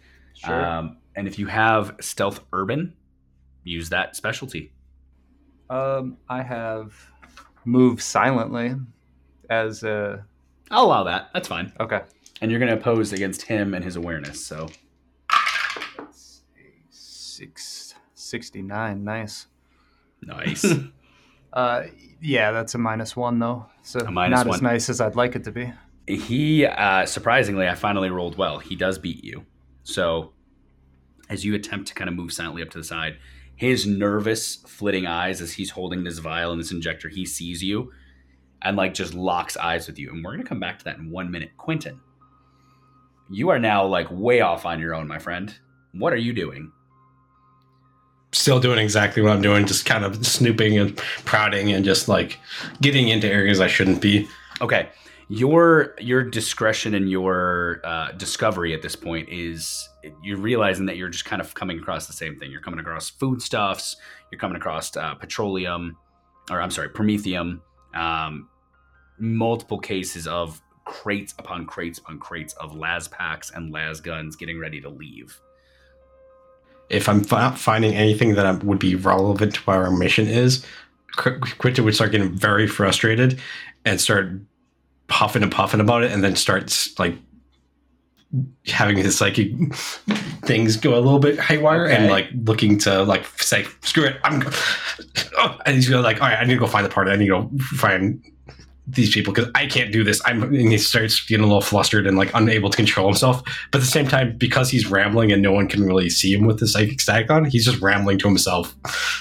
Um, 0.44 0.98
and 1.16 1.28
if 1.28 1.40
you 1.40 1.48
have 1.48 1.96
stealth 2.02 2.42
urban, 2.52 2.94
use 3.64 3.90
that 3.90 4.16
specialty. 4.16 4.74
Um, 5.70 6.18
I 6.28 6.42
have 6.42 6.94
move 7.64 8.02
silently 8.02 8.76
as 9.50 9.84
a 9.84 10.26
I'll 10.72 10.86
allow 10.86 11.04
that. 11.04 11.30
That's 11.34 11.48
fine. 11.48 11.72
okay. 11.80 12.02
And 12.42 12.52
you're 12.52 12.60
going 12.60 12.72
to 12.72 12.78
oppose 12.78 13.14
against 13.14 13.44
him 13.44 13.74
and 13.74 13.84
his 13.84 13.96
awareness. 13.96 14.46
So 14.46 14.68
six 16.90 17.96
sixty 18.14 18.62
nine. 18.62 19.04
Nice. 19.04 19.48
nice. 20.22 20.66
Uh, 21.54 21.88
yeah, 22.22 22.52
that's 22.52 22.76
a 22.76 22.78
minus 22.78 23.16
one 23.16 23.40
though. 23.40 23.66
So 23.82 24.00
not 24.00 24.46
one. 24.46 24.56
as 24.56 24.62
nice 24.62 24.90
as 24.90 25.00
I'd 25.00 25.16
like 25.16 25.38
it 25.38 25.46
to 25.46 25.54
be. 25.54 25.72
he 26.06 26.66
uh, 26.66 27.06
surprisingly, 27.06 27.66
I 27.66 27.76
finally 27.76 28.10
rolled 28.10 28.38
well. 28.38 28.60
He 28.60 28.76
does 28.76 29.00
beat 29.00 29.24
you. 29.24 29.46
So 29.84 30.34
as 31.30 31.46
you 31.46 31.56
attempt 31.56 31.88
to 31.88 31.94
kind 31.94 32.10
of 32.10 32.16
move 32.18 32.34
silently 32.34 32.62
up 32.62 32.72
to 32.72 32.78
the 32.78 32.84
side, 32.84 33.20
his 33.56 33.88
nervous, 33.88 34.58
flitting 34.68 35.08
eyes 35.08 35.40
as 35.40 35.54
he's 35.54 35.70
holding 35.70 36.04
this 36.04 36.20
vial 36.20 36.52
and 36.52 36.60
this 36.60 36.72
injector, 36.74 37.08
he 37.08 37.26
sees 37.26 37.64
you 37.64 37.94
and 38.62 38.76
like 38.76 38.94
just 38.94 39.14
locks 39.14 39.56
eyes 39.56 39.88
with 39.88 39.98
you. 39.98 40.10
And 40.12 40.26
we're 40.26 40.32
gonna 40.32 40.44
come 40.44 40.60
back 40.60 40.80
to 40.80 40.86
that 40.86 40.98
in 40.98 41.10
one 41.10 41.32
minute. 41.32 41.52
Quentin, 41.56 42.02
you 43.30 43.50
are 43.50 43.60
now 43.60 43.86
like 43.86 44.08
way 44.12 44.42
off 44.42 44.66
on 44.66 44.80
your 44.80 44.94
own, 44.94 45.08
my 45.08 45.20
friend. 45.20 45.54
What 45.94 46.14
are 46.14 46.18
you 46.18 46.34
doing? 46.34 46.72
Still 48.32 48.60
doing 48.60 48.80
exactly 48.80 49.22
what 49.22 49.32
I'm 49.32 49.42
doing, 49.42 49.66
just 49.66 49.86
kind 49.86 50.04
of 50.04 50.26
snooping 50.26 50.78
and 50.78 50.98
prodding 51.24 51.72
and 51.72 51.86
just 51.86 52.08
like 52.08 52.40
getting 52.82 53.08
into 53.08 53.28
areas 53.28 53.62
I 53.62 53.68
shouldn't 53.68 54.02
be. 54.02 54.28
Okay, 54.62 54.90
your 55.30 55.96
your 56.00 56.24
discretion 56.24 56.94
and 56.94 57.10
your 57.10 57.82
uh, 57.84 58.12
discovery 58.12 58.74
at 58.74 58.82
this 58.82 58.96
point 58.96 59.30
is 59.30 59.90
you're 60.22 60.38
realizing 60.38 60.86
that 60.86 60.98
you're 60.98 61.10
just 61.10 61.26
kind 61.26 61.42
of 61.42 61.54
coming 61.54 61.80
across 61.80 62.08
the 62.08 62.14
same 62.14 62.38
thing. 62.38 62.52
You're 62.52 62.62
coming 62.62 62.80
across 62.80 63.10
foodstuffs. 63.10 63.96
You're 64.32 64.40
coming 64.40 64.58
across 64.58 64.96
uh, 64.96 65.16
petroleum, 65.16 65.98
or 66.52 66.62
I'm 66.62 66.72
sorry, 66.72 66.90
promethium. 66.90 67.62
Um, 67.96 68.50
multiple 69.18 69.80
cases 69.80 70.28
of 70.28 70.62
crates 70.86 71.34
upon 71.38 71.66
crates 71.66 72.00
upon 72.00 72.20
crates 72.20 72.54
of 72.54 72.76
las 72.76 73.08
packs 73.08 73.52
and 73.52 73.72
las 73.72 74.00
guns 74.00 74.36
getting 74.36 74.60
ready 74.60 74.80
to 74.82 74.90
leave. 74.90 75.40
If 76.90 77.10
I'm 77.10 77.26
not 77.32 77.58
finding 77.58 77.96
anything 77.96 78.36
that 78.36 78.64
would 78.64 78.80
be 78.80 78.96
relevant 78.96 79.56
to 79.56 79.62
what 79.62 79.78
our 79.78 79.92
mission 79.92 80.28
is, 80.28 80.66
Qu- 81.18 81.40
Quinta 81.58 81.82
would 81.82 81.96
start 81.96 82.12
getting 82.12 82.32
very 82.32 82.68
frustrated 82.68 83.40
and 83.84 84.00
start 84.00 84.30
puffing 85.08 85.44
and 85.44 85.52
puffing 85.52 85.80
about 85.80 86.04
it, 86.04 86.12
and 86.12 86.24
then 86.24 86.36
starts 86.36 86.98
like 87.00 87.16
having 88.68 88.98
his 88.98 89.18
psychic 89.18 89.52
things 90.44 90.78
go 90.78 90.96
a 90.96 91.00
little 91.00 91.20
bit 91.20 91.40
haywire 91.40 91.86
and 91.86 92.10
like 92.10 92.28
looking 92.44 92.78
to 92.78 93.04
like 93.04 93.26
say 93.40 93.66
screw 93.82 94.04
it 94.04 94.18
i'm 94.24 94.44
oh, 95.38 95.58
and 95.66 95.76
he's 95.76 95.88
gonna 95.88 96.02
like 96.02 96.22
all 96.22 96.28
right 96.28 96.40
i 96.40 96.44
need 96.44 96.56
to 96.56 96.60
go 96.60 96.68
find 96.68 96.86
the 96.86 96.90
party 96.90 97.12
i 97.12 97.16
need 97.16 97.28
to 97.28 97.30
go 97.30 97.50
find 97.78 98.22
these 98.88 99.14
people 99.14 99.34
because 99.34 99.50
i 99.56 99.66
can't 99.66 99.92
do 99.92 100.04
this 100.04 100.22
i'm 100.26 100.44
and 100.44 100.56
he 100.56 100.78
starts 100.78 101.26
getting 101.26 101.44
a 101.44 101.48
little 101.48 101.62
flustered 101.62 102.06
and 102.06 102.18
like 102.18 102.30
unable 102.34 102.70
to 102.70 102.78
control 102.78 103.08
himself 103.08 103.42
but 103.72 103.80
at 103.80 103.82
the 103.82 103.92
same 103.92 104.08
time 104.08 104.38
because 104.38 104.70
he's 104.70 104.90
rambling 104.90 105.32
and 105.32 105.42
no 105.42 105.52
one 105.52 105.68
can 105.68 105.84
really 105.84 106.10
see 106.10 106.32
him 106.32 106.46
with 106.46 106.60
the 106.60 106.68
psychic 106.68 107.02
static 107.02 107.32
on 107.32 107.46
he's 107.46 107.66
just 107.66 107.82
rambling 107.82 108.18
to 108.18 108.28
himself 108.28 108.76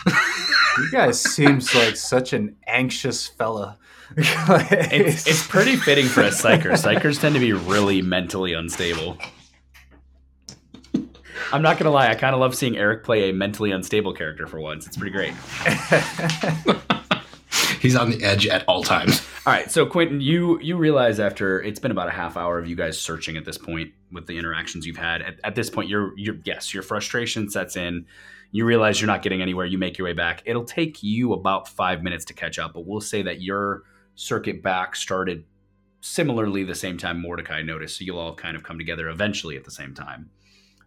You 0.78 0.90
guys 0.90 1.20
seems 1.20 1.74
like 1.74 1.96
such 1.96 2.32
an 2.32 2.56
anxious 2.66 3.26
fella. 3.26 3.78
It's, 4.16 5.26
it's 5.26 5.46
pretty 5.46 5.76
fitting 5.76 6.06
for 6.06 6.20
a 6.22 6.28
psyker. 6.28 6.72
Psykers 6.72 7.20
tend 7.20 7.34
to 7.34 7.40
be 7.40 7.52
really 7.52 8.02
mentally 8.02 8.52
unstable. 8.52 9.18
I'm 11.52 11.62
not 11.62 11.78
gonna 11.78 11.90
lie, 11.90 12.08
I 12.08 12.14
kind 12.14 12.34
of 12.34 12.40
love 12.40 12.54
seeing 12.54 12.76
Eric 12.76 13.04
play 13.04 13.30
a 13.30 13.32
mentally 13.32 13.70
unstable 13.70 14.12
character 14.12 14.46
for 14.46 14.60
once. 14.60 14.86
It's 14.86 14.96
pretty 14.96 15.12
great. 15.12 15.34
he's 17.84 17.96
on 17.96 18.10
the 18.10 18.22
edge 18.24 18.46
at 18.46 18.64
all 18.66 18.82
times 18.82 19.26
All 19.46 19.52
right, 19.52 19.70
so 19.70 19.84
Quentin, 19.84 20.22
you 20.22 20.58
you 20.60 20.74
realize 20.74 21.20
after 21.20 21.60
it's 21.60 21.78
been 21.78 21.90
about 21.90 22.08
a 22.08 22.12
half 22.12 22.38
hour 22.38 22.58
of 22.58 22.66
you 22.66 22.74
guys 22.74 22.98
searching 22.98 23.36
at 23.36 23.44
this 23.44 23.58
point 23.58 23.92
with 24.10 24.26
the 24.26 24.38
interactions 24.38 24.86
you've 24.86 24.96
had. 24.96 25.20
At, 25.20 25.38
at 25.44 25.54
this 25.54 25.68
point, 25.68 25.90
you're 25.90 26.18
you're 26.18 26.36
yes, 26.44 26.72
your 26.72 26.82
frustration 26.82 27.50
sets 27.50 27.76
in. 27.76 28.06
You 28.52 28.64
realize 28.64 29.02
you're 29.02 29.06
not 29.06 29.20
getting 29.20 29.42
anywhere. 29.42 29.66
You 29.66 29.76
make 29.76 29.98
your 29.98 30.06
way 30.06 30.14
back. 30.14 30.42
It'll 30.46 30.64
take 30.64 31.02
you 31.02 31.34
about 31.34 31.68
five 31.68 32.02
minutes 32.02 32.24
to 32.26 32.32
catch 32.32 32.58
up, 32.58 32.72
but 32.72 32.86
we'll 32.86 33.02
say 33.02 33.20
that 33.20 33.42
your 33.42 33.82
circuit 34.14 34.62
back 34.62 34.96
started 34.96 35.44
similarly 36.00 36.64
the 36.64 36.74
same 36.74 36.96
time 36.96 37.20
Mordecai 37.20 37.60
noticed. 37.60 37.98
So 37.98 38.04
you'll 38.04 38.18
all 38.18 38.34
kind 38.34 38.56
of 38.56 38.62
come 38.62 38.78
together 38.78 39.10
eventually 39.10 39.58
at 39.58 39.64
the 39.64 39.70
same 39.70 39.92
time. 39.92 40.30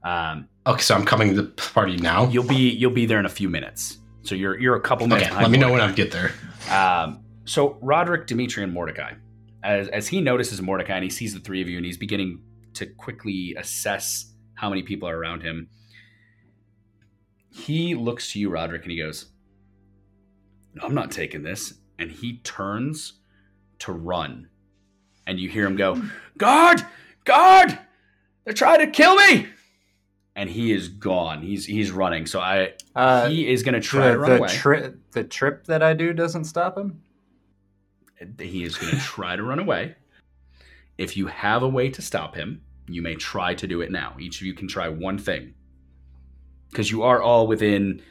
Um, 0.03 0.47
okay 0.65 0.81
so 0.81 0.93
i'm 0.93 1.05
coming 1.05 1.35
to 1.35 1.41
the 1.41 1.47
party 1.49 1.97
now 1.97 2.27
you'll 2.29 2.43
be 2.43 2.69
you'll 2.69 2.91
be 2.91 3.07
there 3.07 3.19
in 3.19 3.25
a 3.25 3.29
few 3.29 3.49
minutes. 3.49 3.97
So 4.23 4.35
you're 4.35 4.59
you're 4.59 4.75
a 4.75 4.81
couple 4.81 5.07
minutes. 5.07 5.25
okay 5.25 5.29
behind 5.31 5.43
let 5.43 5.51
me 5.51 5.57
know 5.57 5.71
when 5.71 5.81
i 5.81 5.91
get 5.91 6.11
there 6.11 6.31
Um, 6.71 7.23
so 7.45 7.77
Roderick, 7.81 8.27
Dimitri, 8.27 8.63
and 8.63 8.73
Mordecai, 8.73 9.13
as 9.63 9.87
as 9.89 10.07
he 10.09 10.19
notices 10.21 10.61
Mordecai 10.61 10.95
and 10.95 11.03
he 11.03 11.09
sees 11.09 11.33
the 11.33 11.39
three 11.39 11.61
of 11.61 11.69
you, 11.69 11.77
and 11.77 11.85
he's 11.85 11.97
beginning 11.97 12.41
to 12.73 12.85
quickly 12.85 13.55
assess 13.57 14.33
how 14.55 14.69
many 14.69 14.83
people 14.83 15.07
are 15.07 15.17
around 15.17 15.41
him. 15.43 15.69
He 17.51 17.95
looks 17.95 18.31
to 18.33 18.39
you, 18.39 18.49
Roderick, 18.49 18.83
and 18.83 18.91
he 18.91 18.97
goes, 18.97 19.27
no, 20.73 20.83
"I'm 20.83 20.93
not 20.93 21.09
taking 21.11 21.43
this." 21.43 21.73
And 21.97 22.11
he 22.11 22.37
turns 22.39 23.13
to 23.79 23.91
run, 23.91 24.49
and 25.25 25.39
you 25.39 25.49
hear 25.49 25.65
him 25.65 25.75
go, 25.75 26.01
"Guard, 26.37 26.83
guard! 27.23 27.79
They're 28.43 28.53
trying 28.53 28.79
to 28.79 28.87
kill 28.87 29.15
me!" 29.15 29.47
And 30.37 30.49
he 30.49 30.71
is 30.71 30.87
gone. 30.87 31.41
He's 31.41 31.65
he's 31.65 31.91
running. 31.91 32.27
So 32.27 32.39
I 32.39 32.73
uh, 32.95 33.27
he 33.27 33.49
is 33.51 33.63
going 33.63 33.73
to 33.73 33.81
try 33.81 34.11
to 34.11 34.17
run 34.19 34.29
the 34.29 34.37
away. 34.37 34.47
trip 34.49 34.99
the 35.11 35.23
trip 35.23 35.65
that 35.65 35.81
I 35.83 35.93
do 35.93 36.13
doesn't 36.13 36.45
stop 36.45 36.77
him. 36.77 37.01
he 38.39 38.63
is 38.63 38.77
going 38.77 38.93
to 38.95 39.01
try 39.01 39.35
to 39.35 39.43
run 39.43 39.59
away. 39.59 39.95
If 40.97 41.17
you 41.17 41.27
have 41.27 41.63
a 41.63 41.67
way 41.67 41.89
to 41.89 42.01
stop 42.01 42.35
him, 42.35 42.61
you 42.87 43.01
may 43.01 43.15
try 43.15 43.53
to 43.55 43.67
do 43.67 43.81
it 43.81 43.91
now. 43.91 44.15
Each 44.19 44.39
of 44.39 44.47
you 44.47 44.53
can 44.53 44.67
try 44.67 44.87
one 44.87 45.17
thing. 45.17 45.53
Because 46.69 46.91
you 46.91 47.03
are 47.03 47.21
all 47.21 47.47
within 47.47 48.01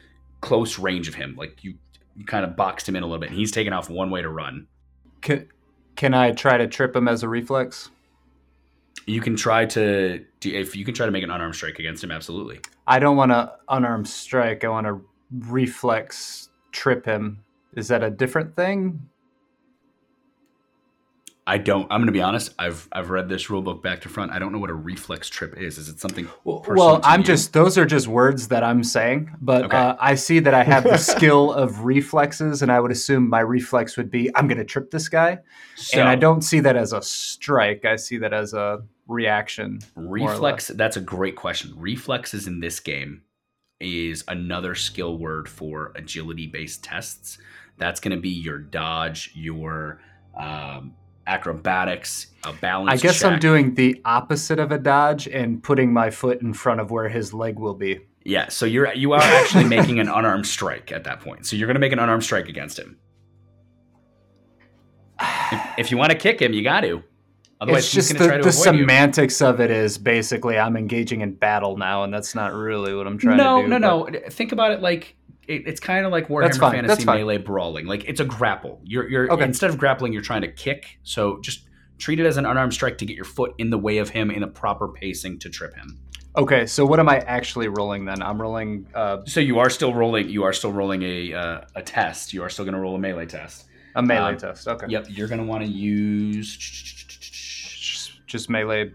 close 0.41 0.77
range 0.79 1.07
of 1.07 1.15
him. 1.15 1.35
Like 1.37 1.63
you, 1.63 1.75
you 2.15 2.25
kind 2.25 2.45
of 2.45 2.55
boxed 2.55 2.87
him 2.87 2.95
in 2.95 3.03
a 3.03 3.05
little 3.05 3.19
bit. 3.19 3.29
And 3.29 3.37
he's 3.37 3.51
taken 3.51 3.73
off 3.73 3.89
one 3.89 4.09
way 4.09 4.21
to 4.21 4.29
run. 4.29 4.67
Can, 5.21 5.47
can 5.95 6.13
I 6.13 6.31
try 6.31 6.57
to 6.57 6.67
trip 6.67 6.95
him 6.95 7.07
as 7.07 7.23
a 7.23 7.29
reflex? 7.29 7.89
You 9.07 9.21
can 9.21 9.35
try 9.37 9.65
to 9.65 10.25
do 10.41 10.53
if 10.53 10.75
you 10.75 10.83
can 10.85 10.93
try 10.93 11.05
to 11.05 11.11
make 11.11 11.23
an 11.23 11.31
unarmed 11.31 11.55
strike 11.55 11.79
against 11.79 12.03
him, 12.03 12.11
absolutely. 12.11 12.59
I 12.85 12.99
don't 12.99 13.15
want 13.15 13.31
to 13.31 13.53
unarmed 13.69 14.07
strike. 14.07 14.63
I 14.63 14.67
want 14.67 14.85
to 14.85 15.01
reflex 15.31 16.49
trip 16.73 17.05
him. 17.05 17.39
Is 17.75 17.87
that 17.87 18.03
a 18.03 18.09
different 18.09 18.55
thing? 18.55 19.07
I 21.49 21.57
don't 21.57 21.89
I'm 21.89 22.01
gonna 22.01 22.11
be 22.11 22.21
honest, 22.21 22.53
I've 22.59 22.89
I've 22.91 23.09
read 23.09 23.29
this 23.29 23.49
rule 23.49 23.61
book 23.61 23.81
back 23.81 24.01
to 24.01 24.09
front. 24.09 24.33
I 24.33 24.39
don't 24.39 24.51
know 24.51 24.59
what 24.59 24.69
a 24.69 24.73
reflex 24.73 25.29
trip 25.29 25.55
is. 25.57 25.77
Is 25.77 25.87
it 25.87 26.01
something 26.01 26.27
Well, 26.43 26.99
to 26.99 27.07
I'm 27.07 27.21
you? 27.21 27.25
just 27.25 27.53
those 27.53 27.77
are 27.77 27.85
just 27.85 28.09
words 28.09 28.49
that 28.49 28.65
I'm 28.65 28.83
saying, 28.83 29.31
but 29.39 29.63
Okay. 29.65 29.77
uh, 29.77 29.95
I 29.97 30.15
see 30.15 30.39
that 30.39 30.53
I 30.53 30.63
have 30.65 30.83
the 30.83 30.97
skill 31.13 31.53
of 31.53 31.85
reflexes, 31.85 32.61
and 32.61 32.69
I 32.69 32.81
would 32.81 32.91
assume 32.91 33.29
my 33.29 33.39
reflex 33.39 33.95
would 33.95 34.11
be 34.11 34.29
I'm 34.35 34.49
going 34.49 34.57
to 34.57 34.65
trip 34.65 34.91
this 34.91 35.07
guy, 35.07 35.39
so, 35.77 36.01
and 36.01 36.09
I 36.09 36.15
don't 36.15 36.41
see 36.41 36.59
that 36.59 36.75
as 36.75 36.91
a 36.91 37.01
strike. 37.01 37.85
I 37.85 37.95
see 37.95 38.17
that 38.17 38.33
as 38.33 38.53
a 38.53 38.79
reaction. 39.07 39.79
Reflex, 39.95 40.67
that's 40.67 40.97
a 40.97 41.01
great 41.01 41.35
question. 41.35 41.73
Reflexes 41.77 42.47
in 42.47 42.59
this 42.59 42.79
game 42.79 43.21
is 43.79 44.23
another 44.27 44.75
skill 44.75 45.17
word 45.17 45.47
for 45.47 45.91
agility 45.95 46.47
based 46.47 46.83
tests. 46.83 47.37
That's 47.77 47.99
going 47.99 48.15
to 48.15 48.21
be 48.21 48.29
your 48.29 48.57
dodge, 48.57 49.31
your 49.35 50.01
um, 50.35 50.95
acrobatics, 51.27 52.27
a 52.43 52.53
balance. 52.53 52.91
I 52.91 53.03
guess 53.03 53.23
I'm 53.23 53.39
doing 53.39 53.75
the 53.75 54.01
opposite 54.05 54.59
of 54.59 54.71
a 54.71 54.79
dodge 54.79 55.27
and 55.27 55.61
putting 55.61 55.93
my 55.93 56.09
foot 56.09 56.41
in 56.41 56.53
front 56.53 56.81
of 56.81 56.89
where 56.89 57.09
his 57.09 57.33
leg 57.33 57.59
will 57.59 57.75
be. 57.75 57.99
Yeah, 58.23 58.49
so 58.49 58.65
you're 58.65 58.93
you 58.93 59.13
are 59.13 59.21
actually 59.21 59.63
making 59.75 59.99
an 59.99 60.09
unarmed 60.09 60.47
strike 60.47 60.91
at 60.91 61.03
that 61.03 61.21
point. 61.21 61.45
So 61.45 61.55
you're 61.55 61.67
going 61.67 61.75
to 61.75 61.79
make 61.79 61.93
an 61.93 61.99
unarmed 61.99 62.23
strike 62.23 62.49
against 62.49 62.79
him. 62.79 62.97
If, 65.19 65.61
if 65.77 65.91
you 65.91 65.97
want 65.97 66.11
to 66.11 66.17
kick 66.17 66.41
him, 66.41 66.53
you 66.53 66.63
got 66.63 66.81
to. 66.81 67.03
Otherwise, 67.59 67.85
it's 67.85 67.93
just 67.93 68.09
the, 68.17 68.25
try 68.27 68.37
to 68.37 68.43
the 68.43 68.49
avoid 68.49 68.75
you. 68.75 68.81
semantics 68.81 69.41
of 69.41 69.59
it 69.59 69.71
is 69.71 69.97
basically 69.97 70.59
I'm 70.59 70.77
engaging 70.77 71.21
in 71.21 71.33
battle 71.33 71.75
now, 71.77 72.03
and 72.03 72.13
that's 72.13 72.35
not 72.35 72.53
really 72.53 72.93
what 72.93 73.07
I'm 73.07 73.17
trying 73.17 73.37
no, 73.37 73.57
to 73.61 73.67
do. 73.67 73.79
no, 73.79 74.03
but- 74.03 74.13
no. 74.13 74.19
Think 74.29 74.51
about 74.51 74.71
it 74.73 74.81
like 74.81 75.15
it, 75.47 75.63
it's 75.65 75.79
kind 75.79 76.05
of 76.05 76.11
like 76.11 76.27
Warhammer 76.27 76.59
Fantasy 76.71 77.05
melee 77.05 77.37
brawling. 77.37 77.85
Like 77.87 78.05
it's 78.05 78.19
a 78.19 78.25
grapple. 78.25 78.79
You're 78.83 79.09
you're 79.09 79.31
Okay. 79.33 79.43
instead 79.43 79.69
of 79.69 79.77
grappling, 79.77 80.13
you're 80.13 80.21
trying 80.21 80.41
to 80.41 80.51
kick. 80.51 80.99
So 81.03 81.39
just 81.41 81.63
treat 81.97 82.19
it 82.19 82.25
as 82.27 82.37
an 82.37 82.45
unarmed 82.45 82.73
strike 82.73 82.99
to 82.99 83.05
get 83.07 83.15
your 83.15 83.25
foot 83.25 83.55
in 83.57 83.71
the 83.71 83.77
way 83.79 83.97
of 83.97 84.09
him 84.09 84.29
in 84.29 84.43
a 84.43 84.47
proper 84.47 84.87
pacing 84.89 85.39
to 85.39 85.49
trip 85.49 85.73
him. 85.75 85.99
Okay, 86.35 86.67
so 86.67 86.85
what 86.85 86.99
am 86.99 87.09
I 87.09 87.17
actually 87.21 87.67
rolling 87.69 88.05
then? 88.05 88.21
I'm 88.21 88.39
rolling. 88.39 88.85
Uh, 88.93 89.19
So 89.25 89.39
you 89.39 89.57
are 89.57 89.71
still 89.71 89.95
rolling. 89.95 90.29
You 90.29 90.43
are 90.43 90.53
still 90.53 90.71
rolling 90.71 91.01
a 91.01 91.33
uh, 91.33 91.61
a 91.75 91.81
test. 91.81 92.33
You 92.33 92.43
are 92.43 92.49
still 92.49 92.65
going 92.65 92.75
to 92.75 92.79
roll 92.79 92.93
a 92.93 92.99
melee 92.99 93.25
test. 93.25 93.65
a 93.95 94.03
melee 94.03 94.33
Um, 94.33 94.37
test. 94.37 94.67
Okay. 94.67 94.85
Yep. 94.89 95.07
You're 95.09 95.27
going 95.27 95.39
to 95.39 95.47
want 95.47 95.63
to 95.63 95.69
use. 95.71 96.55
Just, 98.27 98.49
melee. 98.49 98.91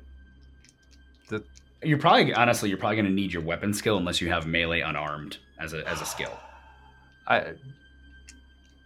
You're 1.82 1.98
probably 1.98 2.32
honestly 2.32 2.68
you're 2.68 2.78
probably 2.78 2.94
going 2.96 3.06
to 3.06 3.12
need 3.12 3.32
your 3.32 3.42
weapon 3.42 3.74
skill 3.74 3.96
unless 3.96 4.20
you 4.20 4.28
have 4.28 4.46
melee 4.46 4.82
unarmed 4.82 5.38
as 5.58 5.72
a 5.74 5.86
as 5.88 6.00
a 6.00 6.04
skill. 6.04 6.38
I 7.26 7.54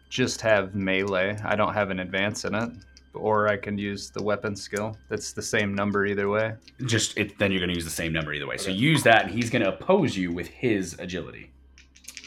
just 0.08 0.40
have 0.40 0.74
melee. 0.74 1.36
I 1.44 1.56
don't 1.56 1.74
have 1.74 1.90
an 1.90 2.00
advance 2.00 2.46
in 2.46 2.54
it, 2.54 2.70
or 3.12 3.48
I 3.48 3.58
can 3.58 3.76
use 3.76 4.08
the 4.08 4.22
weapon 4.22 4.56
skill. 4.56 4.96
That's 5.10 5.32
the 5.32 5.42
same 5.42 5.74
number 5.74 6.06
either 6.06 6.30
way. 6.30 6.54
Just 6.86 7.18
it, 7.18 7.38
then 7.38 7.52
you're 7.52 7.60
going 7.60 7.68
to 7.68 7.74
use 7.74 7.84
the 7.84 7.90
same 7.90 8.14
number 8.14 8.32
either 8.32 8.46
way. 8.46 8.56
So 8.56 8.70
use 8.70 9.02
that, 9.02 9.24
and 9.26 9.30
he's 9.34 9.50
going 9.50 9.62
to 9.62 9.74
oppose 9.74 10.16
you 10.16 10.32
with 10.32 10.46
his 10.46 10.96
agility. 10.98 11.50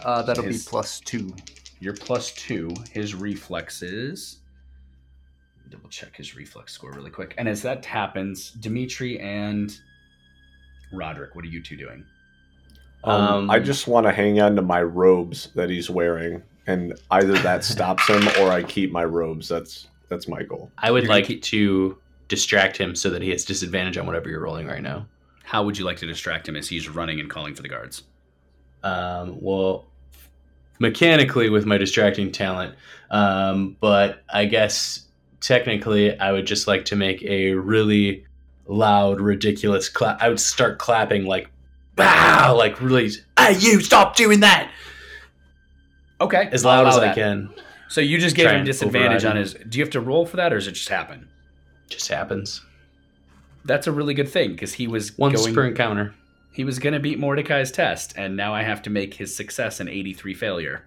Uh, 0.03 0.21
that'll 0.21 0.43
His- 0.43 0.65
be 0.65 0.69
plus 0.69 0.99
two. 0.99 1.33
You're 1.79 1.95
plus 1.95 2.31
two. 2.33 2.69
His 2.91 3.15
reflexes. 3.15 4.38
Double 5.69 5.89
check 5.89 6.15
his 6.15 6.35
reflex 6.35 6.73
score 6.73 6.91
really 6.91 7.11
quick. 7.11 7.35
And 7.37 7.47
as 7.47 7.61
that 7.61 7.85
happens, 7.85 8.51
Dimitri 8.51 9.19
and 9.19 9.77
Roderick, 10.91 11.35
what 11.35 11.45
are 11.45 11.49
you 11.49 11.61
two 11.61 11.75
doing? 11.77 12.03
Um, 13.03 13.21
Um, 13.21 13.49
I 13.49 13.59
just 13.59 13.87
want 13.87 14.05
to 14.07 14.11
hang 14.11 14.41
on 14.41 14.55
to 14.55 14.61
my 14.61 14.81
robes 14.81 15.49
that 15.55 15.69
he's 15.69 15.89
wearing, 15.89 16.41
and 16.67 16.93
either 17.11 17.33
that 17.39 17.63
stops 17.63 18.07
him 18.07 18.27
or 18.41 18.49
I 18.51 18.63
keep 18.63 18.91
my 18.91 19.03
robes. 19.05 19.47
That's 19.47 19.87
that's 20.09 20.27
my 20.27 20.41
goal. 20.43 20.71
I 20.79 20.89
would 20.91 21.03
You're 21.03 21.07
gonna 21.09 21.19
like 21.19 21.25
keep- 21.27 21.43
to 21.43 21.97
distract 22.29 22.77
him 22.77 22.95
so 22.95 23.09
that 23.11 23.21
he 23.21 23.29
has 23.29 23.45
disadvantage 23.45 23.97
on 23.97 24.05
whatever 24.07 24.29
you're 24.29 24.41
rolling 24.41 24.67
right 24.67 24.81
now. 24.81 25.05
How 25.43 25.63
would 25.63 25.77
you 25.77 25.85
like 25.85 25.97
to 25.97 26.05
distract 26.07 26.47
him 26.47 26.55
as 26.55 26.67
he's 26.67 26.89
running 26.89 27.19
and 27.19 27.29
calling 27.29 27.53
for 27.55 27.61
the 27.61 27.69
guards? 27.69 28.03
Um, 28.83 29.37
well, 29.41 29.85
mechanically 30.79 31.49
with 31.49 31.65
my 31.65 31.77
distracting 31.77 32.31
talent, 32.31 32.75
um, 33.11 33.75
but 33.79 34.23
I 34.31 34.45
guess 34.45 35.05
technically 35.41 36.17
I 36.19 36.31
would 36.31 36.45
just 36.45 36.67
like 36.67 36.85
to 36.85 36.95
make 36.95 37.23
a 37.23 37.53
really 37.53 38.25
loud, 38.67 39.19
ridiculous 39.19 39.89
clap. 39.89 40.21
I 40.21 40.29
would 40.29 40.39
start 40.39 40.79
clapping 40.79 41.25
like, 41.25 41.49
"Wow!" 41.97 42.55
Like 42.55 42.81
really, 42.81 43.11
"Hey, 43.37 43.57
you 43.59 43.81
stop 43.81 44.15
doing 44.15 44.41
that!" 44.41 44.71
Okay. 46.21 46.49
As 46.51 46.65
loud 46.65 46.87
as 46.87 46.97
allow 46.97 47.11
I 47.11 47.13
can. 47.13 47.49
So 47.87 48.01
you 48.01 48.19
just 48.19 48.35
gave 48.35 48.45
Try 48.45 48.57
him 48.57 48.65
disadvantage 48.65 49.25
on 49.25 49.35
his. 49.35 49.53
Do 49.53 49.77
you 49.77 49.83
have 49.83 49.91
to 49.91 50.01
roll 50.01 50.25
for 50.25 50.37
that, 50.37 50.53
or 50.53 50.57
does 50.57 50.67
it 50.67 50.73
just 50.73 50.89
happen? 50.89 51.27
Just 51.89 52.07
happens 52.07 52.61
That's 53.65 53.87
a 53.87 53.91
really 53.91 54.13
good 54.13 54.29
thing 54.29 54.51
because 54.51 54.73
he 54.73 54.87
was 54.87 55.17
once 55.17 55.41
going. 55.41 55.55
per 55.55 55.65
encounter. 55.65 56.13
He 56.51 56.63
was 56.63 56.77
going 56.77 56.93
to 56.93 56.99
beat 56.99 57.19
Mordecai's 57.19 57.71
test, 57.71 58.13
and 58.15 58.35
now 58.35 58.53
I 58.53 58.63
have 58.63 58.81
to 58.83 58.89
make 58.89 59.15
his 59.15 59.35
success 59.35 59.79
an 59.79 59.87
83 59.87 60.33
failure. 60.33 60.83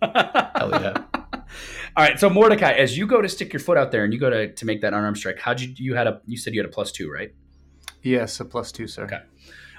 Hell 0.00 0.70
yeah! 0.72 1.02
All 1.96 2.04
right, 2.04 2.18
so 2.18 2.30
Mordecai, 2.30 2.72
as 2.72 2.96
you 2.96 3.06
go 3.06 3.20
to 3.20 3.28
stick 3.28 3.52
your 3.52 3.60
foot 3.60 3.76
out 3.76 3.90
there 3.90 4.04
and 4.04 4.12
you 4.12 4.20
go 4.20 4.30
to, 4.30 4.52
to 4.52 4.66
make 4.66 4.80
that 4.82 4.94
unarmed 4.94 5.18
strike, 5.18 5.38
how'd 5.38 5.60
you 5.60 5.74
you 5.76 5.94
had 5.94 6.06
a 6.06 6.20
you 6.26 6.36
said 6.36 6.54
you 6.54 6.60
had 6.60 6.68
a 6.68 6.72
plus 6.72 6.92
two, 6.92 7.10
right? 7.10 7.32
Yes, 8.02 8.40
a 8.40 8.44
plus 8.44 8.72
two, 8.72 8.86
sir. 8.86 9.04
Okay. 9.04 9.20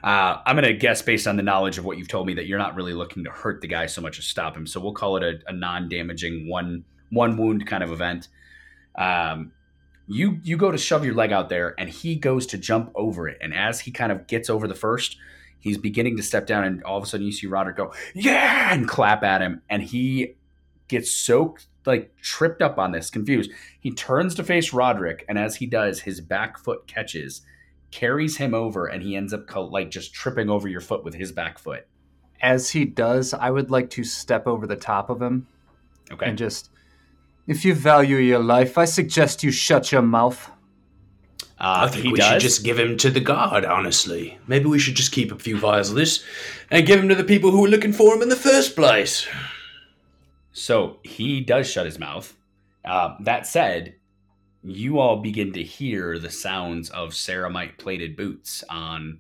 Uh, 0.04 0.42
I'm 0.46 0.56
gonna 0.56 0.74
guess 0.74 1.02
based 1.02 1.28
on 1.28 1.38
the 1.38 1.44
knowledge 1.44 1.78
of 1.78 1.86
what 1.86 1.98
you've 1.98 2.08
told 2.08 2.28
me 2.28 2.34
that 2.36 2.48
you're 2.48 2.60
not 2.60 2.76
really 2.76 2.94
looking 2.94 3.24
to 3.24 3.30
hurt 3.30 3.62
the 3.62 3.68
guy 3.68 3.86
so 3.86 4.02
much 4.02 4.20
as 4.20 4.26
stop 4.26 4.58
him. 4.58 4.66
So 4.68 4.80
we'll 4.80 4.94
call 4.94 5.18
it 5.18 5.24
a, 5.24 5.40
a 5.48 5.54
non-damaging 5.54 6.50
one 6.50 6.84
one 7.12 7.38
wound 7.38 7.68
kind 7.68 7.84
of 7.84 7.92
event. 7.92 8.28
Um, 8.96 9.52
you 10.08 10.40
you 10.44 10.58
go 10.58 10.72
to 10.72 10.78
shove 10.78 11.06
your 11.06 11.14
leg 11.14 11.32
out 11.32 11.50
there, 11.50 11.76
and 11.78 11.90
he 11.90 12.16
goes 12.16 12.48
to 12.48 12.58
jump 12.58 12.92
over 12.96 13.28
it, 13.28 13.38
and 13.42 13.54
as 13.54 13.82
he 13.82 13.92
kind 13.92 14.12
of 14.12 14.28
gets 14.28 14.50
over 14.50 14.68
the 14.68 14.76
first, 14.76 15.18
he's 15.60 15.78
beginning 15.78 16.18
to 16.18 16.24
step 16.24 16.48
down, 16.48 16.64
and 16.64 16.84
all 16.84 16.98
of 16.98 17.04
a 17.04 17.08
sudden 17.08 17.26
you 17.26 17.32
see 17.32 17.48
Roderick 17.48 17.78
go 17.78 17.94
yeah 18.14 18.74
and 18.74 18.88
clap 18.88 19.24
at 19.24 19.42
him, 19.42 19.62
and 19.70 19.82
he 19.82 20.36
gets 20.92 21.12
so 21.12 21.56
like 21.86 22.16
tripped 22.22 22.62
up 22.62 22.78
on 22.78 22.92
this, 22.92 23.10
confused. 23.10 23.50
He 23.80 23.92
turns 23.92 24.36
to 24.36 24.44
face 24.44 24.72
Roderick, 24.72 25.26
and 25.28 25.38
as 25.40 25.56
he 25.56 25.66
does, 25.66 26.02
his 26.02 26.22
back 26.22 26.58
foot 26.60 26.86
catches 26.88 27.42
carries 27.90 28.38
him 28.38 28.54
over 28.54 28.86
and 28.86 29.04
he 29.04 29.18
ends 29.18 29.34
up 29.34 29.54
like 29.56 29.92
just 29.92 30.14
tripping 30.14 30.50
over 30.50 30.68
your 30.70 30.80
foot 30.80 31.04
with 31.04 31.14
his 31.14 31.32
back 31.34 31.58
foot. 31.60 31.86
As 32.42 32.70
he 32.70 32.86
does, 32.86 33.34
I 33.34 33.50
would 33.50 33.70
like 33.70 33.90
to 33.92 34.04
step 34.06 34.48
over 34.48 34.66
the 34.66 34.78
top 34.78 35.10
of 35.10 35.22
him 35.22 35.48
Okay. 36.12 36.26
and 36.28 36.38
just. 36.38 36.70
If 37.48 37.66
you 37.66 37.74
value 37.74 38.18
your 38.18 38.40
life, 38.40 38.78
I 38.78 38.86
suggest 38.86 39.44
you 39.44 39.52
shut 39.52 39.92
your 39.92 40.04
mouth. 40.04 40.50
Uh, 41.60 41.86
I 41.86 41.88
think 41.90 42.06
he 42.06 42.12
we 42.12 42.20
does. 42.20 42.32
should 42.34 42.40
just 42.42 42.64
give 42.64 42.80
him 42.80 42.98
to 42.98 43.10
the 43.10 43.20
guard. 43.20 43.66
Honestly, 43.66 44.38
maybe 44.48 44.66
we 44.66 44.80
should 44.80 44.96
just 44.96 45.12
keep 45.12 45.32
a 45.32 45.38
few 45.40 45.58
vials 45.58 45.90
of 45.90 45.96
this 45.96 46.24
and 46.70 46.86
give 46.88 47.00
him 47.00 47.10
to 47.10 47.16
the 47.16 47.24
people 47.24 47.52
who 47.52 47.62
were 47.62 47.68
looking 47.68 47.94
for 47.94 48.16
him 48.16 48.22
in 48.22 48.30
the 48.30 48.36
first 48.36 48.76
place. 48.76 49.28
So 50.52 51.00
he 51.04 51.42
does 51.42 51.70
shut 51.70 51.86
his 51.86 52.00
mouth. 52.00 52.36
Uh, 52.84 53.16
that 53.22 53.48
said, 53.48 53.96
you 54.64 55.00
all 55.00 55.18
begin 55.18 55.54
to 55.54 55.64
hear 55.64 56.20
the 56.20 56.30
sounds 56.30 56.90
of 56.90 57.12
ceramite 57.12 57.78
plated 57.78 58.16
boots 58.16 58.64
on 58.70 59.20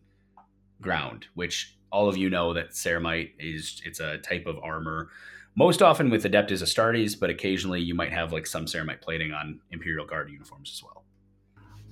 ground, 0.81 1.27
which 1.33 1.77
all 1.91 2.07
of 2.07 2.17
you 2.17 2.29
know 2.29 2.53
that 2.53 2.71
ceramite 2.71 3.31
is 3.39 3.81
it's 3.85 3.99
a 3.99 4.17
type 4.19 4.45
of 4.45 4.57
armor. 4.59 5.09
Most 5.55 5.81
often 5.81 6.09
with 6.09 6.23
Adeptus 6.23 6.61
Astartes, 6.61 7.19
but 7.19 7.29
occasionally 7.29 7.81
you 7.81 7.93
might 7.93 8.13
have 8.13 8.31
like 8.31 8.47
some 8.47 8.65
ceramite 8.65 9.01
plating 9.01 9.33
on 9.33 9.59
Imperial 9.71 10.05
Guard 10.05 10.29
uniforms 10.29 10.71
as 10.73 10.83
well. 10.83 11.03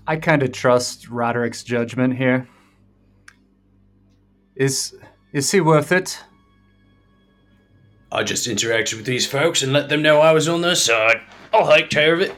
I 0.07 0.15
kind 0.15 0.41
of 0.41 0.51
trust 0.51 1.09
Roderick's 1.09 1.63
judgment 1.63 2.17
here. 2.17 2.47
Is 4.55 4.95
is 5.31 5.51
he 5.51 5.61
worth 5.61 5.91
it? 5.91 6.19
I 8.11 8.23
just 8.23 8.47
interacted 8.47 8.95
with 8.97 9.05
these 9.05 9.25
folks 9.27 9.61
and 9.61 9.71
let 9.71 9.89
them 9.89 10.01
know 10.01 10.19
I 10.19 10.31
was 10.31 10.47
on 10.47 10.61
their 10.61 10.75
side. 10.75 11.21
I'll 11.53 11.67
take 11.71 11.89
care 11.89 12.13
of 12.13 12.21
it. 12.21 12.33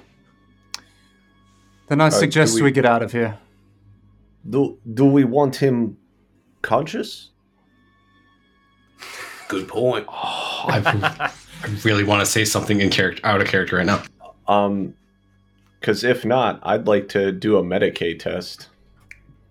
Then 1.88 2.02
I 2.02 2.10
do 2.10 2.16
suggest 2.18 2.56
we- 2.56 2.64
we 2.64 2.72
get 2.72 2.86
out 2.86 3.02
of 3.04 3.12
here. 3.12 3.38
Do 4.50 4.80
do 4.94 5.06
we 5.06 5.24
want 5.24 5.58
him 5.58 5.98
conscious? 6.62 7.30
Good 9.48 9.68
point. 9.68 10.06
Oh, 10.10 10.14
I, 10.68 11.32
I 11.64 11.68
really 11.84 12.04
want 12.04 12.22
to 12.22 12.26
say 12.26 12.44
something 12.46 12.80
in 12.82 12.90
character, 12.90 13.26
out 13.26 13.42
of 13.42 13.48
character 13.48 13.78
right 13.78 13.86
now. 13.86 14.02
Um, 14.48 14.96
because 15.80 16.04
if 16.04 16.24
not, 16.26 16.60
I'd 16.64 16.88
like 16.88 17.10
to 17.10 17.32
do 17.32 17.58
a 17.58 17.64
Medicae 17.64 18.18
test, 18.18 18.68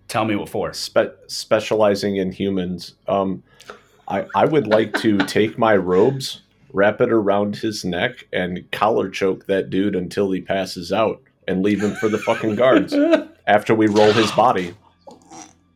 Tell 0.07 0.25
me 0.25 0.35
what 0.35 0.49
for. 0.49 0.73
spe- 0.73 1.15
specializing 1.27 2.15
in 2.17 2.31
humans. 2.33 2.95
Um, 3.07 3.43
I 4.11 4.25
I 4.35 4.45
would 4.45 4.67
like 4.67 4.93
to 4.99 5.17
take 5.25 5.57
my 5.57 5.75
robes, 5.75 6.41
wrap 6.73 7.01
it 7.01 7.11
around 7.11 7.55
his 7.55 7.85
neck, 7.85 8.27
and 8.33 8.69
collar 8.71 9.09
choke 9.09 9.45
that 9.47 9.69
dude 9.69 9.95
until 9.95 10.31
he 10.31 10.41
passes 10.41 10.91
out, 10.91 11.21
and 11.47 11.63
leave 11.63 11.81
him 11.81 11.95
for 11.95 12.09
the 12.09 12.19
fucking 12.19 12.55
guards 12.55 12.93
after 13.47 13.73
we 13.73 13.87
roll 13.87 14.11
his 14.11 14.31
body. 14.31 14.73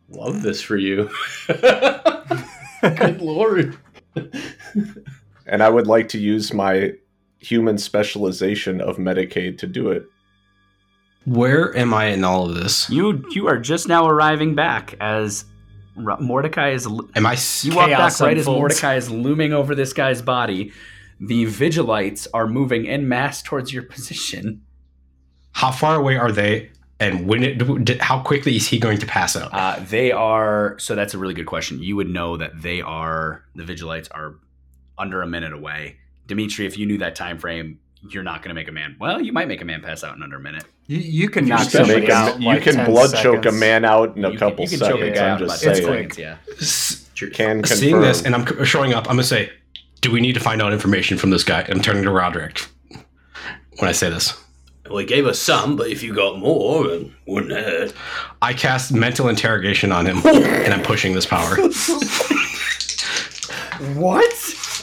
Love 0.10 0.42
this 0.44 0.62
for 0.62 0.78
you. 0.78 1.10
Good 1.48 3.22
lord. 3.22 3.78
And 5.48 5.64
I 5.64 5.70
would 5.70 5.88
like 5.88 6.10
to 6.10 6.20
use 6.20 6.54
my 6.54 6.94
human 7.40 7.78
specialization 7.78 8.82
of 8.82 8.98
Medicae 8.98 9.58
to 9.58 9.68
do 9.68 9.90
it. 9.90 10.06
Where 11.26 11.76
am 11.76 11.94
I 11.94 12.06
in 12.08 12.24
all 12.24 12.48
of 12.48 12.56
this? 12.56 12.90
You 12.90 13.26
you 13.32 13.48
are 13.48 13.58
just 13.58 13.88
now 13.88 14.08
arriving 14.08 14.54
back 14.54 14.96
as 15.00 15.46
Ro- 15.46 15.55
Mordecai 15.96 16.72
is. 16.72 16.86
Am 16.88 17.26
I? 17.26 17.38
You 17.62 17.76
walk 17.76 17.90
back 17.90 18.20
right 18.20 18.38
as. 18.38 18.46
Mordecai 18.46 18.96
is 18.96 19.10
looming 19.10 19.54
over 19.54 19.76
this 19.76 19.94
guy's 19.94 20.22
body. 20.22 20.72
The 21.20 21.46
Vigilites 21.46 22.28
are 22.34 22.48
moving 22.48 22.88
en 22.88 23.08
masse 23.08 23.42
towards 23.42 23.72
your 23.72 23.84
position. 23.84 24.62
How 25.54 25.72
far 25.72 25.96
away 25.96 26.18
are 26.18 26.32
they? 26.32 26.72
And 27.00 27.28
when 27.28 27.44
it? 27.44 28.02
How 28.02 28.22
quickly 28.22 28.56
is 28.56 28.68
he 28.68 28.80
going 28.80 28.98
to 29.00 29.06
pass 29.06 29.36
out? 29.36 29.50
Uh, 29.54 29.80
they 29.88 30.12
are. 30.12 30.78
So 30.80 30.96
that's 30.96 31.14
a 31.14 31.18
really 31.18 31.34
good 31.34 31.46
question. 31.46 31.82
You 31.82 31.96
would 31.96 32.10
know 32.10 32.38
that 32.38 32.62
they 32.62 32.82
are. 32.82 33.44
The 33.56 33.64
Vigilites 33.64 34.08
are 34.12 34.36
under 34.98 35.22
a 35.22 35.28
minute 35.28 35.54
away. 35.54 35.98
Dimitri, 36.28 36.66
if 36.66 36.78
you 36.78 36.86
knew 36.86 36.98
that 36.98 37.16
time 37.16 37.38
frame, 37.38 37.80
you're 38.02 38.24
not 38.24 38.42
going 38.42 38.50
to 38.50 38.56
make 38.56 38.68
a 38.68 38.72
man. 38.72 38.96
Well, 39.00 39.22
you 39.22 39.34
might 39.34 39.48
make 39.48 39.62
a 39.62 39.66
man 39.66 39.82
pass 39.82 40.04
out 40.04 40.16
in 40.16 40.22
under 40.24 40.36
a 40.38 40.40
minute. 40.40 40.64
You, 40.88 40.98
you 41.00 41.30
can 41.30 41.46
You 41.46 41.50
knock 41.52 41.60
just 41.70 41.74
You 41.74 41.80
can, 41.80 41.86
somebody 41.88 42.02
make 42.02 42.10
a- 42.10 42.14
out. 42.14 42.36
in 42.36 42.42
you 42.44 42.48
like 42.50 42.62
can 42.64 42.76
10 42.76 42.86
blood 42.92 43.16
choke 43.16 43.46
a 43.46 43.52
man 43.52 43.84
out 43.86 44.16
in 44.16 44.24
a 44.26 44.32
You 44.32 44.38
can- 44.38 44.50
couple 44.50 44.64
you 44.66 44.70
can 44.70 44.80
choke 44.80 45.00
a 45.02 45.14
seconds. 45.14 45.18
guy 45.20 45.26
I'm 45.26 45.32
out 45.34 45.40
just 45.40 45.60
saying. 45.62 45.86
quick. 45.88 46.14
seconds, 46.14 46.18
yeah. 46.18 46.38
S- 46.60 47.10
can 47.16 47.62
confirm. 47.62 47.78
Seeing 47.78 48.02
this, 48.02 48.22
and 48.24 48.36
I'm 48.36 48.64
showing 48.66 48.94
up, 48.94 49.06
I'm 49.06 49.14
gonna 49.16 49.24
say, 49.24 49.50
"Do 50.02 50.12
we 50.12 50.20
need 50.22 50.34
to 50.34 50.40
find 50.42 50.62
out 50.62 50.74
information 50.74 51.18
from 51.18 51.30
this 51.30 51.44
guy?" 51.46 51.66
I'm 51.70 51.82
turning 51.82 52.04
to 52.04 52.12
Roderick 52.12 52.68
when 52.90 53.88
I 53.90 53.94
say 53.94 54.10
this. 54.10 54.34
Well, 54.88 54.98
he 55.00 55.06
gave 55.06 55.26
us 55.26 55.40
some, 55.40 55.78
but 55.78 55.88
if 55.88 56.04
you 56.04 56.14
got 56.14 56.38
more, 56.38 56.86
it 56.88 57.08
wouldn't 57.26 57.54
hurt. 57.54 57.94
I 58.42 58.54
cast 58.54 58.92
mental 58.94 59.30
interrogation 59.30 59.92
on 59.92 60.06
him, 60.06 60.18
and 60.28 60.74
I'm 60.74 60.84
pushing 60.84 61.14
this 61.16 61.26
power. 61.26 61.58
What? 63.96 64.34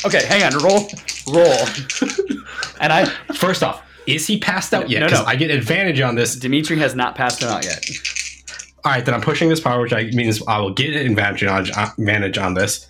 Okay, 0.05 0.27
hang 0.27 0.43
on. 0.43 0.63
Roll, 0.63 0.87
roll. 1.29 1.57
and 2.81 2.93
I, 2.93 3.05
First 3.35 3.63
off, 3.63 3.83
is 4.07 4.27
he 4.27 4.39
passed 4.39 4.75
out 4.75 4.91
yet? 4.91 5.01
No, 5.01 5.07
Because 5.07 5.21
no. 5.21 5.27
I 5.27 5.37
get 5.37 5.51
advantage 5.51 6.01
on 6.01 6.15
this. 6.15 6.37
Dimitri 6.37 6.79
has 6.79 6.95
not 6.95 7.15
passed 7.15 7.43
him 7.43 7.49
out 7.49 7.65
yet. 7.65 7.85
All 8.85 8.91
right, 8.91 9.05
then 9.05 9.15
I'm 9.15 9.21
pushing 9.21 9.49
this 9.49 9.61
power, 9.61 9.81
which 9.81 9.93
I, 9.93 10.05
means 10.13 10.43
I 10.47 10.59
will 10.59 10.73
get 10.73 10.97
an 10.97 11.07
advantage 11.07 11.45
on, 11.45 11.67
advantage 11.71 12.37
on 12.37 12.55
this, 12.55 12.89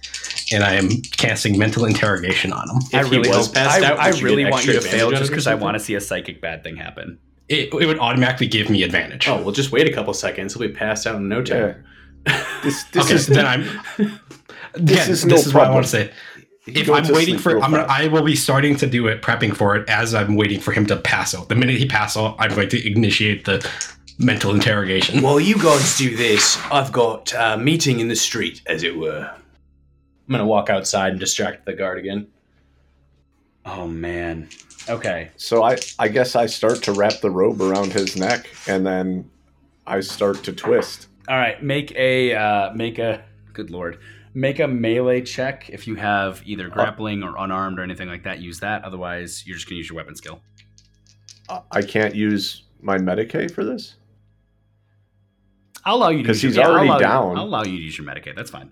and 0.50 0.64
I 0.64 0.74
am 0.74 0.88
casting 1.02 1.58
mental 1.58 1.84
interrogation 1.84 2.50
on 2.52 2.68
him. 2.70 2.76
If 2.76 2.94
I 2.94 3.04
he 3.04 3.10
really 3.16 3.28
was 3.28 3.48
passed 3.48 3.82
I, 3.82 3.90
out, 3.90 3.98
I 3.98 4.10
would 4.10 4.20
you 4.20 4.24
really 4.24 4.50
want 4.50 4.64
you 4.64 4.72
to 4.72 4.80
fail 4.80 5.10
just 5.10 5.30
because 5.30 5.46
I 5.46 5.54
want 5.54 5.74
to 5.74 5.80
see 5.80 5.94
a 5.94 6.00
psychic 6.00 6.40
bad 6.40 6.62
thing 6.62 6.76
happen. 6.76 7.18
It, 7.48 7.74
it 7.74 7.86
would 7.86 7.98
automatically 7.98 8.46
give 8.46 8.70
me 8.70 8.82
advantage. 8.82 9.28
Oh, 9.28 9.42
well, 9.42 9.52
just 9.52 9.70
wait 9.70 9.86
a 9.86 9.92
couple 9.92 10.14
seconds. 10.14 10.54
He'll 10.54 10.66
be 10.66 10.72
passed 10.72 11.06
out 11.06 11.16
in 11.16 11.28
no 11.28 11.42
time. 11.42 11.84
This, 12.62 12.84
this 12.92 13.06
okay, 13.06 13.14
is 13.14 13.26
then 13.26 13.44
I'm. 13.44 13.66
This 14.74 15.06
yeah, 15.06 15.12
is 15.12 15.22
this 15.22 15.24
no 15.24 15.34
is 15.34 15.52
what 15.52 15.66
I 15.66 15.70
want 15.70 15.84
to 15.84 15.90
say. 15.90 16.10
If 16.66 16.88
I'm 16.88 17.12
waiting 17.12 17.38
for, 17.38 17.60
I'm 17.60 17.72
gonna. 17.72 17.86
I 17.88 18.06
will 18.06 18.22
be 18.22 18.36
starting 18.36 18.76
to 18.76 18.86
do 18.86 19.08
it, 19.08 19.20
prepping 19.20 19.56
for 19.56 19.74
it 19.76 19.88
as 19.88 20.14
I'm 20.14 20.36
waiting 20.36 20.60
for 20.60 20.72
him 20.72 20.86
to 20.86 20.96
pass 20.96 21.34
out. 21.34 21.48
The 21.48 21.56
minute 21.56 21.76
he 21.76 21.86
passes 21.86 22.18
out, 22.18 22.36
I'm 22.38 22.54
going 22.54 22.68
to 22.68 22.92
initiate 22.92 23.44
the 23.44 23.68
mental 24.18 24.54
interrogation. 24.54 25.22
While 25.22 25.40
you 25.40 25.56
guys 25.56 25.98
do 25.98 26.16
this, 26.16 26.58
I've 26.70 26.92
got 26.92 27.32
a 27.34 27.56
meeting 27.56 27.98
in 27.98 28.08
the 28.08 28.16
street, 28.16 28.62
as 28.66 28.84
it 28.84 28.96
were. 28.96 29.28
I'm 30.28 30.32
gonna 30.32 30.46
walk 30.46 30.70
outside 30.70 31.10
and 31.10 31.20
distract 31.20 31.66
the 31.66 31.72
guard 31.72 31.98
again. 31.98 32.28
Oh 33.66 33.88
man. 33.88 34.48
Okay. 34.88 35.30
So 35.36 35.62
I, 35.62 35.78
I 35.98 36.08
guess 36.08 36.36
I 36.36 36.46
start 36.46 36.82
to 36.84 36.92
wrap 36.92 37.20
the 37.20 37.30
robe 37.30 37.60
around 37.60 37.92
his 37.92 38.16
neck, 38.16 38.48
and 38.68 38.86
then 38.86 39.28
I 39.86 40.00
start 40.00 40.44
to 40.44 40.52
twist. 40.52 41.08
All 41.28 41.36
right. 41.36 41.60
Make 41.62 41.92
a 41.96 42.34
uh, 42.34 42.72
make 42.74 42.98
a 42.98 43.24
good 43.52 43.70
lord. 43.70 43.98
Make 44.34 44.60
a 44.60 44.66
melee 44.68 45.20
check 45.22 45.68
if 45.68 45.86
you 45.86 45.94
have 45.96 46.42
either 46.46 46.66
uh, 46.66 46.70
grappling 46.70 47.22
or 47.22 47.36
unarmed 47.36 47.78
or 47.78 47.82
anything 47.82 48.08
like 48.08 48.22
that. 48.24 48.40
Use 48.40 48.60
that. 48.60 48.82
Otherwise, 48.84 49.46
you're 49.46 49.56
just 49.56 49.68
gonna 49.68 49.76
use 49.78 49.88
your 49.90 49.96
weapon 49.96 50.14
skill. 50.16 50.40
I- 51.50 51.60
I 51.70 51.82
can't 51.82 52.14
use 52.14 52.62
my 52.80 52.96
Medicae 52.98 53.50
for 53.50 53.64
this. 53.64 53.96
I'll 55.84 55.96
allow 55.96 56.08
you 56.10 56.22
to 56.22 56.24
'Cause 56.28 56.42
use 56.42 56.52
he's 56.54 56.56
your, 56.56 56.64
yeah, 56.64 56.70
already 56.70 56.88
I'll 56.88 56.96
allow, 56.98 56.98
down. 57.28 57.36
I'll 57.38 57.44
allow 57.44 57.64
you 57.64 57.76
to 57.76 57.82
use 57.84 57.98
your 57.98 58.06
Medicae. 58.06 58.34
That's 58.34 58.50
fine. 58.50 58.70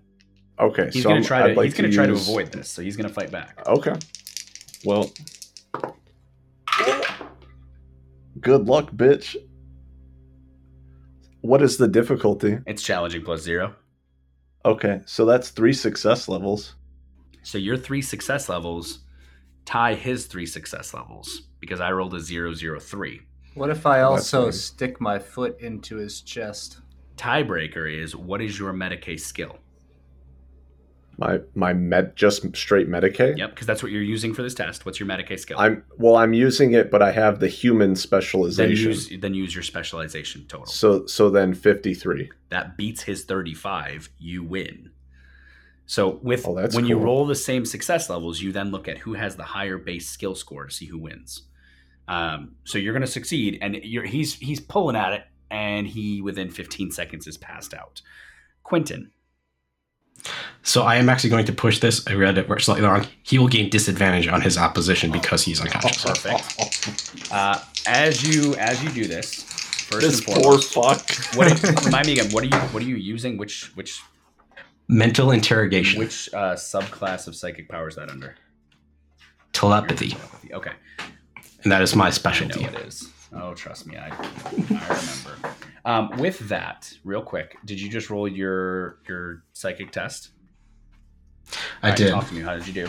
Okay, 0.59 0.91
He's 0.93 1.03
so 1.03 1.09
gonna 1.11 1.23
try 1.25 1.49
to. 1.49 1.55
Like 1.55 1.65
he's 1.65 1.75
gonna 1.75 1.91
try 1.93 2.07
use- 2.07 2.25
to 2.25 2.31
avoid 2.31 2.53
this, 2.53 2.69
so 2.69 2.81
he's 2.83 2.97
gonna 2.97 3.09
fight 3.09 3.31
back. 3.31 3.63
Okay. 3.67 3.95
Well, 4.85 5.11
good 8.41 8.67
luck, 8.67 8.91
bitch. 8.93 9.37
What 11.43 11.63
is 11.63 11.77
the 11.79 11.89
difficulty? 11.89 12.59
It's 12.67 12.83
challenging 12.83 13.23
plus 13.23 13.43
zero. 13.43 13.75
Okay, 14.65 15.01
so 15.07 15.25
that's 15.25 15.51
three 15.51 15.73
success 15.73 16.29
levels. 16.29 16.75
So 17.43 17.57
your 17.57 17.77
three 17.77 18.03
success 18.03 18.49
levels 18.49 19.01
tie 19.65 19.95
his 19.95 20.27
three 20.27 20.47
success 20.47 20.93
levels 20.93 21.49
because 21.61 21.81
I 21.81 21.93
rolled 21.93 22.15
a 22.15 22.21
zero 22.21 22.53
zero 22.53 22.79
three. 22.79 23.23
What 23.55 23.71
if 23.71 23.87
I 23.87 24.03
also 24.03 24.51
stick 24.51 25.01
my 25.01 25.19
foot 25.19 25.59
into 25.61 25.97
his 25.97 26.21
chest? 26.21 26.81
Tiebreaker 27.17 27.93
is 27.93 28.15
what 28.15 28.41
is 28.43 28.59
your 28.59 28.73
Medicae 28.73 29.19
skill? 29.19 29.59
My 31.21 31.41
my 31.55 31.73
med 31.75 32.17
just 32.17 32.57
straight 32.57 32.89
Medicae. 32.89 33.37
Yep, 33.37 33.51
because 33.51 33.67
that's 33.67 33.83
what 33.83 33.93
you're 33.93 34.03
using 34.03 34.33
for 34.35 34.43
this 34.43 34.55
test. 34.55 34.87
What's 34.87 34.99
your 34.99 35.09
Medicae 35.09 35.39
skill? 35.39 35.59
I'm 35.59 35.85
well. 35.99 36.17
I'm 36.17 36.33
using 36.33 36.73
it, 36.73 36.91
but 36.91 37.03
I 37.03 37.13
have 37.13 37.39
the 37.41 37.49
human 37.49 37.95
specialization. 37.95 38.75
then 38.75 38.93
use 38.93 39.21
then 39.21 39.35
use 39.35 39.55
your 39.55 39.63
specialization 39.63 40.47
total. 40.49 40.67
So 40.67 41.07
so 41.07 41.29
then 41.31 41.55
fifty 41.55 41.95
three. 41.95 42.31
that 42.49 42.77
beats 42.77 43.03
his 43.03 43.25
35, 43.25 44.09
you 44.19 44.43
win. 44.43 44.91
So 45.87 46.19
with 46.23 46.47
Oh, 46.47 46.69
when 46.73 46.87
you 46.87 46.99
roll 46.99 47.27
the 47.27 47.35
same 47.35 47.65
success 47.65 48.09
levels, 48.09 48.41
you 48.41 48.51
then 48.53 48.71
look 48.71 48.89
at 48.89 48.99
who 48.99 49.15
has 49.15 49.37
the 49.37 49.43
higher 49.43 49.77
base 49.77 50.09
skill 50.09 50.35
score 50.35 50.67
to 50.67 50.71
see 50.73 50.87
who 50.87 50.99
wins. 50.99 51.43
Um, 52.09 52.57
so 52.65 52.79
you're 52.79 52.93
going 52.93 53.03
to 53.03 53.07
succeed, 53.07 53.59
and 53.61 53.77
you're, 53.77 54.05
he's 54.05 54.35
he's 54.35 54.59
pulling 54.61 54.97
at 54.97 55.13
it, 55.13 55.23
and 55.51 55.87
he 55.87 56.23
within 56.23 56.49
15 56.51 56.91
seconds 56.93 57.27
is 57.27 57.37
passed 57.37 57.75
out. 57.75 58.03
Quentin, 58.63 59.11
So 60.63 60.83
I 60.83 60.97
am 60.97 61.09
actually 61.09 61.31
going 61.31 61.47
to 61.47 61.53
push 61.53 61.79
this. 61.81 62.07
I 62.07 62.13
read 62.15 62.37
it 62.37 62.47
slightly 62.63 62.85
wrong. 62.87 63.07
He 63.23 63.39
will 63.39 63.49
gain 63.49 63.71
disadvantage 63.71 64.29
on 64.29 64.43
his 64.43 64.59
opposition 64.59 65.11
because 65.11 65.43
he's 65.45 65.61
unconscious. 65.61 66.03
perfect. 66.05 67.33
Uh, 67.33 67.59
as 67.87 68.23
you 68.23 68.55
as 68.57 68.83
you 68.85 68.91
do 68.91 69.07
this, 69.07 69.43
first 69.89 70.07
This 70.07 70.27
and 70.27 70.43
poor 70.43 70.59
fuck. 70.59 71.11
what 71.35 71.63
remind 71.87 72.07
me 72.07 72.13
again? 72.13 72.31
What 72.33 72.45
are 72.45 72.49
you 72.49 72.59
what 72.73 72.83
are 72.83 72.87
you 72.87 72.97
using? 72.97 73.39
Which 73.39 73.75
which 73.77 74.01
Mental 74.89 75.31
interrogation, 75.31 76.01
which 76.01 76.29
uh, 76.35 76.55
subclass 76.57 77.27
of 77.29 77.37
psychic 77.37 77.69
power 77.69 77.89
is 77.89 77.95
that 77.95 78.11
under? 78.11 78.35
telepathy, 79.53 80.17
Okay. 80.53 80.73
and 81.63 81.71
that 81.73 81.83
is 81.83 81.95
my 81.95 82.07
I 82.07 82.11
specialty. 82.11 82.63
know 82.63 82.69
it 82.71 82.87
is. 82.87 83.09
Oh, 83.33 83.55
trust 83.55 83.87
me, 83.87 83.97
I, 83.97 84.09
I 84.09 84.89
remember. 84.89 85.39
Um, 85.85 86.19
with 86.19 86.41
that, 86.49 86.93
real 87.05 87.23
quick, 87.23 87.57
did 87.65 87.81
you 87.81 87.89
just 87.89 88.11
roll 88.11 88.27
your 88.29 88.99
your 89.09 89.45
psychic 89.53 89.93
test? 89.93 90.31
I 91.83 91.95
did. 91.95 92.11
Talk 92.11 92.29
to 92.29 92.35
me. 92.35 92.41
How 92.43 92.55
did 92.57 92.67
you 92.67 92.73
do? 92.73 92.89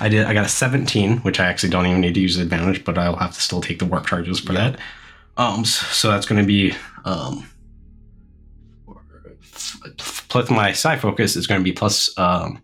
I 0.00 0.08
did. 0.08 0.26
I 0.26 0.34
got 0.34 0.44
a 0.44 0.48
17, 0.48 1.18
which 1.18 1.38
I 1.40 1.46
actually 1.46 1.70
don't 1.70 1.86
even 1.86 2.00
need 2.00 2.14
to 2.14 2.20
use 2.20 2.38
advantage, 2.38 2.84
but 2.84 2.98
I'll 2.98 3.16
have 3.16 3.34
to 3.34 3.40
still 3.40 3.60
take 3.60 3.78
the 3.78 3.84
warp 3.84 4.06
charges 4.06 4.40
for 4.40 4.52
Yeah. 4.52 4.70
that. 4.72 4.80
Um, 5.36 5.64
so 5.64 6.10
that's 6.10 6.26
going 6.26 6.40
to 6.40 6.46
be 6.46 6.74
um, 7.04 7.46
plus 10.28 10.50
my 10.50 10.72
psi 10.72 10.96
focus 10.96 11.36
is 11.36 11.46
going 11.46 11.60
to 11.60 11.64
be 11.64 11.72
plus 11.72 12.16
um 12.18 12.62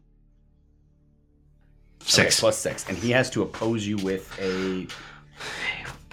six 2.02 2.36
Okay, 2.36 2.40
plus 2.40 2.58
six, 2.58 2.88
and 2.88 2.98
he 2.98 3.10
has 3.10 3.30
to 3.30 3.42
oppose 3.42 3.86
you 3.86 3.96
with 3.98 4.36
a 4.40 4.86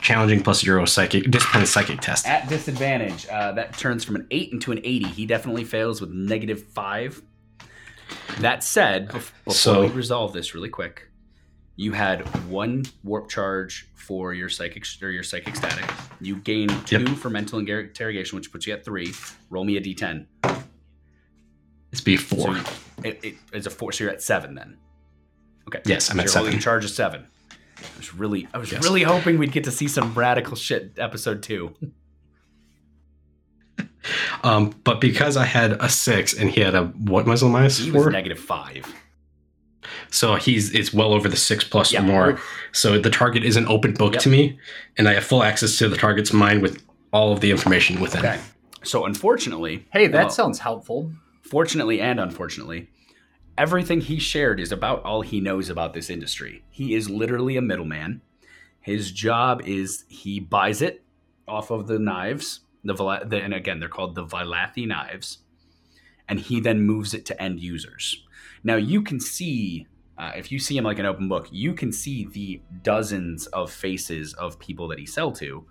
challenging 0.01 0.41
plus 0.41 0.61
zero 0.61 0.85
psychic 0.85 1.29
discipline 1.31 1.65
psychic 1.65 1.99
test. 2.01 2.27
at 2.27 2.47
disadvantage. 2.49 3.27
Uh, 3.27 3.51
that 3.53 3.77
turns 3.77 4.03
from 4.03 4.15
an 4.15 4.27
eight 4.31 4.51
into 4.51 4.71
an 4.71 4.79
eighty. 4.83 5.07
He 5.07 5.25
definitely 5.25 5.63
fails 5.63 6.01
with 6.01 6.11
negative 6.11 6.63
five. 6.63 7.21
That 8.39 8.63
said, 8.63 9.09
bef- 9.09 9.31
before 9.45 9.53
So- 9.53 9.81
we 9.81 9.87
resolve 9.89 10.33
this 10.33 10.55
really 10.55 10.69
quick, 10.69 11.09
you 11.75 11.91
had 11.93 12.21
one 12.47 12.85
warp 13.03 13.29
charge 13.29 13.87
for 13.95 14.33
your 14.33 14.49
psychic 14.49 14.85
or 15.01 15.09
your 15.11 15.23
psychic 15.23 15.55
static. 15.55 15.89
You 16.19 16.37
gain 16.37 16.67
two 16.85 17.03
Yep. 17.03 17.17
for 17.17 17.29
mental 17.29 17.59
interrogation, 17.59 18.35
which 18.37 18.51
puts 18.51 18.65
you 18.65 18.73
at 18.73 18.83
three. 18.83 19.13
Roll 19.49 19.63
me 19.63 19.77
a 19.77 19.81
d10. 19.81 20.25
It's 21.91 22.01
be 22.01 22.17
four. 22.17 22.55
So 22.55 22.63
it, 23.03 23.19
it, 23.23 23.35
it's 23.53 23.65
a 23.67 23.69
four, 23.69 23.91
so 23.91 24.03
you're 24.03 24.13
at 24.13 24.21
seven 24.21 24.55
then. 24.55 24.77
Okay. 25.67 25.81
Yes, 25.85 26.09
I'm 26.09 26.17
So 26.17 26.21
at 26.23 26.29
seven. 26.29 26.59
charge 26.59 26.85
of 26.85 26.91
seven. 26.91 27.25
I 27.83 27.97
was 27.97 28.13
really, 28.13 28.47
I 28.53 28.57
was 28.57 28.71
Yes. 28.71 28.83
really 28.83 29.03
hoping 29.03 29.37
we'd 29.37 29.51
get 29.51 29.63
to 29.65 29.71
see 29.71 29.87
some 29.87 30.13
radical 30.13 30.55
shit 30.55 30.93
episode 30.97 31.41
two. 31.43 31.75
Um, 34.43 34.73
but 34.85 35.01
because 35.01 35.35
I 35.35 35.43
had 35.45 35.73
a 35.73 35.89
six 35.89 36.33
and 36.33 36.49
he 36.49 36.61
had 36.61 36.73
a 36.73 36.85
what 36.85 37.25
was 37.25 37.41
the 37.41 37.49
minus 37.49 37.77
He 37.77 37.91
was 37.91 38.07
negative 38.07 38.39
five. 38.39 38.85
so 40.09 40.35
he's 40.35 40.73
it's 40.73 40.93
well 40.93 41.13
over 41.13 41.27
the 41.27 41.35
six 41.35 41.63
plus 41.65 41.91
Yeah. 41.91 41.99
or 41.99 42.03
more. 42.03 42.39
So 42.71 42.97
the 42.97 43.09
target 43.09 43.43
is 43.43 43.57
an 43.57 43.67
open 43.67 43.93
book 43.93 44.13
Yep. 44.13 44.21
to 44.23 44.29
me, 44.29 44.57
and 44.97 45.07
I 45.09 45.13
have 45.15 45.25
full 45.25 45.43
access 45.43 45.77
to 45.79 45.89
the 45.89 45.97
target's 45.97 46.31
mind 46.31 46.61
with 46.61 46.81
all 47.11 47.33
of 47.33 47.41
the 47.41 47.51
information 47.51 47.99
within. 47.99 48.21
Okay. 48.25 48.39
So 48.83 49.05
unfortunately, 49.05 49.85
Hey, 49.91 50.07
that 50.07 50.17
well, 50.17 50.29
sounds 50.29 50.59
helpful. 50.59 51.11
fortunately 51.41 51.99
and 51.99 52.19
unfortunately, 52.21 52.87
everything 53.59 53.99
he 53.99 54.17
shared 54.17 54.57
is 54.57 54.71
about 54.71 55.03
all 55.03 55.21
he 55.21 55.41
knows 55.41 55.69
about 55.69 55.93
this 55.93 56.09
industry. 56.09 56.63
He 56.69 56.95
is 56.95 57.09
literally 57.09 57.57
a 57.57 57.61
middleman. 57.61 58.21
His 58.79 59.11
job 59.11 59.61
is 59.65 60.05
he 60.07 60.39
buys 60.39 60.81
it 60.81 61.03
off 61.45 61.69
of 61.69 61.85
the 61.85 61.99
knives, 61.99 62.61
the, 62.85 62.93
the 62.93 63.41
and 63.43 63.53
again 63.53 63.81
they're 63.81 63.89
called 63.89 64.15
the 64.15 64.25
Vilathi 64.25 64.87
knives, 64.87 65.39
and 66.29 66.39
he 66.39 66.61
then 66.61 66.83
moves 66.83 67.13
it 67.13 67.25
to 67.25 67.41
end 67.41 67.59
users. 67.59 68.23
Now 68.63 68.77
you 68.77 69.03
can 69.03 69.19
see. 69.19 69.85
Uh, 70.17 70.33
if 70.35 70.51
you 70.51 70.59
see 70.59 70.75
him 70.75 70.83
like 70.83 70.99
an 70.99 71.05
open 71.05 71.29
book, 71.29 71.47
you 71.49 71.73
can 71.73 71.93
see 71.93 72.25
the 72.25 72.61
dozens 72.83 73.47
of 73.47 73.71
faces 73.71 74.33
of 74.33 74.59
people 74.59 74.89
that 74.89 74.99
he 74.99 75.05
sell 75.05 75.31
to, 75.31 75.65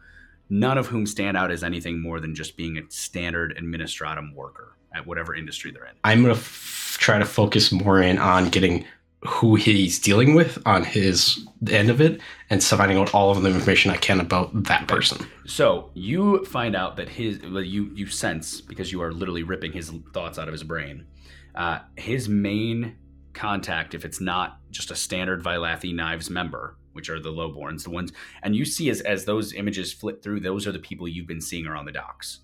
none 0.48 0.78
of 0.78 0.86
whom 0.86 1.04
stand 1.04 1.36
out 1.36 1.50
as 1.50 1.62
anything 1.62 2.00
more 2.00 2.18
than 2.18 2.34
just 2.34 2.56
being 2.56 2.78
a 2.78 2.90
standard 2.90 3.54
administratum 3.60 4.34
worker 4.34 4.77
at 4.94 5.06
whatever 5.06 5.34
industry 5.34 5.70
they're 5.70 5.86
in. 5.86 5.94
I'm 6.04 6.22
gonna 6.22 6.34
f- 6.34 6.96
try 7.00 7.18
to 7.18 7.24
focus 7.24 7.72
more 7.72 8.00
in 8.00 8.18
on 8.18 8.48
getting 8.48 8.84
who 9.26 9.56
he's 9.56 9.98
dealing 9.98 10.34
with 10.34 10.58
on 10.64 10.84
his 10.84 11.44
end 11.68 11.90
of 11.90 12.00
it, 12.00 12.20
and 12.50 12.62
finding 12.62 12.98
out 12.98 13.12
all 13.14 13.30
of 13.30 13.42
the 13.42 13.48
information 13.48 13.90
I 13.90 13.96
can 13.96 14.20
about 14.20 14.64
that 14.64 14.86
person. 14.86 15.26
So 15.44 15.90
you 15.94 16.44
find 16.44 16.76
out 16.76 16.96
that 16.96 17.08
his 17.08 17.40
well, 17.42 17.62
you 17.62 17.90
you 17.94 18.06
sense 18.06 18.60
because 18.60 18.92
you 18.92 19.02
are 19.02 19.12
literally 19.12 19.42
ripping 19.42 19.72
his 19.72 19.90
thoughts 20.12 20.38
out 20.38 20.46
of 20.48 20.52
his 20.52 20.62
brain. 20.62 21.06
Uh, 21.54 21.80
his 21.96 22.28
main 22.28 22.96
contact, 23.34 23.94
if 23.94 24.04
it's 24.04 24.20
not 24.20 24.60
just 24.70 24.90
a 24.90 24.96
standard 24.96 25.42
Vilathi 25.42 25.92
Knives 25.92 26.30
member, 26.30 26.76
which 26.92 27.10
are 27.10 27.18
the 27.18 27.32
lowborns, 27.32 27.82
the 27.82 27.90
ones, 27.90 28.12
and 28.42 28.54
you 28.54 28.64
see 28.64 28.88
as 28.88 29.00
as 29.00 29.24
those 29.24 29.52
images 29.52 29.92
flip 29.92 30.22
through, 30.22 30.40
those 30.40 30.66
are 30.66 30.72
the 30.72 30.78
people 30.78 31.08
you've 31.08 31.26
been 31.26 31.40
seeing 31.40 31.66
around 31.66 31.86
the 31.86 31.92
docks, 31.92 32.40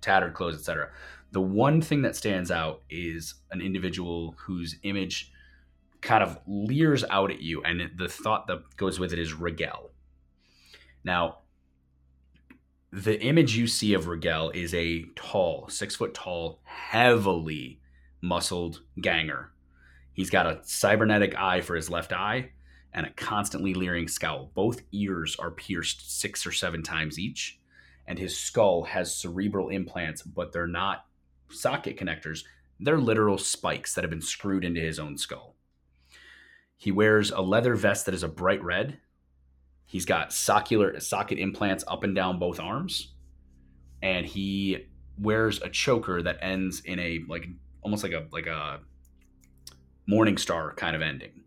tattered 0.00 0.32
clothes, 0.32 0.54
etc. 0.56 0.88
The 1.32 1.40
one 1.40 1.80
thing 1.80 2.02
that 2.02 2.14
stands 2.14 2.50
out 2.50 2.82
is 2.90 3.34
an 3.50 3.62
individual 3.62 4.34
whose 4.38 4.76
image 4.82 5.32
kind 6.02 6.22
of 6.22 6.38
leers 6.46 7.04
out 7.08 7.30
at 7.30 7.40
you, 7.40 7.62
and 7.62 7.90
the 7.96 8.08
thought 8.08 8.46
that 8.48 8.76
goes 8.76 9.00
with 9.00 9.14
it 9.14 9.18
is 9.18 9.32
Rigel. 9.32 9.92
Now, 11.04 11.38
the 12.92 13.18
image 13.22 13.56
you 13.56 13.66
see 13.66 13.94
of 13.94 14.08
Rigel 14.08 14.50
is 14.50 14.74
a 14.74 15.06
tall, 15.16 15.68
six 15.68 15.96
foot 15.96 16.12
tall, 16.12 16.60
heavily 16.64 17.80
muscled 18.20 18.82
ganger. 19.00 19.52
He's 20.12 20.28
got 20.28 20.46
a 20.46 20.60
cybernetic 20.64 21.34
eye 21.34 21.62
for 21.62 21.74
his 21.74 21.88
left 21.88 22.12
eye 22.12 22.50
and 22.92 23.06
a 23.06 23.10
constantly 23.10 23.72
leering 23.72 24.06
scowl. 24.06 24.50
Both 24.54 24.82
ears 24.92 25.34
are 25.38 25.50
pierced 25.50 26.20
six 26.20 26.46
or 26.46 26.52
seven 26.52 26.82
times 26.82 27.18
each, 27.18 27.58
and 28.06 28.18
his 28.18 28.38
skull 28.38 28.82
has 28.84 29.16
cerebral 29.16 29.70
implants, 29.70 30.20
but 30.20 30.52
they're 30.52 30.66
not 30.66 31.06
socket 31.52 31.96
connectors. 31.96 32.44
They're 32.80 32.98
literal 32.98 33.38
spikes 33.38 33.94
that 33.94 34.02
have 34.02 34.10
been 34.10 34.20
screwed 34.20 34.64
into 34.64 34.80
his 34.80 34.98
own 34.98 35.16
skull. 35.16 35.56
He 36.76 36.90
wears 36.90 37.30
a 37.30 37.40
leather 37.40 37.74
vest 37.76 38.06
that 38.06 38.14
is 38.14 38.24
a 38.24 38.28
bright 38.28 38.62
red 38.62 38.98
He's 39.92 40.06
got 40.06 40.32
socular 40.32 40.98
socket 41.00 41.38
implants 41.38 41.84
up 41.86 42.02
and 42.02 42.14
down 42.14 42.38
both 42.38 42.58
arms, 42.58 43.12
and 44.00 44.24
he 44.24 44.86
wears 45.18 45.60
a 45.60 45.68
choker 45.68 46.22
that 46.22 46.38
ends 46.40 46.80
in 46.80 46.98
a 46.98 47.20
like 47.28 47.46
almost 47.82 48.02
like 48.02 48.12
a 48.12 48.26
like 48.32 48.46
a 48.46 48.80
morning 50.06 50.38
star 50.38 50.72
kind 50.76 50.96
of 50.96 51.02
ending. 51.02 51.42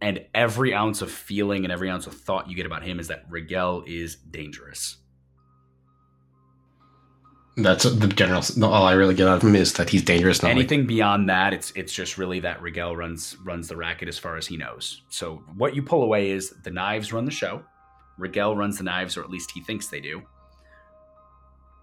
And 0.00 0.24
every 0.36 0.72
ounce 0.72 1.02
of 1.02 1.10
feeling 1.10 1.64
and 1.64 1.72
every 1.72 1.90
ounce 1.90 2.06
of 2.06 2.14
thought 2.14 2.48
you 2.48 2.54
get 2.54 2.64
about 2.64 2.84
him 2.84 3.00
is 3.00 3.08
that 3.08 3.24
Rigel 3.28 3.82
is 3.84 4.14
dangerous. 4.14 4.98
That's 7.56 7.84
the 7.84 8.08
general. 8.08 8.42
All 8.64 8.84
I 8.84 8.92
really 8.94 9.14
get 9.14 9.28
out 9.28 9.36
of 9.36 9.42
him 9.42 9.54
is 9.54 9.74
that 9.74 9.88
he's 9.88 10.02
dangerous. 10.02 10.42
Not 10.42 10.48
like- 10.48 10.56
Anything 10.56 10.86
beyond 10.86 11.28
that, 11.28 11.52
it's 11.52 11.70
it's 11.72 11.92
just 11.92 12.18
really 12.18 12.40
that 12.40 12.60
Rigel 12.60 12.96
runs 12.96 13.36
runs 13.44 13.68
the 13.68 13.76
racket 13.76 14.08
as 14.08 14.18
far 14.18 14.36
as 14.36 14.46
he 14.46 14.56
knows. 14.56 15.02
So 15.08 15.44
what 15.54 15.76
you 15.76 15.82
pull 15.82 16.02
away 16.02 16.30
is 16.30 16.50
the 16.64 16.70
knives 16.70 17.12
run 17.12 17.24
the 17.24 17.30
show. 17.30 17.62
Rigel 18.18 18.56
runs 18.56 18.78
the 18.78 18.84
knives, 18.84 19.16
or 19.16 19.22
at 19.22 19.30
least 19.30 19.52
he 19.52 19.60
thinks 19.60 19.86
they 19.86 20.00
do. 20.00 20.22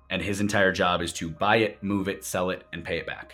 And 0.09 0.22
his 0.22 0.41
entire 0.41 0.74
job 0.74 1.01
is 1.01 1.13
to 1.13 1.30
buy 1.30 1.57
it, 1.57 1.82
move 1.82 2.09
it, 2.09 2.26
sell 2.26 2.49
it, 2.49 2.65
and 2.74 2.84
pay 2.84 2.97
it 2.97 3.05
back. 3.07 3.34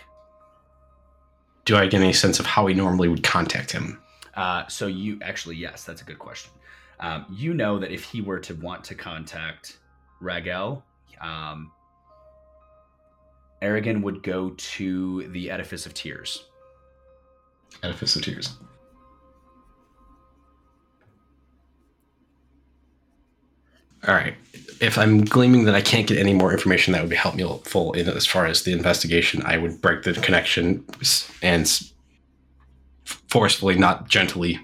do 1.65 1.75
I 1.75 1.87
get 1.87 2.01
any 2.01 2.13
sense 2.13 2.39
of 2.39 2.45
how 2.45 2.67
he 2.67 2.73
normally 2.73 3.07
would 3.09 3.23
contact 3.23 3.71
him? 3.71 3.99
Uh, 4.35 4.65
so 4.67 4.87
you 4.87 5.19
actually, 5.21 5.55
yes, 5.57 5.83
that's 5.83 6.01
a 6.01 6.05
good 6.05 6.19
question. 6.19 6.51
Um, 6.99 7.25
you 7.29 7.53
know 7.53 7.77
that 7.79 7.91
if 7.91 8.03
he 8.03 8.21
were 8.21 8.39
to 8.39 8.53
want 8.55 8.83
to 8.85 8.95
contact 8.95 9.77
Raguel, 10.21 10.83
um, 11.19 11.71
Aragon 13.61 14.01
would 14.03 14.21
go 14.23 14.51
to 14.51 15.27
the 15.29 15.49
Edifice 15.49 15.85
of 15.85 15.93
Tears. 15.93 16.45
Edifice 17.83 18.15
of 18.15 18.23
Tears. 18.23 18.57
All 24.07 24.13
right. 24.13 24.35
If 24.79 24.97
I'm 24.97 25.25
gleaming 25.25 25.65
that 25.65 25.75
I 25.75 25.81
can't 25.81 26.07
get 26.07 26.17
any 26.19 26.33
more 26.33 26.51
information 26.53 26.93
that 26.93 27.01
would 27.01 27.09
be 27.09 27.15
helpful 27.15 27.93
in 27.93 28.07
as 28.07 28.25
far 28.27 28.45
as 28.45 28.61
the 28.63 28.71
investigation, 28.71 29.41
I 29.43 29.57
would 29.57 29.81
break 29.81 30.03
the 30.03 30.13
connection 30.13 30.85
and 31.41 31.67
forcefully, 33.29 33.75
not 33.75 34.07
gently, 34.07 34.59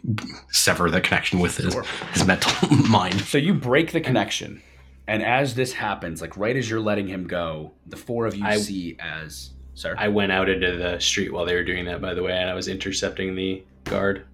sever 0.52 0.89
the 0.91 1.02
connection 1.02 1.39
with 1.39 1.58
his, 1.58 1.74
Sure. 1.74 1.84
his 2.14 2.26
mental 2.28 2.70
mind. 2.89 3.22
So 3.22 3.38
you 3.39 3.54
break 3.54 3.91
the 3.91 4.02
connection, 4.02 4.62
and 5.08 5.24
as 5.24 5.56
this 5.56 5.74
happens, 5.74 6.22
like 6.22 6.38
right 6.38 6.56
as 6.56 6.70
you're 6.70 6.80
letting 6.80 7.08
him 7.08 7.28
go, 7.28 7.72
the 7.88 7.97
four 7.97 8.26
of 8.26 8.36
you 8.36 8.45
I- 8.45 8.58
see 8.58 8.95
as 8.99 9.51
sir. 9.76 9.95
I 9.97 10.08
went 10.08 10.32
out 10.32 10.49
into 10.49 10.78
the 10.78 10.99
street 10.99 11.34
while 11.34 11.45
they 11.45 11.56
were 11.56 11.64
doing 11.64 11.86
that, 11.86 12.01
by 12.01 12.14
the 12.14 12.24
way, 12.24 12.32
and 12.34 12.49
I 12.49 12.54
was 12.54 12.68
intercepting 12.68 13.36
the 13.36 13.64
guard. 13.86 14.26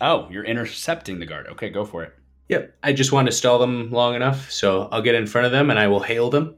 oh, 0.00 0.28
you're 0.30 0.44
intercepting 0.44 1.18
the 1.18 1.26
guard. 1.26 1.46
Okay, 1.48 1.70
go 1.70 1.84
for 1.84 2.02
it. 2.04 2.14
Yep. 2.48 2.74
I 2.82 2.92
just 2.92 3.12
want 3.12 3.26
to 3.26 3.32
stall 3.32 3.58
them 3.58 3.90
long 3.90 4.14
enough, 4.14 4.50
so 4.50 4.88
I'll 4.90 5.02
get 5.02 5.14
in 5.14 5.26
front 5.26 5.44
of 5.46 5.52
them 5.52 5.70
and 5.70 5.78
I 5.78 5.86
will 5.88 6.00
hail 6.00 6.30
them. 6.30 6.54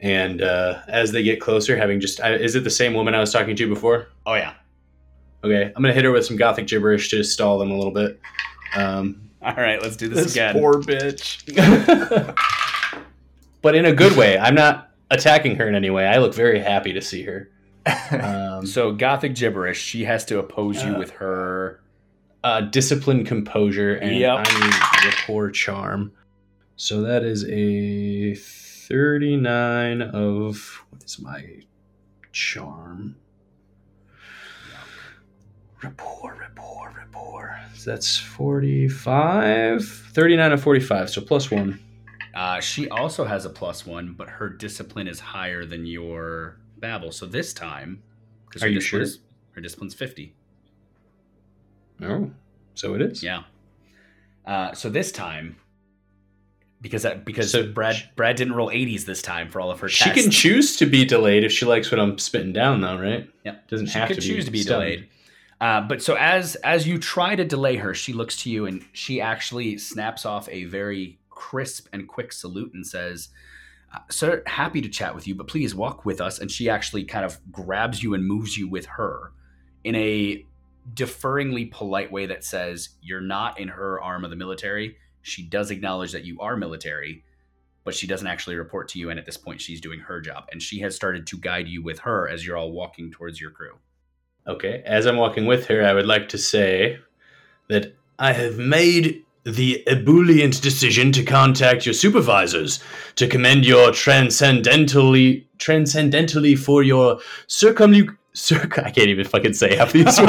And 0.00 0.40
uh, 0.40 0.80
as 0.88 1.12
they 1.12 1.22
get 1.22 1.40
closer, 1.42 1.76
having 1.76 2.00
just 2.00 2.22
I, 2.22 2.34
is 2.34 2.54
it 2.54 2.64
the 2.64 2.70
same 2.70 2.94
woman 2.94 3.14
I 3.14 3.20
was 3.20 3.30
talking 3.32 3.54
to 3.56 3.68
before? 3.68 4.08
Oh 4.24 4.34
yeah. 4.34 4.54
Okay, 5.44 5.64
I'm 5.64 5.82
gonna 5.82 5.92
hit 5.92 6.04
her 6.04 6.10
with 6.10 6.24
some 6.24 6.36
gothic 6.38 6.66
gibberish 6.68 7.10
to 7.10 7.22
stall 7.22 7.58
them 7.58 7.70
a 7.70 7.76
little 7.76 7.92
bit. 7.92 8.18
Um, 8.74 9.29
All 9.42 9.54
right, 9.54 9.80
let's 9.82 9.96
do 9.96 10.08
this, 10.08 10.24
This 10.24 10.32
again. 10.32 10.54
poor 10.54 10.74
bitch. 10.82 11.44
but 13.62 13.74
in 13.74 13.86
a 13.86 13.92
good 13.92 14.16
way. 14.16 14.38
I'm 14.38 14.54
not 14.54 14.90
attacking 15.10 15.56
her 15.56 15.66
in 15.68 15.74
any 15.74 15.90
way. 15.90 16.06
I 16.06 16.18
look 16.18 16.34
very 16.34 16.60
happy 16.60 16.92
to 16.92 17.00
see 17.00 17.22
her. 17.24 17.50
Um, 18.12 18.66
so 18.66 18.92
gothic 18.92 19.34
gibberish. 19.34 19.80
She 19.80 20.04
has 20.04 20.24
to 20.26 20.38
oppose 20.38 20.82
you 20.84 20.96
Uh, 20.96 20.98
with 20.98 21.10
her. 21.12 21.80
uh, 22.44 22.60
discipline, 22.62 23.24
composure, 23.24 23.94
and 23.94 24.14
Yep. 24.16 24.46
I 24.46 24.60
need 24.60 25.06
rapport 25.06 25.50
charm. 25.50 26.12
So 26.76 27.02
that 27.02 27.22
is 27.22 27.44
a 27.48 28.34
39 28.34 30.02
of 30.02 30.82
what 30.90 31.04
is 31.04 31.18
my 31.20 31.44
charm? 32.32 33.16
Rapport, 35.82 35.82
rapport, 35.82 36.36
rapport. 36.40 36.40
So 36.40 36.49
that's 37.84 38.16
45. 38.18 39.84
39 39.84 40.52
of 40.52 40.62
45, 40.62 41.10
so 41.10 41.20
plus 41.20 41.50
one. 41.50 41.78
Uh, 42.34 42.60
she 42.60 42.88
also 42.90 43.24
has 43.24 43.44
a 43.44 43.50
plus 43.50 43.84
one, 43.86 44.14
but 44.16 44.28
her 44.28 44.48
discipline 44.48 45.08
is 45.08 45.18
higher 45.18 45.64
than 45.64 45.84
your 45.86 46.58
babble. 46.78 47.10
So 47.12 47.26
this 47.26 47.52
time, 47.52 48.02
because 48.46 48.62
Are 48.62 48.68
you 48.68 48.80
sure? 48.80 49.04
her 49.52 49.60
discipline's 49.60 49.94
fifty. 49.94 50.34
Oh, 52.02 52.30
so 52.74 52.94
it 52.94 53.02
is. 53.02 53.22
Yeah. 53.22 53.42
Uh, 54.46 54.72
so 54.72 54.88
this 54.88 55.10
time, 55.12 55.56
because 56.80 57.02
that 57.02 57.24
because 57.24 57.50
So 57.50 57.66
Brad 57.72 57.96
sh- 57.96 58.04
Brad 58.16 58.36
didn't 58.36 58.54
roll 58.54 58.70
eighties 58.70 59.04
this 59.06 59.22
time 59.22 59.50
for 59.50 59.60
all 59.60 59.70
of 59.72 59.80
her. 59.80 59.88
She 59.88 60.04
tests. 60.04 60.22
can 60.22 60.30
choose 60.30 60.76
to 60.76 60.86
be 60.86 61.04
delayed 61.04 61.42
if 61.44 61.50
she 61.52 61.66
likes 61.66 61.90
what 61.90 61.98
I'm 62.00 62.16
spitting 62.18 62.52
down, 62.52 62.80
though, 62.80 62.98
right? 62.98 63.28
Yeah, 63.44 63.56
Doesn't 63.68 63.88
she 63.88 63.98
have 63.98 64.08
to 64.08 64.14
choose 64.14 64.36
be 64.36 64.42
to 64.44 64.50
be 64.52 64.62
stunned. 64.62 64.82
delayed. 64.84 65.08
Uh, 65.60 65.82
but 65.82 66.02
so 66.02 66.14
as 66.14 66.54
as 66.56 66.88
you 66.88 66.98
try 66.98 67.36
to 67.36 67.44
delay 67.44 67.76
her, 67.76 67.92
she 67.92 68.12
looks 68.12 68.36
to 68.42 68.50
you 68.50 68.64
and 68.66 68.84
she 68.92 69.20
actually 69.20 69.76
snaps 69.76 70.24
off 70.24 70.48
a 70.48 70.64
very 70.64 71.18
crisp 71.28 71.86
and 71.92 72.08
quick 72.08 72.32
salute 72.32 72.72
and 72.72 72.86
says, 72.86 73.28
uh, 73.94 73.98
"Sir, 74.10 74.42
happy 74.46 74.80
to 74.80 74.88
chat 74.88 75.14
with 75.14 75.26
you, 75.26 75.34
but 75.34 75.48
please 75.48 75.74
walk 75.74 76.06
with 76.06 76.20
us." 76.20 76.38
And 76.38 76.50
she 76.50 76.70
actually 76.70 77.04
kind 77.04 77.26
of 77.26 77.38
grabs 77.52 78.02
you 78.02 78.14
and 78.14 78.24
moves 78.26 78.56
you 78.56 78.68
with 78.68 78.86
her 78.86 79.32
in 79.84 79.94
a 79.94 80.46
deferringly 80.94 81.70
polite 81.70 82.10
way 82.10 82.24
that 82.26 82.42
says, 82.44 82.90
"You're 83.02 83.20
not 83.20 83.60
in 83.60 83.68
her 83.68 84.00
arm 84.00 84.24
of 84.24 84.30
the 84.30 84.36
military." 84.36 84.96
She 85.22 85.42
does 85.42 85.70
acknowledge 85.70 86.12
that 86.12 86.24
you 86.24 86.40
are 86.40 86.56
military, 86.56 87.22
but 87.84 87.94
she 87.94 88.06
doesn't 88.06 88.26
actually 88.26 88.56
report 88.56 88.88
to 88.88 88.98
you. 88.98 89.10
And 89.10 89.18
at 89.18 89.26
this 89.26 89.36
point, 89.36 89.60
she's 89.60 89.82
doing 89.82 90.00
her 90.00 90.22
job, 90.22 90.44
and 90.50 90.62
she 90.62 90.80
has 90.80 90.96
started 90.96 91.26
to 91.26 91.36
guide 91.36 91.68
you 91.68 91.82
with 91.82 91.98
her 92.00 92.26
as 92.26 92.46
you're 92.46 92.56
all 92.56 92.72
walking 92.72 93.10
towards 93.10 93.38
your 93.38 93.50
crew. 93.50 93.78
Okay, 94.50 94.82
as 94.84 95.06
I'm 95.06 95.16
walking 95.16 95.46
with 95.46 95.66
her, 95.68 95.86
I 95.86 95.94
would 95.94 96.06
like 96.06 96.28
to 96.30 96.38
say 96.38 96.98
that 97.68 97.94
I 98.18 98.32
have 98.32 98.58
made 98.58 99.24
the 99.44 99.84
ebullient 99.86 100.60
decision 100.60 101.12
to 101.12 101.22
contact 101.22 101.86
your 101.86 101.92
supervisors 101.92 102.80
to 103.14 103.28
commend 103.28 103.64
your 103.64 103.92
transcendentally 103.92 105.46
transcendentally 105.58 106.58
for 106.58 106.82
your 106.82 107.20
circumlu 107.46 108.16
circ 108.32 108.76
I 108.80 108.90
can't 108.90 109.08
even 109.08 109.24
fucking 109.24 109.54
say 109.54 109.76
half 109.76 109.92
these 109.92 110.06
words. 110.20 110.28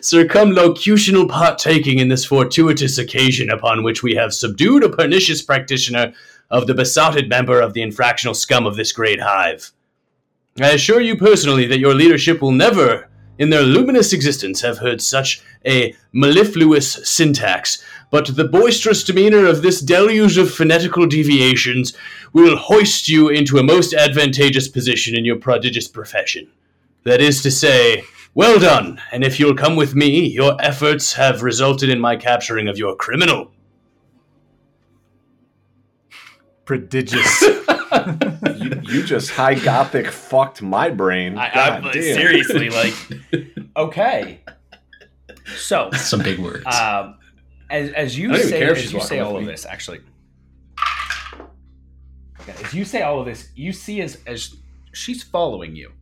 Circumlocutional 0.00 1.28
partaking 1.28 1.98
in 1.98 2.06
this 2.06 2.24
fortuitous 2.24 2.98
occasion 2.98 3.50
upon 3.50 3.82
which 3.82 4.04
we 4.04 4.14
have 4.14 4.32
subdued 4.32 4.84
a 4.84 4.88
pernicious 4.88 5.42
practitioner 5.42 6.12
of 6.50 6.68
the 6.68 6.74
besotted 6.74 7.28
member 7.28 7.60
of 7.60 7.74
the 7.74 7.82
infractional 7.82 8.36
scum 8.36 8.64
of 8.64 8.76
this 8.76 8.92
great 8.92 9.20
hive. 9.20 9.72
I 10.58 10.70
assure 10.70 11.02
you 11.02 11.16
personally 11.16 11.66
that 11.66 11.80
your 11.80 11.94
leadership 11.94 12.40
will 12.40 12.52
never, 12.52 13.10
in 13.38 13.50
their 13.50 13.62
luminous 13.62 14.14
existence, 14.14 14.62
have 14.62 14.78
heard 14.78 15.02
such 15.02 15.42
a 15.66 15.94
mellifluous 16.12 16.94
syntax, 17.06 17.84
but 18.10 18.34
the 18.36 18.48
boisterous 18.48 19.04
demeanor 19.04 19.44
of 19.46 19.60
this 19.60 19.80
deluge 19.80 20.38
of 20.38 20.50
phonetical 20.50 21.06
deviations 21.06 21.94
will 22.32 22.56
hoist 22.56 23.06
you 23.08 23.28
into 23.28 23.58
a 23.58 23.62
most 23.62 23.92
advantageous 23.92 24.66
position 24.66 25.14
in 25.14 25.26
your 25.26 25.36
prodigious 25.36 25.88
profession. 25.88 26.48
That 27.04 27.20
is 27.20 27.42
to 27.42 27.50
say, 27.50 28.04
well 28.34 28.58
done, 28.58 29.00
and 29.12 29.24
if 29.24 29.38
you'll 29.38 29.54
come 29.54 29.76
with 29.76 29.94
me, 29.94 30.26
your 30.26 30.56
efforts 30.60 31.12
have 31.14 31.42
resulted 31.42 31.90
in 31.90 32.00
my 32.00 32.16
capturing 32.16 32.66
of 32.66 32.78
your 32.78 32.96
criminal. 32.96 33.52
Prodigious. 36.64 37.44
you, 38.56 38.80
you 38.82 39.02
just 39.02 39.30
high 39.30 39.54
gothic 39.54 40.06
fucked 40.08 40.62
my 40.62 40.90
brain. 40.90 41.36
I, 41.38 41.52
God 41.54 41.86
I, 41.86 41.92
damn. 41.92 42.02
seriously, 42.02 42.70
like, 42.70 42.94
okay. 43.76 44.40
So, 45.56 45.90
Some 45.96 46.22
big 46.22 46.38
words. 46.38 46.64
um, 46.66 47.18
as, 47.70 47.90
as 47.92 48.18
you 48.18 48.28
I 48.30 48.38
don't 48.38 48.40
even 48.40 48.50
say, 48.50 48.62
as 48.64 48.92
you 48.92 49.00
say 49.00 49.18
all 49.20 49.36
of 49.36 49.42
me. 49.42 49.48
this, 49.50 49.64
actually, 49.64 50.00
Yeah, 52.46 52.54
as 52.64 52.74
you 52.74 52.84
say 52.84 53.02
all 53.02 53.20
of 53.20 53.26
this, 53.26 53.48
you 53.54 53.72
see 53.72 54.00
as 54.02 54.18
as 54.26 54.56
she's 54.92 55.22
following 55.22 55.74
you, 55.76 55.92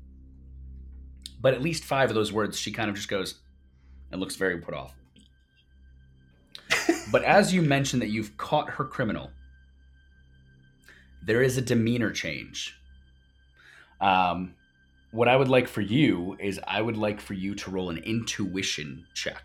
but 1.41 1.55
at 1.55 1.63
least 1.63 1.85
five 1.85 2.11
of 2.11 2.15
those 2.15 2.33
words, 2.33 2.59
she 2.59 2.71
kind 2.73 2.89
of 2.91 2.97
just 2.97 3.09
goes 3.09 3.41
and 4.11 4.21
looks 4.21 4.37
very 4.37 4.59
put 4.59 4.75
off. 4.75 4.95
but 7.11 7.23
as 7.25 7.53
you 7.53 7.63
mention 7.63 7.99
that 8.01 8.09
you've 8.09 8.37
caught 8.37 8.69
her 8.71 8.85
criminal, 8.85 9.31
there 11.25 11.43
is 11.43 11.57
a 11.57 11.63
demeanor 11.63 12.11
change. 12.11 12.77
Um, 14.01 14.55
what 15.13 15.29
I 15.29 15.37
would 15.37 15.49
like 15.49 15.69
for 15.69 15.81
you 15.81 16.37
is 16.41 16.61
I 16.67 16.83
would 16.83 16.97
like 16.97 17.21
for 17.21 17.35
you 17.35 17.55
to 17.55 17.71
roll 17.71 17.91
an 17.91 17.99
intuition 17.99 19.07
check. 19.15 19.43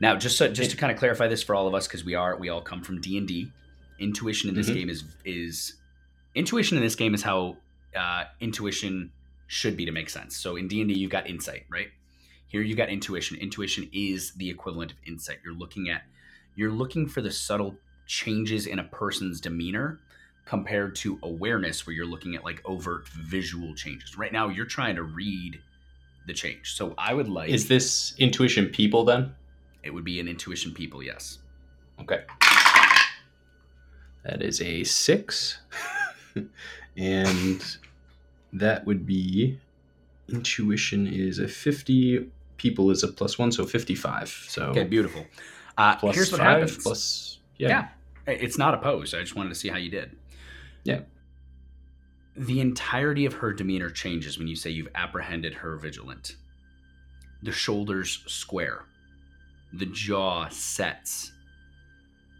Now, 0.00 0.16
just 0.16 0.36
so, 0.38 0.48
just 0.52 0.70
to 0.70 0.76
kind 0.76 0.90
of 0.92 0.98
clarify 0.98 1.28
this 1.28 1.42
for 1.42 1.54
all 1.54 1.66
of 1.66 1.74
us, 1.74 1.86
because 1.86 2.04
we 2.04 2.14
are 2.14 2.36
we 2.36 2.48
all 2.48 2.62
come 2.62 2.82
from 2.82 3.00
D 3.00 3.18
and 3.18 3.28
D. 3.28 3.50
Intuition 3.98 4.48
in 4.48 4.54
this 4.54 4.70
Mhm. 4.70 4.74
game 4.74 4.90
is 4.90 5.04
is 5.24 5.74
intuition 6.34 6.76
in 6.78 6.82
this 6.82 6.94
game 6.94 7.14
is 7.14 7.22
how 7.22 7.56
uh, 7.96 8.24
intuition 8.40 9.10
should 9.48 9.76
be 9.76 9.84
to 9.84 9.90
make 9.92 10.08
sense. 10.10 10.36
So 10.36 10.56
in 10.56 10.68
D 10.68 10.80
and 10.80 10.88
D, 10.88 10.98
you've 10.98 11.10
got 11.10 11.28
insight, 11.28 11.64
right? 11.68 11.88
Here 12.46 12.62
you 12.62 12.74
got 12.76 12.88
intuition. 12.90 13.36
Intuition 13.38 13.88
is 13.92 14.32
the 14.34 14.48
equivalent 14.48 14.92
of 14.92 14.98
insight. 15.06 15.38
You're 15.44 15.54
looking 15.54 15.90
at 15.90 16.02
you're 16.54 16.70
looking 16.72 17.06
for 17.08 17.20
the 17.20 17.30
subtle 17.30 17.76
changes 18.06 18.66
in 18.66 18.78
a 18.78 18.84
person's 18.84 19.40
demeanor 19.40 20.00
compared 20.48 20.96
to 20.96 21.18
awareness 21.22 21.86
where 21.86 21.94
you're 21.94 22.06
looking 22.06 22.34
at 22.34 22.42
like 22.42 22.62
overt 22.64 23.06
visual 23.08 23.74
changes. 23.74 24.16
Right 24.16 24.32
now 24.32 24.48
you're 24.48 24.64
trying 24.64 24.96
to 24.96 25.02
read 25.02 25.60
the 26.26 26.32
change. 26.32 26.72
So 26.74 26.94
I 26.96 27.12
would 27.12 27.28
like 27.28 27.50
Is 27.50 27.68
this 27.68 28.14
intuition 28.18 28.66
people 28.66 29.04
then? 29.04 29.34
it 29.84 29.94
would 29.94 30.04
be 30.04 30.18
an 30.20 30.26
intuition 30.28 30.72
people, 30.74 31.02
yes. 31.02 31.38
Okay. 32.00 32.22
That 34.24 34.42
is 34.42 34.60
a 34.60 34.84
six. 34.84 35.60
and 36.96 37.78
that 38.52 38.84
would 38.86 39.06
be 39.06 39.58
intuition 40.28 41.06
is 41.06 41.38
a 41.38 41.48
50, 41.48 42.26
people 42.56 42.90
is 42.90 43.02
a 43.02 43.08
plus 43.08 43.38
one, 43.38 43.52
so 43.52 43.64
55. 43.64 44.28
So 44.48 44.62
Okay, 44.70 44.84
beautiful. 44.84 45.24
Uh, 45.76 45.94
plus 45.96 46.14
here's 46.14 46.32
what 46.32 46.40
five, 46.40 46.60
happens. 46.60 46.82
plus 46.82 47.38
yeah. 47.58 47.68
yeah. 48.26 48.34
It's 48.34 48.58
not 48.58 48.74
opposed. 48.74 49.14
I 49.14 49.20
just 49.20 49.36
wanted 49.36 49.50
to 49.50 49.54
see 49.54 49.68
how 49.68 49.78
you 49.78 49.90
did. 49.90 50.16
Yeah. 50.84 51.00
The 52.36 52.60
entirety 52.60 53.26
of 53.26 53.34
her 53.34 53.52
demeanor 53.52 53.90
changes 53.90 54.38
when 54.38 54.46
you 54.48 54.56
say 54.56 54.70
you've 54.70 54.88
apprehended 54.94 55.54
her 55.54 55.76
vigilant. 55.76 56.36
The 57.42 57.52
shoulders 57.52 58.22
square. 58.26 58.84
The 59.72 59.86
jaw 59.86 60.48
sets. 60.48 61.32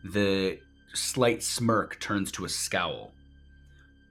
The 0.04 0.60
slight 0.94 1.42
smirk 1.42 1.98
turns 2.00 2.30
to 2.32 2.44
a 2.44 2.48
scowl. 2.48 3.12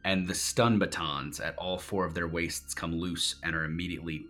And 0.04 0.28
the 0.28 0.36
stun 0.36 0.80
batons 0.80 1.40
at 1.40 1.58
all 1.58 1.78
four 1.78 2.06
of 2.06 2.14
their 2.14 2.28
waists 2.28 2.74
come 2.74 2.96
loose 2.96 3.36
and 3.44 3.56
are 3.56 3.66
immediately 3.66 4.26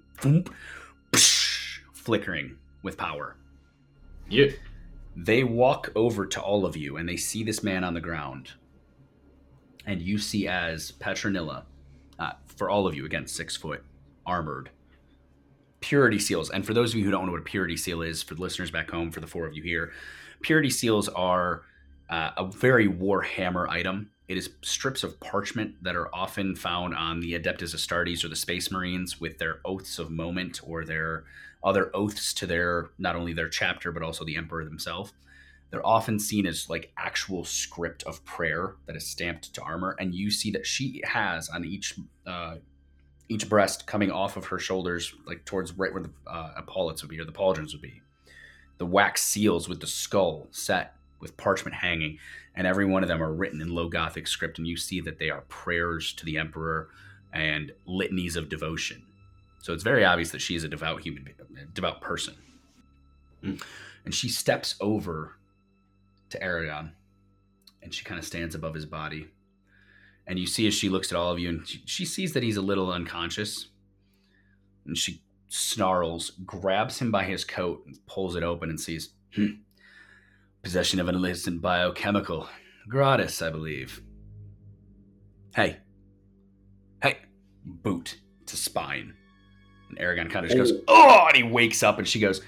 flickering 1.94 2.58
with 2.84 2.98
power. 2.98 3.36
Yeah. 4.30 4.48
They 5.16 5.44
walk 5.44 5.92
over 5.96 6.26
to 6.28 6.42
all 6.42 6.66
of 6.66 6.78
you 6.78 6.98
and 6.98 7.10
they 7.10 7.18
see 7.18 7.44
this 7.44 7.64
man 7.64 7.84
on 7.84 7.94
the 7.94 8.02
ground. 8.02 8.54
And 9.88 10.02
you 10.02 10.20
see 10.20 10.48
as 10.48 10.92
Petronilla, 10.92 11.64
uh, 12.20 12.34
for 12.46 12.70
all 12.70 12.86
of 12.86 12.94
you, 12.94 13.06
again, 13.06 13.26
six 13.26 13.56
foot, 13.56 13.84
armored, 14.26 14.70
purity 15.80 16.20
seals. 16.20 16.50
And 16.50 16.66
for 16.66 16.74
those 16.74 16.92
of 16.92 17.00
you 17.00 17.06
who 17.06 17.12
don't 17.12 17.26
know 17.26 17.32
what 17.32 17.42
a 17.42 17.46
purity 17.46 17.78
seal 17.78 18.02
is, 18.02 18.22
for 18.22 18.36
the 18.36 18.42
listeners 18.42 18.70
back 18.70 18.92
home, 18.92 19.12
for 19.12 19.22
the 19.22 19.28
four 19.28 19.48
of 19.48 19.56
you 19.56 19.64
here, 19.64 19.94
purity 20.42 20.70
seals 20.70 21.08
are 21.10 21.64
uh, 22.10 22.32
a 22.38 22.46
very 22.46 22.88
Warhammer 22.88 23.70
item. 23.70 24.12
It 24.28 24.38
is 24.38 24.50
strips 24.62 25.04
of 25.04 25.20
parchment 25.22 25.82
that 25.84 25.96
are 25.96 26.14
often 26.14 26.56
found 26.56 26.94
on 26.94 27.22
the 27.22 27.40
Adeptus 27.40 27.74
Astartes 27.74 28.26
or 28.26 28.28
the 28.28 28.36
Space 28.36 28.70
Marines 28.70 29.22
with 29.22 29.38
their 29.38 29.62
oaths 29.64 30.00
of 30.00 30.12
moment 30.12 30.60
or 30.64 30.84
their 30.84 31.24
other 31.64 31.90
oaths 31.96 32.34
to 32.34 32.46
their 32.46 32.90
not 32.98 33.16
only 33.16 33.34
their 33.34 33.50
chapter 33.50 33.92
but 33.92 34.04
also 34.04 34.26
the 34.26 34.36
emperor 34.36 34.66
themselves. 34.66 35.14
They're 35.70 35.86
often 35.86 36.20
seen 36.20 36.46
as 36.46 36.70
like 36.70 36.92
actual 36.98 37.44
script 37.44 38.04
of 38.04 38.24
prayer 38.24 38.76
that 38.86 38.96
is 38.96 39.06
stamped 39.06 39.54
to 39.54 39.62
armor, 39.62 39.96
and 40.00 40.16
you 40.16 40.32
see 40.32 40.52
that 40.52 40.66
she 40.66 41.02
has 41.06 41.50
on 41.50 41.66
each 41.66 42.00
uh, 42.26 42.56
each 43.30 43.50
breast 43.50 43.86
coming 43.86 44.10
off 44.10 44.38
of 44.38 44.46
her 44.46 44.60
shoulders, 44.60 45.14
like 45.26 45.44
towards 45.44 45.74
right 45.74 45.92
where 45.92 46.04
the 46.04 46.12
uh, 46.26 46.54
epaulets 46.58 47.02
would 47.02 47.10
be 47.10 47.20
or 47.20 47.26
the 47.26 47.32
pauldrons 47.32 47.74
would 47.74 47.82
be, 47.82 48.02
the 48.78 48.86
wax 48.86 49.24
seals 49.24 49.68
with 49.68 49.82
the 49.82 49.88
skull 49.88 50.48
set 50.52 50.94
with 51.20 51.36
parchment 51.36 51.76
hanging, 51.76 52.18
and 52.56 52.66
every 52.66 52.86
one 52.86 53.04
of 53.04 53.10
them 53.10 53.22
are 53.22 53.34
written 53.34 53.60
in 53.62 53.74
low 53.74 53.90
Gothic 53.90 54.28
script, 54.28 54.60
and 54.60 54.68
you 54.68 54.78
see 54.78 55.02
that 55.02 55.20
they 55.20 55.30
are 55.30 55.42
prayers 55.50 56.14
to 56.14 56.26
the 56.26 56.38
emperor 56.38 56.90
and 57.34 57.72
litanies 57.86 58.36
of 58.36 58.50
devotion. 58.50 59.04
So 59.60 59.74
it's 59.74 59.84
very 59.84 60.06
obvious 60.06 60.32
that 60.32 60.42
she 60.42 60.56
is 60.56 60.64
a 60.64 60.70
devout 60.70 61.02
human, 61.02 61.28
devout 61.74 62.02
person. 62.02 62.36
Mm. 63.44 63.62
And 64.06 64.14
she 64.14 64.30
steps 64.30 64.76
over 64.80 65.37
to 66.30 66.42
Aragon, 66.42 66.94
and 67.82 67.94
she 67.94 68.04
kind 68.04 68.20
of 68.20 68.26
stands 68.26 68.56
above 68.56 68.74
his 68.74 68.86
body. 68.86 69.28
And 70.26 70.38
you 70.38 70.46
see 70.46 70.68
as 70.68 70.74
she 70.74 70.90
looks 70.90 71.12
at 71.12 71.18
all 71.18 71.32
of 71.32 71.40
you, 71.40 71.50
and 71.50 71.68
she, 71.68 71.82
she 71.86 72.06
sees 72.06 72.34
that 72.34 72.44
he's 72.44 72.58
a 72.58 72.62
little 72.62 72.92
unconscious. 72.92 73.70
And 74.86 74.98
she 74.98 75.22
snarls, 75.48 76.32
grabs 76.46 77.00
him 77.00 77.12
by 77.12 77.24
his 77.24 77.46
coat, 77.46 77.84
and 77.86 77.98
pulls 78.08 78.36
it 78.36 78.44
open, 78.44 78.70
and 78.70 78.80
sees 78.80 79.14
hmm, 79.34 79.48
possession 80.62 81.00
of 81.00 81.08
an 81.08 81.16
illicit 81.16 81.62
biochemical. 81.62 82.48
Gratis, 82.90 83.42
I 83.42 83.50
believe. 83.50 84.02
Hey. 85.56 85.78
Hey. 87.02 87.18
Boot 87.66 88.18
to 88.46 88.58
spine. 88.58 89.14
And 89.90 90.00
Aragon 90.00 90.30
kind 90.30 90.46
of 90.46 90.52
just 90.52 90.74
goes, 90.74 90.82
oh, 90.88 91.26
and 91.28 91.38
he 91.38 91.44
wakes 91.44 91.84
up 91.84 91.98
and 91.98 92.08
she 92.08 92.20
goes, 92.20 92.42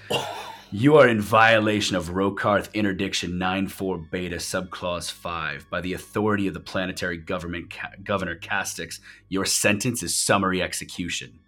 You 0.72 0.96
are 0.98 1.08
in 1.08 1.20
violation 1.20 1.96
of 1.96 2.10
Rokarth 2.10 2.72
Interdiction 2.74 3.38
94 3.38 3.98
Beta 3.98 4.36
Subclause 4.36 5.10
5. 5.10 5.68
By 5.68 5.80
the 5.80 5.94
authority 5.94 6.46
of 6.46 6.54
the 6.54 6.60
planetary 6.60 7.16
government, 7.16 7.74
Ca- 7.74 7.90
Governor 8.04 8.36
Castix, 8.36 9.00
your 9.28 9.44
sentence 9.44 10.04
is 10.04 10.16
summary 10.16 10.62
execution. 10.62 11.40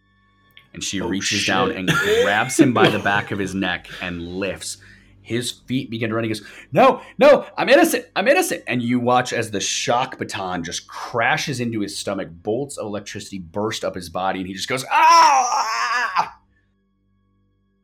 And 0.75 0.83
she 0.83 1.01
Oh, 1.01 1.07
reaches 1.09 1.41
shit. 1.41 1.47
down 1.47 1.71
and 1.71 1.89
grabs 1.89 2.59
him 2.59 2.73
by 2.75 2.89
the 2.89 2.99
back 2.99 3.31
of 3.31 3.39
his 3.39 3.55
neck 3.55 3.87
and 4.01 4.27
lifts. 4.27 4.79
His 5.21 5.53
feet 5.53 5.89
begin 5.89 6.09
to 6.09 6.17
run. 6.17 6.25
He 6.25 6.29
goes, 6.29 6.43
No, 6.73 7.01
no, 7.17 7.47
I'm 7.57 7.69
innocent. 7.69 8.07
I'm 8.17 8.27
innocent. 8.27 8.65
And 8.67 8.83
you 8.83 8.99
watch 8.99 9.33
as 9.33 9.53
the 9.53 9.61
shock 9.61 10.19
baton 10.19 10.65
just 10.65 10.89
crashes 10.89 11.61
into 11.61 11.79
his 11.79 11.97
stomach. 11.97 12.29
Bolts 12.43 12.77
of 12.77 12.87
electricity 12.87 13.39
burst 13.39 13.85
up 13.85 13.95
his 13.95 14.09
body, 14.09 14.41
and 14.41 14.49
he 14.49 14.55
just 14.55 14.67
goes, 14.69 14.85
Ah! 14.91 15.82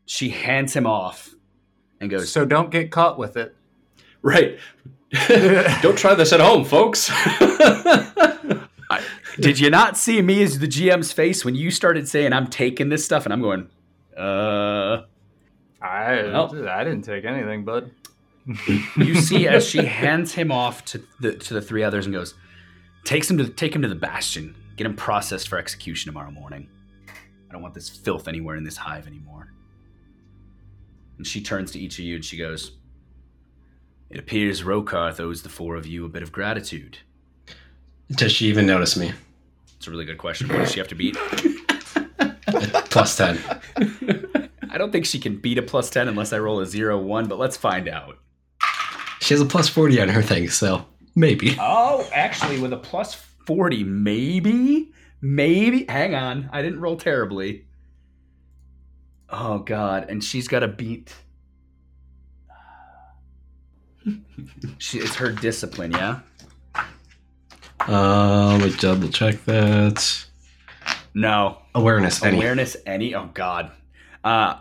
She 0.09 0.31
hands 0.31 0.73
him 0.73 0.87
off 0.87 1.35
and 2.01 2.09
goes, 2.09 2.33
So 2.33 2.47
don't 2.47 2.71
get 2.71 2.91
caught 2.91 3.19
with 3.19 3.37
it. 3.37 3.55
Right. 4.23 4.59
Don't 5.83 5.97
try 5.97 6.15
this 6.15 6.33
at 6.33 6.41
home, 6.41 6.65
folks. 6.65 7.11
Did 9.39 9.61
you 9.61 9.69
not 9.71 9.97
see 9.99 10.21
me 10.23 10.43
as 10.43 10.59
the 10.59 10.67
GM's 10.67 11.13
face 11.13 11.45
when 11.45 11.55
you 11.55 11.71
started 11.71 12.09
saying 12.09 12.33
I'm 12.33 12.49
taking 12.49 12.89
this 12.89 13.05
stuff? 13.05 13.25
And 13.25 13.33
I'm 13.35 13.43
going, 13.43 13.69
uh. 14.17 15.03
I. 15.81 16.21
I 16.21 16.85
didn't 16.85 17.03
take 17.03 17.25
anything, 17.25 17.65
bud. 17.65 17.91
You 18.97 19.15
see 19.15 19.47
as 19.47 19.69
she 19.69 19.85
hands 19.85 20.33
him 20.33 20.51
off 20.51 20.83
to 20.87 21.03
the 21.21 21.35
to 21.35 21.53
the 21.53 21.61
three 21.61 21.85
others 21.85 22.07
and 22.07 22.15
goes, 22.15 22.33
takes 23.05 23.31
him 23.31 23.37
to 23.39 23.49
take 23.49 23.77
him 23.77 23.83
to 23.83 23.89
the 23.89 23.95
bastion, 23.95 24.57
get 24.77 24.87
him 24.87 24.97
processed 24.97 25.49
for 25.49 25.59
execution 25.59 26.11
tomorrow 26.11 26.31
morning. 26.31 26.71
I 27.49 27.53
don't 27.53 27.61
want 27.61 27.75
this 27.75 27.91
filth 27.91 28.27
anywhere 28.27 28.57
in 28.57 28.65
this 28.65 28.79
hive 28.79 29.07
anymore. 29.07 29.53
And 31.19 31.27
she 31.27 31.43
turns 31.43 31.73
to 31.73 31.79
each 31.79 31.99
of 31.99 32.05
you 32.05 32.14
and 32.16 32.25
she 32.25 32.37
goes, 32.37 32.73
It 34.09 34.19
appears 34.19 34.62
Rokarth 34.62 35.21
owes 35.21 35.43
the 35.43 35.49
four 35.49 35.77
of 35.77 35.87
you 35.87 36.07
a 36.07 36.09
bit 36.09 36.23
of 36.23 36.33
gratitude. 36.33 36.99
Does 38.11 38.33
she 38.33 38.47
even 38.47 38.66
notice 38.66 38.97
me? 38.97 39.12
It's 39.77 39.87
a 39.87 39.91
really 39.91 40.07
good 40.07 40.19
question. 40.19 40.49
What 40.49 40.59
does 40.59 40.73
she 40.73 40.81
have 40.81 40.89
to 40.89 40.95
beat? 40.95 41.16
Plus 42.91 43.16
10. 43.16 43.39
I 44.71 44.79
don't 44.79 44.93
think 44.93 45.07
she 45.07 45.19
can 45.19 45.37
beat 45.37 45.59
a 45.59 45.62
plus 45.62 45.91
10 45.91 46.09
unless 46.09 46.33
I 46.33 46.39
roll 46.39 46.61
a 46.61 46.66
0 46.66 46.99
1, 47.01 47.27
but 47.27 47.39
let's 47.39 47.57
find 47.57 47.89
out. 47.89 48.19
She 49.21 49.35
has 49.35 49.41
a 49.41 49.47
plus 49.47 49.69
40 49.69 50.01
on 50.03 50.09
her 50.09 50.23
thing, 50.23 50.49
so 50.49 50.87
maybe. 51.14 51.57
Oh, 51.61 52.09
actually, 52.14 52.61
with 52.61 52.73
a 52.73 52.77
plus 52.77 53.14
40, 53.47 53.85
maybe? 53.85 54.93
Maybe? 55.21 55.85
Hang 55.89 56.14
on. 56.14 56.49
I 56.53 56.62
didn't 56.62 56.81
roll 56.81 56.97
terribly. 56.97 57.66
Oh, 59.31 59.59
God. 59.59 60.09
And 60.09 60.22
she's 60.22 60.49
got 60.49 60.62
a 60.62 60.68
beat. 60.68 61.14
She, 64.79 64.99
it's 64.99 65.16
her 65.16 65.31
discipline, 65.33 65.93
yeah? 65.93 66.20
Uh, 67.87 68.57
let 68.59 68.64
me 68.70 68.76
double 68.76 69.09
check 69.09 69.45
that. 69.45 70.26
No. 71.14 71.59
Awareness. 71.74 72.22
Any. 72.22 72.37
Awareness 72.37 72.76
any? 72.87 73.14
Oh 73.14 73.31
god. 73.35 73.72
Uh 74.22 74.59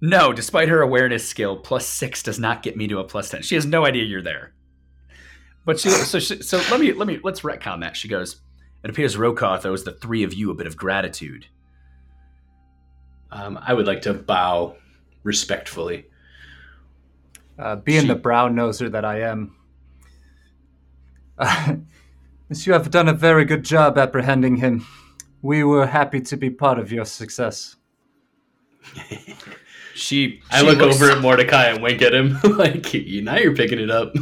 no, 0.00 0.32
despite 0.32 0.68
her 0.68 0.82
awareness 0.82 1.26
skill, 1.26 1.56
plus 1.56 1.86
six 1.86 2.22
does 2.22 2.38
not 2.38 2.62
get 2.62 2.76
me 2.76 2.86
to 2.88 2.98
a 2.98 3.04
plus 3.04 3.30
ten. 3.30 3.42
She 3.42 3.54
has 3.54 3.64
no 3.64 3.86
idea 3.86 4.04
you're 4.04 4.22
there. 4.22 4.52
But 5.64 5.80
she 5.80 5.90
so 5.90 6.18
she, 6.18 6.42
so 6.42 6.58
let 6.70 6.80
me 6.80 6.92
let 6.92 7.06
me 7.06 7.20
let's 7.22 7.40
retcon 7.40 7.80
that. 7.80 7.96
She 7.96 8.08
goes, 8.08 8.40
It 8.82 8.90
appears 8.90 9.16
Rokarth 9.16 9.64
owes 9.64 9.84
the 9.84 9.92
three 9.92 10.22
of 10.24 10.34
you 10.34 10.50
a 10.50 10.54
bit 10.54 10.66
of 10.66 10.76
gratitude. 10.76 11.46
Um, 13.30 13.58
I 13.60 13.72
would 13.74 13.86
like 13.86 14.02
to 14.02 14.14
bow 14.14 14.76
respectfully. 15.22 16.06
Uh, 17.58 17.76
being 17.76 18.02
She- 18.02 18.08
the 18.08 18.14
brown 18.14 18.54
noser 18.54 18.90
that 18.90 19.04
I 19.04 19.20
am, 19.20 19.56
uh, 21.38 21.76
you 22.50 22.72
have 22.72 22.90
done 22.90 23.08
a 23.08 23.12
very 23.12 23.44
good 23.44 23.64
job 23.64 23.98
apprehending 23.98 24.56
him. 24.56 24.86
We 25.42 25.62
were 25.64 25.86
happy 25.86 26.20
to 26.22 26.36
be 26.36 26.50
part 26.50 26.78
of 26.78 26.92
your 26.92 27.04
success. 27.04 27.76
She 29.96 30.40
I 30.50 30.62
look 30.62 30.78
looks- 30.78 30.96
over 31.00 31.12
at 31.12 31.20
Mordecai 31.22 31.66
and 31.66 31.80
wink 31.80 32.02
at 32.02 32.12
him, 32.12 32.36
like, 32.44 32.92
you, 32.92 33.22
now 33.22 33.36
you're 33.36 33.54
picking 33.54 33.78
it 33.78 33.92
up. 33.92 34.12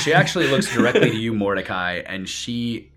She 0.00 0.12
actually 0.14 0.46
looks 0.46 0.72
directly 0.72 1.10
to 1.10 1.16
you, 1.16 1.34
Mordecai, 1.34 1.94
and 2.06 2.28
she 2.28 2.92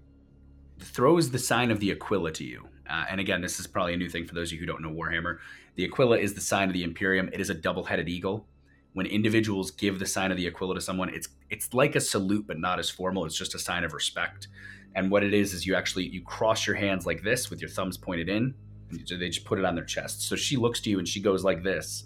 throws 0.80 1.32
the 1.32 1.40
sign 1.40 1.72
of 1.72 1.80
the 1.80 1.90
Aquila 1.92 2.32
to 2.34 2.44
you. 2.44 2.68
Uh, 2.90 3.06
and 3.10 3.20
again, 3.20 3.42
this 3.42 3.60
is 3.60 3.68
probably 3.68 3.94
a 3.94 3.98
new 3.98 4.10
thing 4.10 4.26
for 4.26 4.36
those 4.36 4.50
of 4.50 4.54
you 4.54 4.60
who 4.60 4.66
don't 4.66 4.82
know 4.82 4.92
Warhammer. 4.92 5.40
The 5.76 5.86
Aquila 5.86 6.18
is 6.18 6.34
the 6.34 6.42
sign 6.42 6.68
of 6.68 6.74
the 6.74 6.84
Imperium. 6.84 7.30
It 7.34 7.42
is 7.42 7.50
a 7.50 7.54
double-headed 7.54 8.08
eagle. 8.08 8.48
When 8.94 9.06
individuals 9.06 9.72
give 9.72 10.00
the 10.00 10.06
sign 10.06 10.32
of 10.32 10.38
the 10.38 10.48
Aquila 10.48 10.76
to 10.76 10.82
someone, 10.82 11.10
it's 11.10 11.28
it's 11.50 11.74
like 11.74 11.96
a 11.96 12.02
salute, 12.02 12.48
but 12.48 12.60
not 12.60 12.80
as 12.80 12.90
formal. 12.90 13.26
It's 13.26 13.38
just 13.38 13.56
a 13.56 13.60
sign 13.60 13.84
of 13.84 13.94
respect. 13.94 14.48
And 14.96 15.12
what 15.12 15.24
it 15.24 15.34
is 15.34 15.54
is 15.54 15.66
you 15.66 15.76
actually 15.76 16.08
you 16.08 16.22
cross 16.22 16.66
your 16.66 16.76
hands 16.76 17.06
like 17.06 17.22
this 17.22 17.50
with 17.50 17.60
your 17.60 17.70
thumbs 17.70 17.98
pointed 17.98 18.30
in. 18.30 18.54
And 18.92 19.02
they 19.20 19.30
just 19.30 19.46
put 19.46 19.60
it 19.60 19.66
on 19.66 19.76
their 19.76 19.84
chest. 19.84 20.22
So 20.22 20.36
she 20.36 20.56
looks 20.56 20.80
to 20.82 20.90
you 20.90 21.00
and 21.00 21.08
she 21.08 21.20
goes 21.20 21.44
like 21.44 21.64
this, 21.64 22.06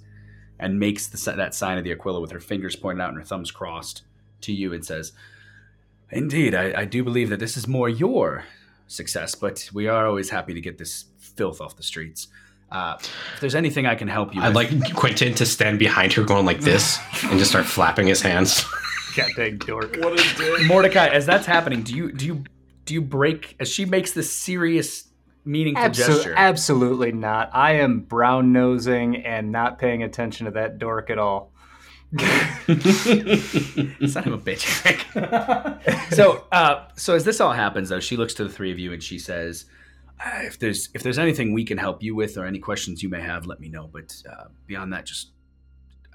and 0.59 0.80
makes 0.80 1.07
the, 1.07 1.32
that 1.34 1.55
sign 1.55 1.77
of 1.77 1.84
the 1.84 1.91
Aquila 1.91 2.19
with 2.19 2.32
her 2.32 2.39
fingers 2.39 2.75
pointed 2.75 3.01
out 3.01 3.09
and 3.09 3.17
her 3.17 3.23
thumbs 3.23 3.51
crossed 3.51 4.03
to 4.41 4.53
you 4.53 4.73
and 4.73 4.86
says, 4.86 5.13
Indeed, 6.11 6.55
I, 6.55 6.82
I 6.82 6.86
do 6.86 7.03
believe 7.03 7.30
that 7.30 7.39
this 7.39 7.55
is 7.55 7.67
more 7.67 7.88
your 7.88 8.45
success, 8.90 9.36
but 9.36 9.70
we 9.74 9.88
are 9.88 10.06
always 10.06 10.30
happy 10.30 10.54
to 10.54 10.62
get 10.62 10.78
this 10.78 11.06
filth 11.18 11.62
off 11.62 11.78
the 11.78 11.84
streets. 11.84 12.28
Uh, 12.72 12.98
if 13.00 13.40
there's 13.40 13.56
anything 13.56 13.86
I 13.86 13.96
can 13.96 14.08
help 14.08 14.36
you 14.36 14.42
I'd 14.42 14.50
with, 14.54 14.56
like 14.56 14.94
Quentin 14.96 15.34
to 15.36 15.46
stand 15.46 15.80
behind 15.80 16.14
her, 16.14 16.24
going 16.24 16.46
like 16.46 16.60
this, 16.60 17.00
and 17.24 17.40
just 17.40 17.50
start 17.50 17.66
flapping 17.66 18.08
his 18.08 18.22
hands. 18.22 18.64
God 19.16 19.30
dang 19.36 19.58
dork. 19.58 19.96
What 19.98 20.20
a 20.20 20.38
dick. 20.38 20.68
Mordecai, 20.68 21.08
as 21.08 21.26
that's 21.26 21.48
happening, 21.48 21.82
do 21.82 21.96
you 21.96 22.12
do 22.12 22.26
you 22.26 22.44
do 22.86 22.94
you 22.94 23.02
break 23.02 23.56
as 23.60 23.70
she 23.70 23.86
makes 23.86 24.12
this 24.12 24.32
serious, 24.32 25.08
meaningful 25.46 25.84
Abso- 25.86 26.08
gesture? 26.08 26.34
absolutely 26.38 27.12
not. 27.12 27.50
I 27.54 27.74
am 27.74 28.02
brown 28.02 28.54
nosing 28.54 29.26
and 29.26 29.52
not 29.52 29.80
paying 29.80 30.04
attention 30.04 30.46
to 30.46 30.52
that 30.52 30.78
dork 30.78 31.10
at 31.10 31.18
all. 31.18 31.52
Son 32.18 32.24
of 32.68 34.34
a 34.34 34.38
bitch, 34.39 34.66
so, 36.16 36.43
uh, 36.51 36.88
so 36.95 37.14
as 37.14 37.24
this 37.24 37.39
all 37.39 37.53
happens, 37.53 37.89
though, 37.89 37.99
she 37.99 38.18
looks 38.18 38.34
to 38.34 38.43
the 38.43 38.49
three 38.49 38.72
of 38.72 38.80
you 38.80 38.93
and 38.93 39.03
she 39.03 39.20
says, 39.20 39.66
uh, 40.20 40.39
"If 40.41 40.57
there's 40.57 40.89
if 40.95 41.03
there's 41.03 41.20
anything 41.20 41.53
we 41.53 41.64
can 41.64 41.78
help 41.78 42.01
you 42.01 42.16
with 42.16 42.36
or 42.36 42.47
any 42.47 42.57
questions 42.57 43.03
you 43.03 43.10
may 43.10 43.22
have, 43.22 43.45
let 43.45 43.60
me 43.60 43.70
know. 43.70 43.88
But 43.93 44.16
uh, 44.28 44.45
beyond 44.66 44.91
that, 44.93 45.05
just 45.05 45.34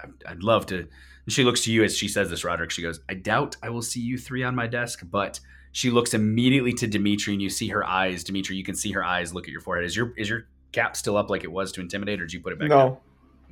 I'd, 0.01 0.11
I'd 0.27 0.43
love 0.43 0.65
to." 0.65 0.79
And 0.79 0.89
she 1.29 1.45
looks 1.45 1.61
to 1.63 1.71
you 1.71 1.85
as 1.85 1.95
she 1.95 2.09
says 2.09 2.29
this, 2.29 2.43
Roderick. 2.43 2.71
She 2.71 2.81
goes, 2.81 2.99
"I 3.07 3.13
doubt 3.13 3.55
I 3.63 3.69
will 3.69 3.81
see 3.81 4.01
you 4.01 4.17
three 4.17 4.43
on 4.43 4.55
my 4.55 4.67
desk, 4.67 5.01
but." 5.09 5.39
She 5.71 5.91
looks 5.91 6.13
immediately 6.13 6.71
to 6.71 6.87
Dimitri, 6.87 7.33
and 7.33 7.41
you 7.41 7.49
see 7.49 7.67
her 7.67 7.83
eyes. 7.83 8.23
Dimitri, 8.23 8.55
you 8.55 8.63
can 8.63 8.75
see 8.75 8.93
her 8.93 9.03
eyes 9.03 9.33
look 9.33 9.43
at 9.43 9.51
your 9.51 9.59
forehead. 9.59 9.83
Is 9.83 9.93
your 9.93 10.13
is 10.15 10.29
your 10.29 10.47
cap 10.71 10.95
still 10.95 11.17
up 11.17 11.29
like 11.29 11.43
it 11.43 11.51
was 11.51 11.73
to 11.73 11.81
intimidate, 11.81 12.21
or 12.21 12.25
did 12.25 12.31
you 12.31 12.39
put 12.39 12.53
it 12.53 12.59
back? 12.59 12.69
down? 12.91 12.97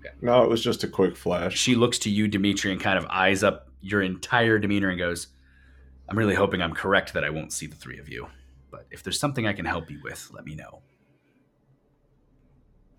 No. 0.03 0.09
Okay. 0.09 0.17
No, 0.21 0.43
it 0.43 0.49
was 0.49 0.63
just 0.63 0.83
a 0.83 0.87
quick 0.87 1.15
flash. 1.15 1.57
she 1.57 1.75
looks 1.75 1.97
to 1.99 2.09
you, 2.09 2.27
Dimitri, 2.27 2.71
and 2.71 2.79
kind 2.81 2.97
of 2.97 3.05
eyes 3.09 3.43
up 3.43 3.69
your 3.81 4.01
entire 4.01 4.59
demeanor 4.59 4.89
and 4.89 4.97
goes, 4.99 5.27
I'm 6.09 6.17
really 6.17 6.35
hoping 6.35 6.61
I'm 6.61 6.73
correct 6.73 7.13
that 7.13 7.23
I 7.23 7.29
won't 7.29 7.51
see 7.53 7.67
the 7.67 7.75
three 7.75 7.97
of 7.99 8.09
you. 8.09 8.27
But 8.71 8.87
if 8.91 9.03
there's 9.03 9.19
something 9.19 9.45
I 9.47 9.53
can 9.53 9.65
help 9.65 9.89
you 9.89 9.99
with, 10.03 10.29
let 10.33 10.45
me 10.45 10.55
know. 10.55 10.81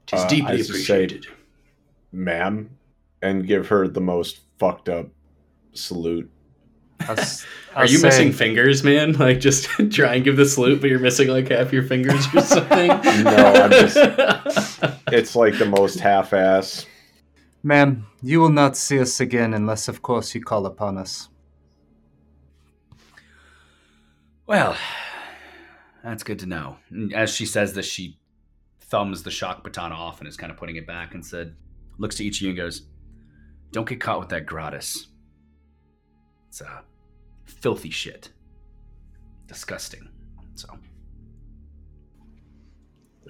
Tis 0.06 0.20
Uh, 0.20 0.28
deeply 0.28 0.56
used 0.58 0.70
to 0.70 0.76
say- 0.78 0.94
appreciated. 1.04 1.26
Ma'am, 2.12 2.70
and 3.22 3.46
give 3.46 3.68
her 3.68 3.88
the 3.88 4.00
most 4.00 4.40
fucked 4.58 4.88
up 4.88 5.08
salute. 5.72 6.30
I'll 7.00 7.18
Are 7.18 7.24
I'll 7.76 7.90
you 7.90 7.98
say- 7.98 8.06
missing 8.06 8.32
fingers, 8.32 8.84
man? 8.84 9.12
Like, 9.18 9.40
just 9.40 9.64
try 9.90 10.14
and 10.14 10.24
give 10.24 10.36
the 10.36 10.46
salute, 10.46 10.80
but 10.80 10.90
you're 10.90 11.00
missing 11.00 11.28
like 11.28 11.48
half 11.48 11.72
your 11.72 11.82
fingers 11.82 12.24
or 12.34 12.40
something? 12.42 12.88
No, 12.88 13.52
I'm 13.64 13.70
just- 13.70 13.96
It's 15.08 15.34
like 15.36 15.58
the 15.58 15.66
most 15.66 15.98
half-ass. 16.00 16.86
Ma'am, 17.66 18.06
you 18.22 18.40
will 18.40 18.50
not 18.50 18.76
see 18.76 19.00
us 19.00 19.20
again 19.20 19.54
unless, 19.54 19.88
of 19.88 20.02
course, 20.02 20.34
you 20.34 20.42
call 20.42 20.66
upon 20.66 20.98
us. 20.98 21.30
Well, 24.46 24.76
that's 26.02 26.22
good 26.22 26.38
to 26.40 26.46
know. 26.46 26.76
As 27.14 27.30
she 27.34 27.46
says 27.46 27.72
this, 27.72 27.86
she 27.86 28.18
thumbs 28.82 29.22
the 29.22 29.30
shock 29.30 29.64
baton 29.64 29.92
off 29.92 30.18
and 30.20 30.28
is 30.28 30.36
kind 30.36 30.52
of 30.52 30.58
putting 30.58 30.76
it 30.76 30.86
back 30.86 31.14
and 31.14 31.24
said, 31.24 31.56
looks 31.96 32.16
to 32.16 32.24
each 32.24 32.36
of 32.38 32.42
you 32.42 32.48
and 32.50 32.56
goes, 32.58 32.82
Don't 33.72 33.88
get 33.88 33.98
caught 33.98 34.20
with 34.20 34.28
that 34.28 34.44
gratis. 34.44 35.06
It's 36.48 36.60
uh, 36.60 36.80
filthy 37.46 37.88
shit. 37.88 38.28
Disgusting. 39.46 40.10
So. 40.54 40.68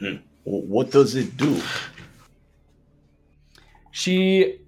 W- 0.01 0.20
What 0.43 0.91
does 0.91 1.14
it 1.14 1.37
do? 1.37 1.62
She. 3.95 4.59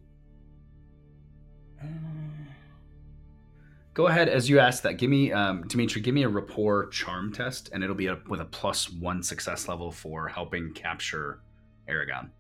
Go 3.93 4.07
ahead 4.07 4.29
as 4.29 4.49
you 4.49 4.61
asked 4.61 4.85
that. 4.85 4.99
Give 4.99 5.11
me, 5.11 5.33
um, 5.33 5.67
Dimitri, 5.67 6.01
give 6.01 6.15
me 6.15 6.23
a 6.23 6.29
rapport 6.29 6.87
charm 6.91 7.33
test, 7.33 7.71
and 7.73 7.83
it'll 7.83 7.97
be 7.97 8.07
a, 8.07 8.19
with 8.29 8.41
a 8.41 8.45
plus 8.45 8.89
one 8.89 9.25
success 9.25 9.67
level 9.67 9.91
for 9.91 10.29
helping 10.29 10.73
capture 10.75 11.41
Aragon. 11.89 12.31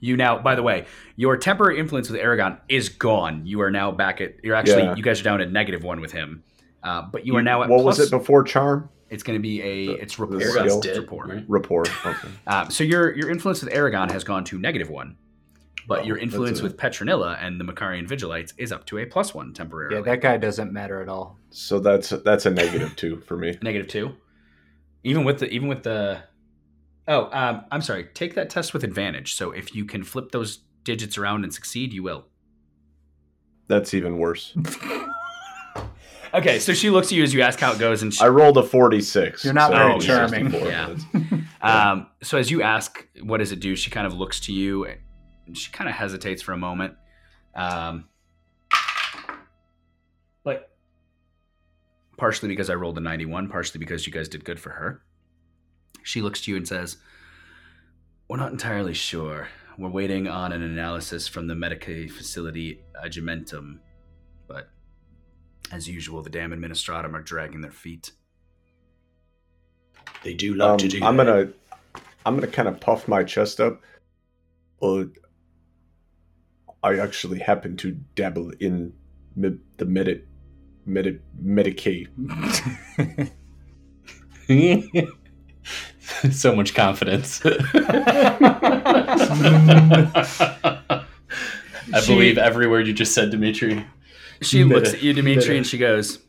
You 0.00 0.16
now, 0.16 0.38
by 0.38 0.54
the 0.54 0.62
way, 0.62 0.86
your 1.16 1.36
temporary 1.36 1.78
influence 1.78 2.08
with 2.08 2.18
Aragon 2.18 2.56
is 2.70 2.88
gone. 2.88 3.44
You 3.44 3.60
are 3.60 3.70
now 3.70 3.90
back 3.90 4.22
at. 4.22 4.42
You're 4.42 4.54
actually, 4.54 4.84
Yeah. 4.84 4.94
you 4.96 5.02
guys 5.02 5.20
are 5.20 5.24
down 5.24 5.42
at 5.42 5.52
negative 5.52 5.82
one 5.84 6.00
with 6.00 6.12
him, 6.12 6.44
uh, 6.82 7.02
but 7.12 7.26
you 7.26 7.36
are 7.36 7.42
now 7.42 7.62
at. 7.62 7.68
What 7.68 7.82
plus, 7.82 7.98
was 7.98 8.06
it 8.06 8.10
before 8.10 8.42
charm? 8.42 8.88
It's 9.10 9.22
going 9.22 9.36
to 9.38 9.42
be 9.42 9.60
a. 9.60 9.86
The- 9.88 9.92
It's 10.00 10.18
rapport. 10.18 10.40
Aragon's 10.40 10.78
skill? 10.82 11.00
rapport. 11.02 11.26
right? 11.26 11.44
Rapport. 11.46 11.84
Okay. 12.06 12.28
Um, 12.46 12.70
so 12.70 12.84
your 12.84 13.14
your 13.14 13.28
influence 13.30 13.62
with 13.62 13.74
Aragon 13.74 14.08
has 14.10 14.24
gone 14.24 14.44
to 14.44 14.58
negative 14.58 14.88
one, 14.88 15.16
but 15.88 16.06
your 16.06 16.18
influence 16.18 16.60
a- 16.60 16.62
with 16.62 16.76
Petronilla 16.76 17.36
and 17.42 17.58
the 17.58 17.64
Macharian 17.64 18.06
Vigilites 18.06 18.52
is 18.58 18.70
up 18.70 18.84
to 18.86 18.98
a 18.98 19.06
plus 19.06 19.34
one 19.34 19.52
temporarily. 19.54 19.96
Yeah, 19.96 20.02
that 20.02 20.20
guy 20.20 20.36
doesn't 20.36 20.72
matter 20.72 21.00
at 21.02 21.08
all. 21.08 21.38
So 21.50 21.80
that's 21.80 22.10
that's 22.10 22.46
a 22.46 22.50
negative 22.50 22.94
two 22.94 23.20
for 23.20 23.36
me. 23.36 23.58
negative 23.62 23.88
two. 23.88 24.14
Even 25.02 25.24
with 25.24 25.38
the 25.40 25.48
even 25.48 25.66
with 25.66 25.82
the 25.82 26.20
oh, 27.08 27.30
um, 27.32 27.64
I'm 27.72 27.80
sorry. 27.82 28.04
Take 28.14 28.34
that 28.34 28.50
test 28.50 28.74
with 28.74 28.84
advantage. 28.84 29.34
So 29.34 29.50
if 29.50 29.74
you 29.74 29.84
can 29.86 30.04
flip 30.04 30.30
those 30.30 30.58
digits 30.84 31.16
around 31.18 31.44
and 31.44 31.52
succeed, 31.52 31.92
you 31.92 32.02
will. 32.02 32.26
That's 33.66 33.94
even 33.94 34.18
worse. 34.18 34.54
Okay, 36.34 36.58
so 36.58 36.74
she 36.74 36.90
looks 36.90 37.06
at 37.06 37.12
you 37.12 37.22
as 37.22 37.32
you 37.32 37.40
ask 37.40 37.58
how 37.58 37.72
it 37.72 37.78
goes, 37.78 38.02
and 38.02 38.12
she, 38.12 38.22
I 38.22 38.28
rolled 38.28 38.58
a 38.58 38.62
forty-six. 38.62 39.44
You're 39.44 39.54
not 39.54 39.70
so 39.70 39.76
very 39.78 39.94
it's 39.94 40.04
charming. 40.04 40.52
Yeah. 40.52 40.96
Um, 41.60 42.06
so 42.22 42.38
as 42.38 42.52
you 42.52 42.62
ask, 42.62 43.04
what 43.20 43.38
does 43.38 43.50
it 43.50 43.58
do? 43.58 43.74
She 43.74 43.90
kind 43.90 44.06
of 44.06 44.14
looks 44.14 44.38
to 44.42 44.52
you, 44.52 44.84
and 44.84 45.00
she 45.56 45.70
kind 45.72 45.88
of 45.88 45.96
hesitates 45.96 46.42
for 46.42 46.52
a 46.52 46.56
moment. 46.58 46.94
Um, 47.54 48.04
but 50.44 50.70
partially 52.16 52.48
because 52.48 52.70
I 52.70 52.74
rolled 52.74 52.98
a 52.98 53.00
91, 53.00 53.48
partially 53.48 53.78
because 53.78 54.06
you 54.06 54.12
guys 54.12 54.28
did 54.28 54.44
good 54.44 54.60
for 54.60 54.70
her. 54.70 55.02
She 56.02 56.22
looks 56.22 56.40
to 56.42 56.50
you 56.50 56.56
and 56.56 56.66
says, 56.66 56.96
We're 58.28 58.36
not 58.38 58.52
entirely 58.52 58.94
sure. 58.94 59.48
We're 59.78 59.90
waiting 59.90 60.26
on 60.26 60.52
an 60.52 60.62
analysis 60.62 61.28
from 61.28 61.46
the 61.46 61.54
Medicae 61.54 62.10
facility 62.10 62.82
Agimentum, 63.04 63.78
but 64.48 64.68
as 65.70 65.88
usual, 65.88 66.22
the 66.22 66.30
damn 66.30 66.50
administratum 66.50 67.14
are 67.14 67.22
dragging 67.22 67.60
their 67.60 67.70
feet. 67.70 68.10
They 70.24 70.34
do 70.34 70.54
love 70.54 70.72
Um, 70.72 70.78
to 70.78 70.88
do 70.88 71.04
I'm 71.04 71.16
that. 71.16 71.26
gonna 71.26 72.02
I'm 72.26 72.34
gonna 72.34 72.46
kind 72.48 72.66
of 72.68 72.80
puff 72.80 73.06
my 73.06 73.22
chest 73.22 73.60
up. 73.60 73.80
But 74.80 75.08
I 76.82 76.98
actually 76.98 77.38
happen 77.40 77.76
to 77.78 77.92
dabble 78.14 78.50
in 78.60 78.92
med- 79.36 79.58
the 79.78 79.84
medi- 79.84 80.22
medi- 80.86 81.18
Medicae. 81.42 82.06
so 86.30 86.54
much 86.54 86.74
confidence. 86.74 87.40
I 91.90 92.00
She- 92.02 92.12
believe 92.14 92.38
every 92.38 92.66
word 92.68 92.86
you 92.86 92.92
just 92.92 93.14
said, 93.14 93.30
Dimitri. 93.30 93.84
She 94.42 94.62
Meta- 94.62 94.74
looks 94.76 94.94
at 94.94 95.02
you, 95.02 95.12
Dimitri, 95.12 95.42
meta. 95.48 95.56
and 95.56 95.66
she 95.66 95.78
goes, 95.78 96.20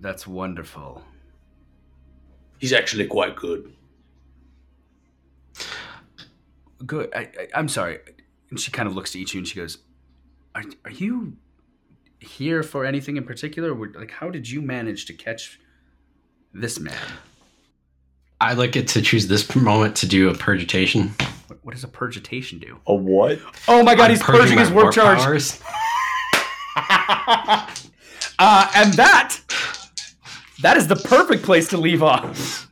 That's 0.00 0.26
wonderful. 0.26 1.02
He's 2.58 2.72
actually 2.74 3.06
quite 3.06 3.36
good. 3.36 3.72
Good. 6.84 7.10
I, 7.14 7.20
I, 7.20 7.48
I'm 7.54 7.68
sorry. 7.68 7.98
And 8.50 8.58
she 8.58 8.70
kind 8.70 8.88
of 8.88 8.94
looks 8.94 9.10
at 9.10 9.20
to 9.20 9.24
Ichu 9.24 9.38
and 9.38 9.48
she 9.48 9.56
goes, 9.56 9.78
"Are, 10.54 10.64
are 10.84 10.90
you 10.90 11.36
here 12.20 12.62
for 12.62 12.84
anything 12.84 13.16
in 13.16 13.24
particular? 13.24 13.74
Like, 13.74 14.10
how 14.10 14.30
did 14.30 14.48
you 14.48 14.60
manage 14.60 15.06
to 15.06 15.12
catch 15.12 15.58
this 16.52 16.78
man? 16.78 16.94
I'd 18.40 18.58
like 18.58 18.76
it 18.76 18.88
to 18.88 19.02
choose 19.02 19.26
this 19.26 19.54
moment 19.54 19.96
to 19.96 20.06
do 20.06 20.30
a 20.30 20.34
purgitation. 20.34 21.08
What, 21.46 21.58
what 21.62 21.74
does 21.74 21.84
a 21.84 21.88
purgitation 21.88 22.58
do? 22.58 22.78
A 22.86 22.94
what? 22.94 23.38
Oh 23.68 23.82
my 23.82 23.94
God! 23.94 24.04
I'm 24.04 24.10
he's 24.10 24.22
purging 24.22 24.56
my 24.56 24.62
his 24.62 24.70
warp 24.70 24.94
charge. 24.94 25.20
uh, 28.38 28.70
and 28.74 28.94
that 28.94 29.38
that 30.62 30.76
is 30.76 30.86
the 30.86 30.96
perfect 30.96 31.42
place 31.42 31.68
to 31.68 31.76
leave 31.76 32.02
off. 32.02 32.66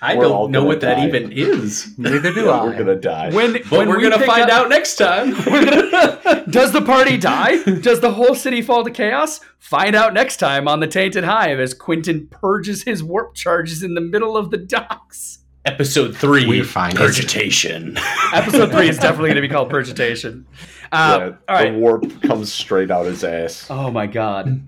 I 0.00 0.14
We're 0.14 0.24
don't 0.24 0.50
know 0.52 0.60
gonna 0.60 0.66
what 0.68 0.80
that 0.82 1.06
even 1.08 1.32
is. 1.32 1.92
Neither 1.98 2.32
do 2.32 2.40
Yeah, 2.44 2.50
I. 2.52 2.64
we're 2.64 2.78
gonna 2.78 2.94
die. 2.94 3.32
When, 3.32 3.54
But 3.54 3.70
when 3.70 3.88
we're 3.88 3.96
we 3.98 4.08
gonna 4.08 4.24
find 4.24 4.44
up- 4.44 4.50
out 4.50 4.68
next 4.68 4.94
time. 4.96 5.32
Gonna- 5.44 6.44
Does 6.48 6.72
the 6.72 6.82
party 6.82 7.16
die? 7.16 7.62
Does 7.64 8.00
the 8.00 8.12
whole 8.12 8.34
city 8.34 8.62
fall 8.62 8.84
to 8.84 8.90
chaos? 8.90 9.40
Find 9.58 9.94
out 9.96 10.14
next 10.14 10.36
time 10.36 10.68
on 10.68 10.80
the 10.80 10.86
Tainted 10.86 11.24
Hive 11.24 11.58
as 11.58 11.74
Quentin 11.74 12.28
purges 12.28 12.84
his 12.84 13.02
warp 13.02 13.34
charges 13.34 13.82
in 13.82 13.94
the 13.94 14.00
middle 14.00 14.36
of 14.36 14.50
the 14.50 14.56
docks. 14.56 15.40
Episode 15.64 16.16
three. 16.16 16.46
We 16.46 16.62
find 16.62 16.96
fine. 16.96 17.06
Purgitation. 17.06 17.98
Episode 18.32 18.70
three 18.70 18.88
is 18.88 18.96
definitely 18.98 19.30
going 19.30 19.36
to 19.36 19.42
be 19.42 19.48
called 19.48 19.68
Purgitation. 19.68 20.46
Uh, 20.92 21.18
yeah, 21.20 21.36
all 21.48 21.54
right. 21.56 21.72
The 21.72 21.78
warp 21.78 22.22
comes 22.22 22.50
straight 22.52 22.90
out 22.90 23.04
his 23.06 23.22
ass. 23.24 23.66
Oh 23.68 23.90
my 23.90 24.06
god. 24.06 24.62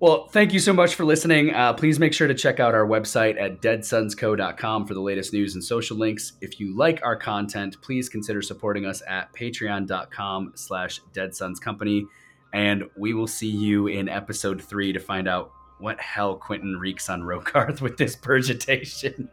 Well, 0.00 0.28
thank 0.28 0.52
you 0.52 0.60
so 0.60 0.72
much 0.72 0.94
for 0.94 1.04
listening. 1.04 1.52
Uh, 1.52 1.72
please 1.72 1.98
make 1.98 2.12
sure 2.12 2.28
to 2.28 2.34
check 2.34 2.60
out 2.60 2.72
our 2.72 2.86
website 2.86 3.40
at 3.40 3.60
deadsunsco.com 3.60 4.86
for 4.86 4.94
the 4.94 5.00
latest 5.00 5.32
news 5.32 5.54
and 5.54 5.64
social 5.64 5.96
links. 5.96 6.34
If 6.40 6.60
you 6.60 6.76
like 6.76 7.00
our 7.02 7.16
content, 7.16 7.80
please 7.82 8.08
consider 8.08 8.40
supporting 8.40 8.86
us 8.86 9.02
at 9.08 9.32
patreon.com 9.32 10.52
slash 10.54 11.00
deadsunscompany. 11.12 12.04
And 12.52 12.84
we 12.96 13.12
will 13.12 13.26
see 13.26 13.50
you 13.50 13.88
in 13.88 14.08
episode 14.08 14.62
three 14.62 14.92
to 14.92 15.00
find 15.00 15.26
out 15.26 15.50
what 15.78 16.00
hell 16.00 16.36
Quentin 16.36 16.78
wreaks 16.78 17.10
on 17.10 17.22
Rokarth 17.22 17.80
with 17.80 17.96
this 17.96 18.14
purgitation. 18.14 19.28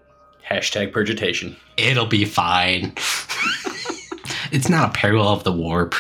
Hashtag 0.50 0.92
purgitation. 0.92 1.58
It'll 1.78 2.08
be 2.08 2.26
fine. 2.26 2.94
it's 4.52 4.70
not 4.70 4.90
a 4.90 4.94
parallel 4.94 5.30
of 5.30 5.44
the 5.44 5.52
warp. 5.52 5.94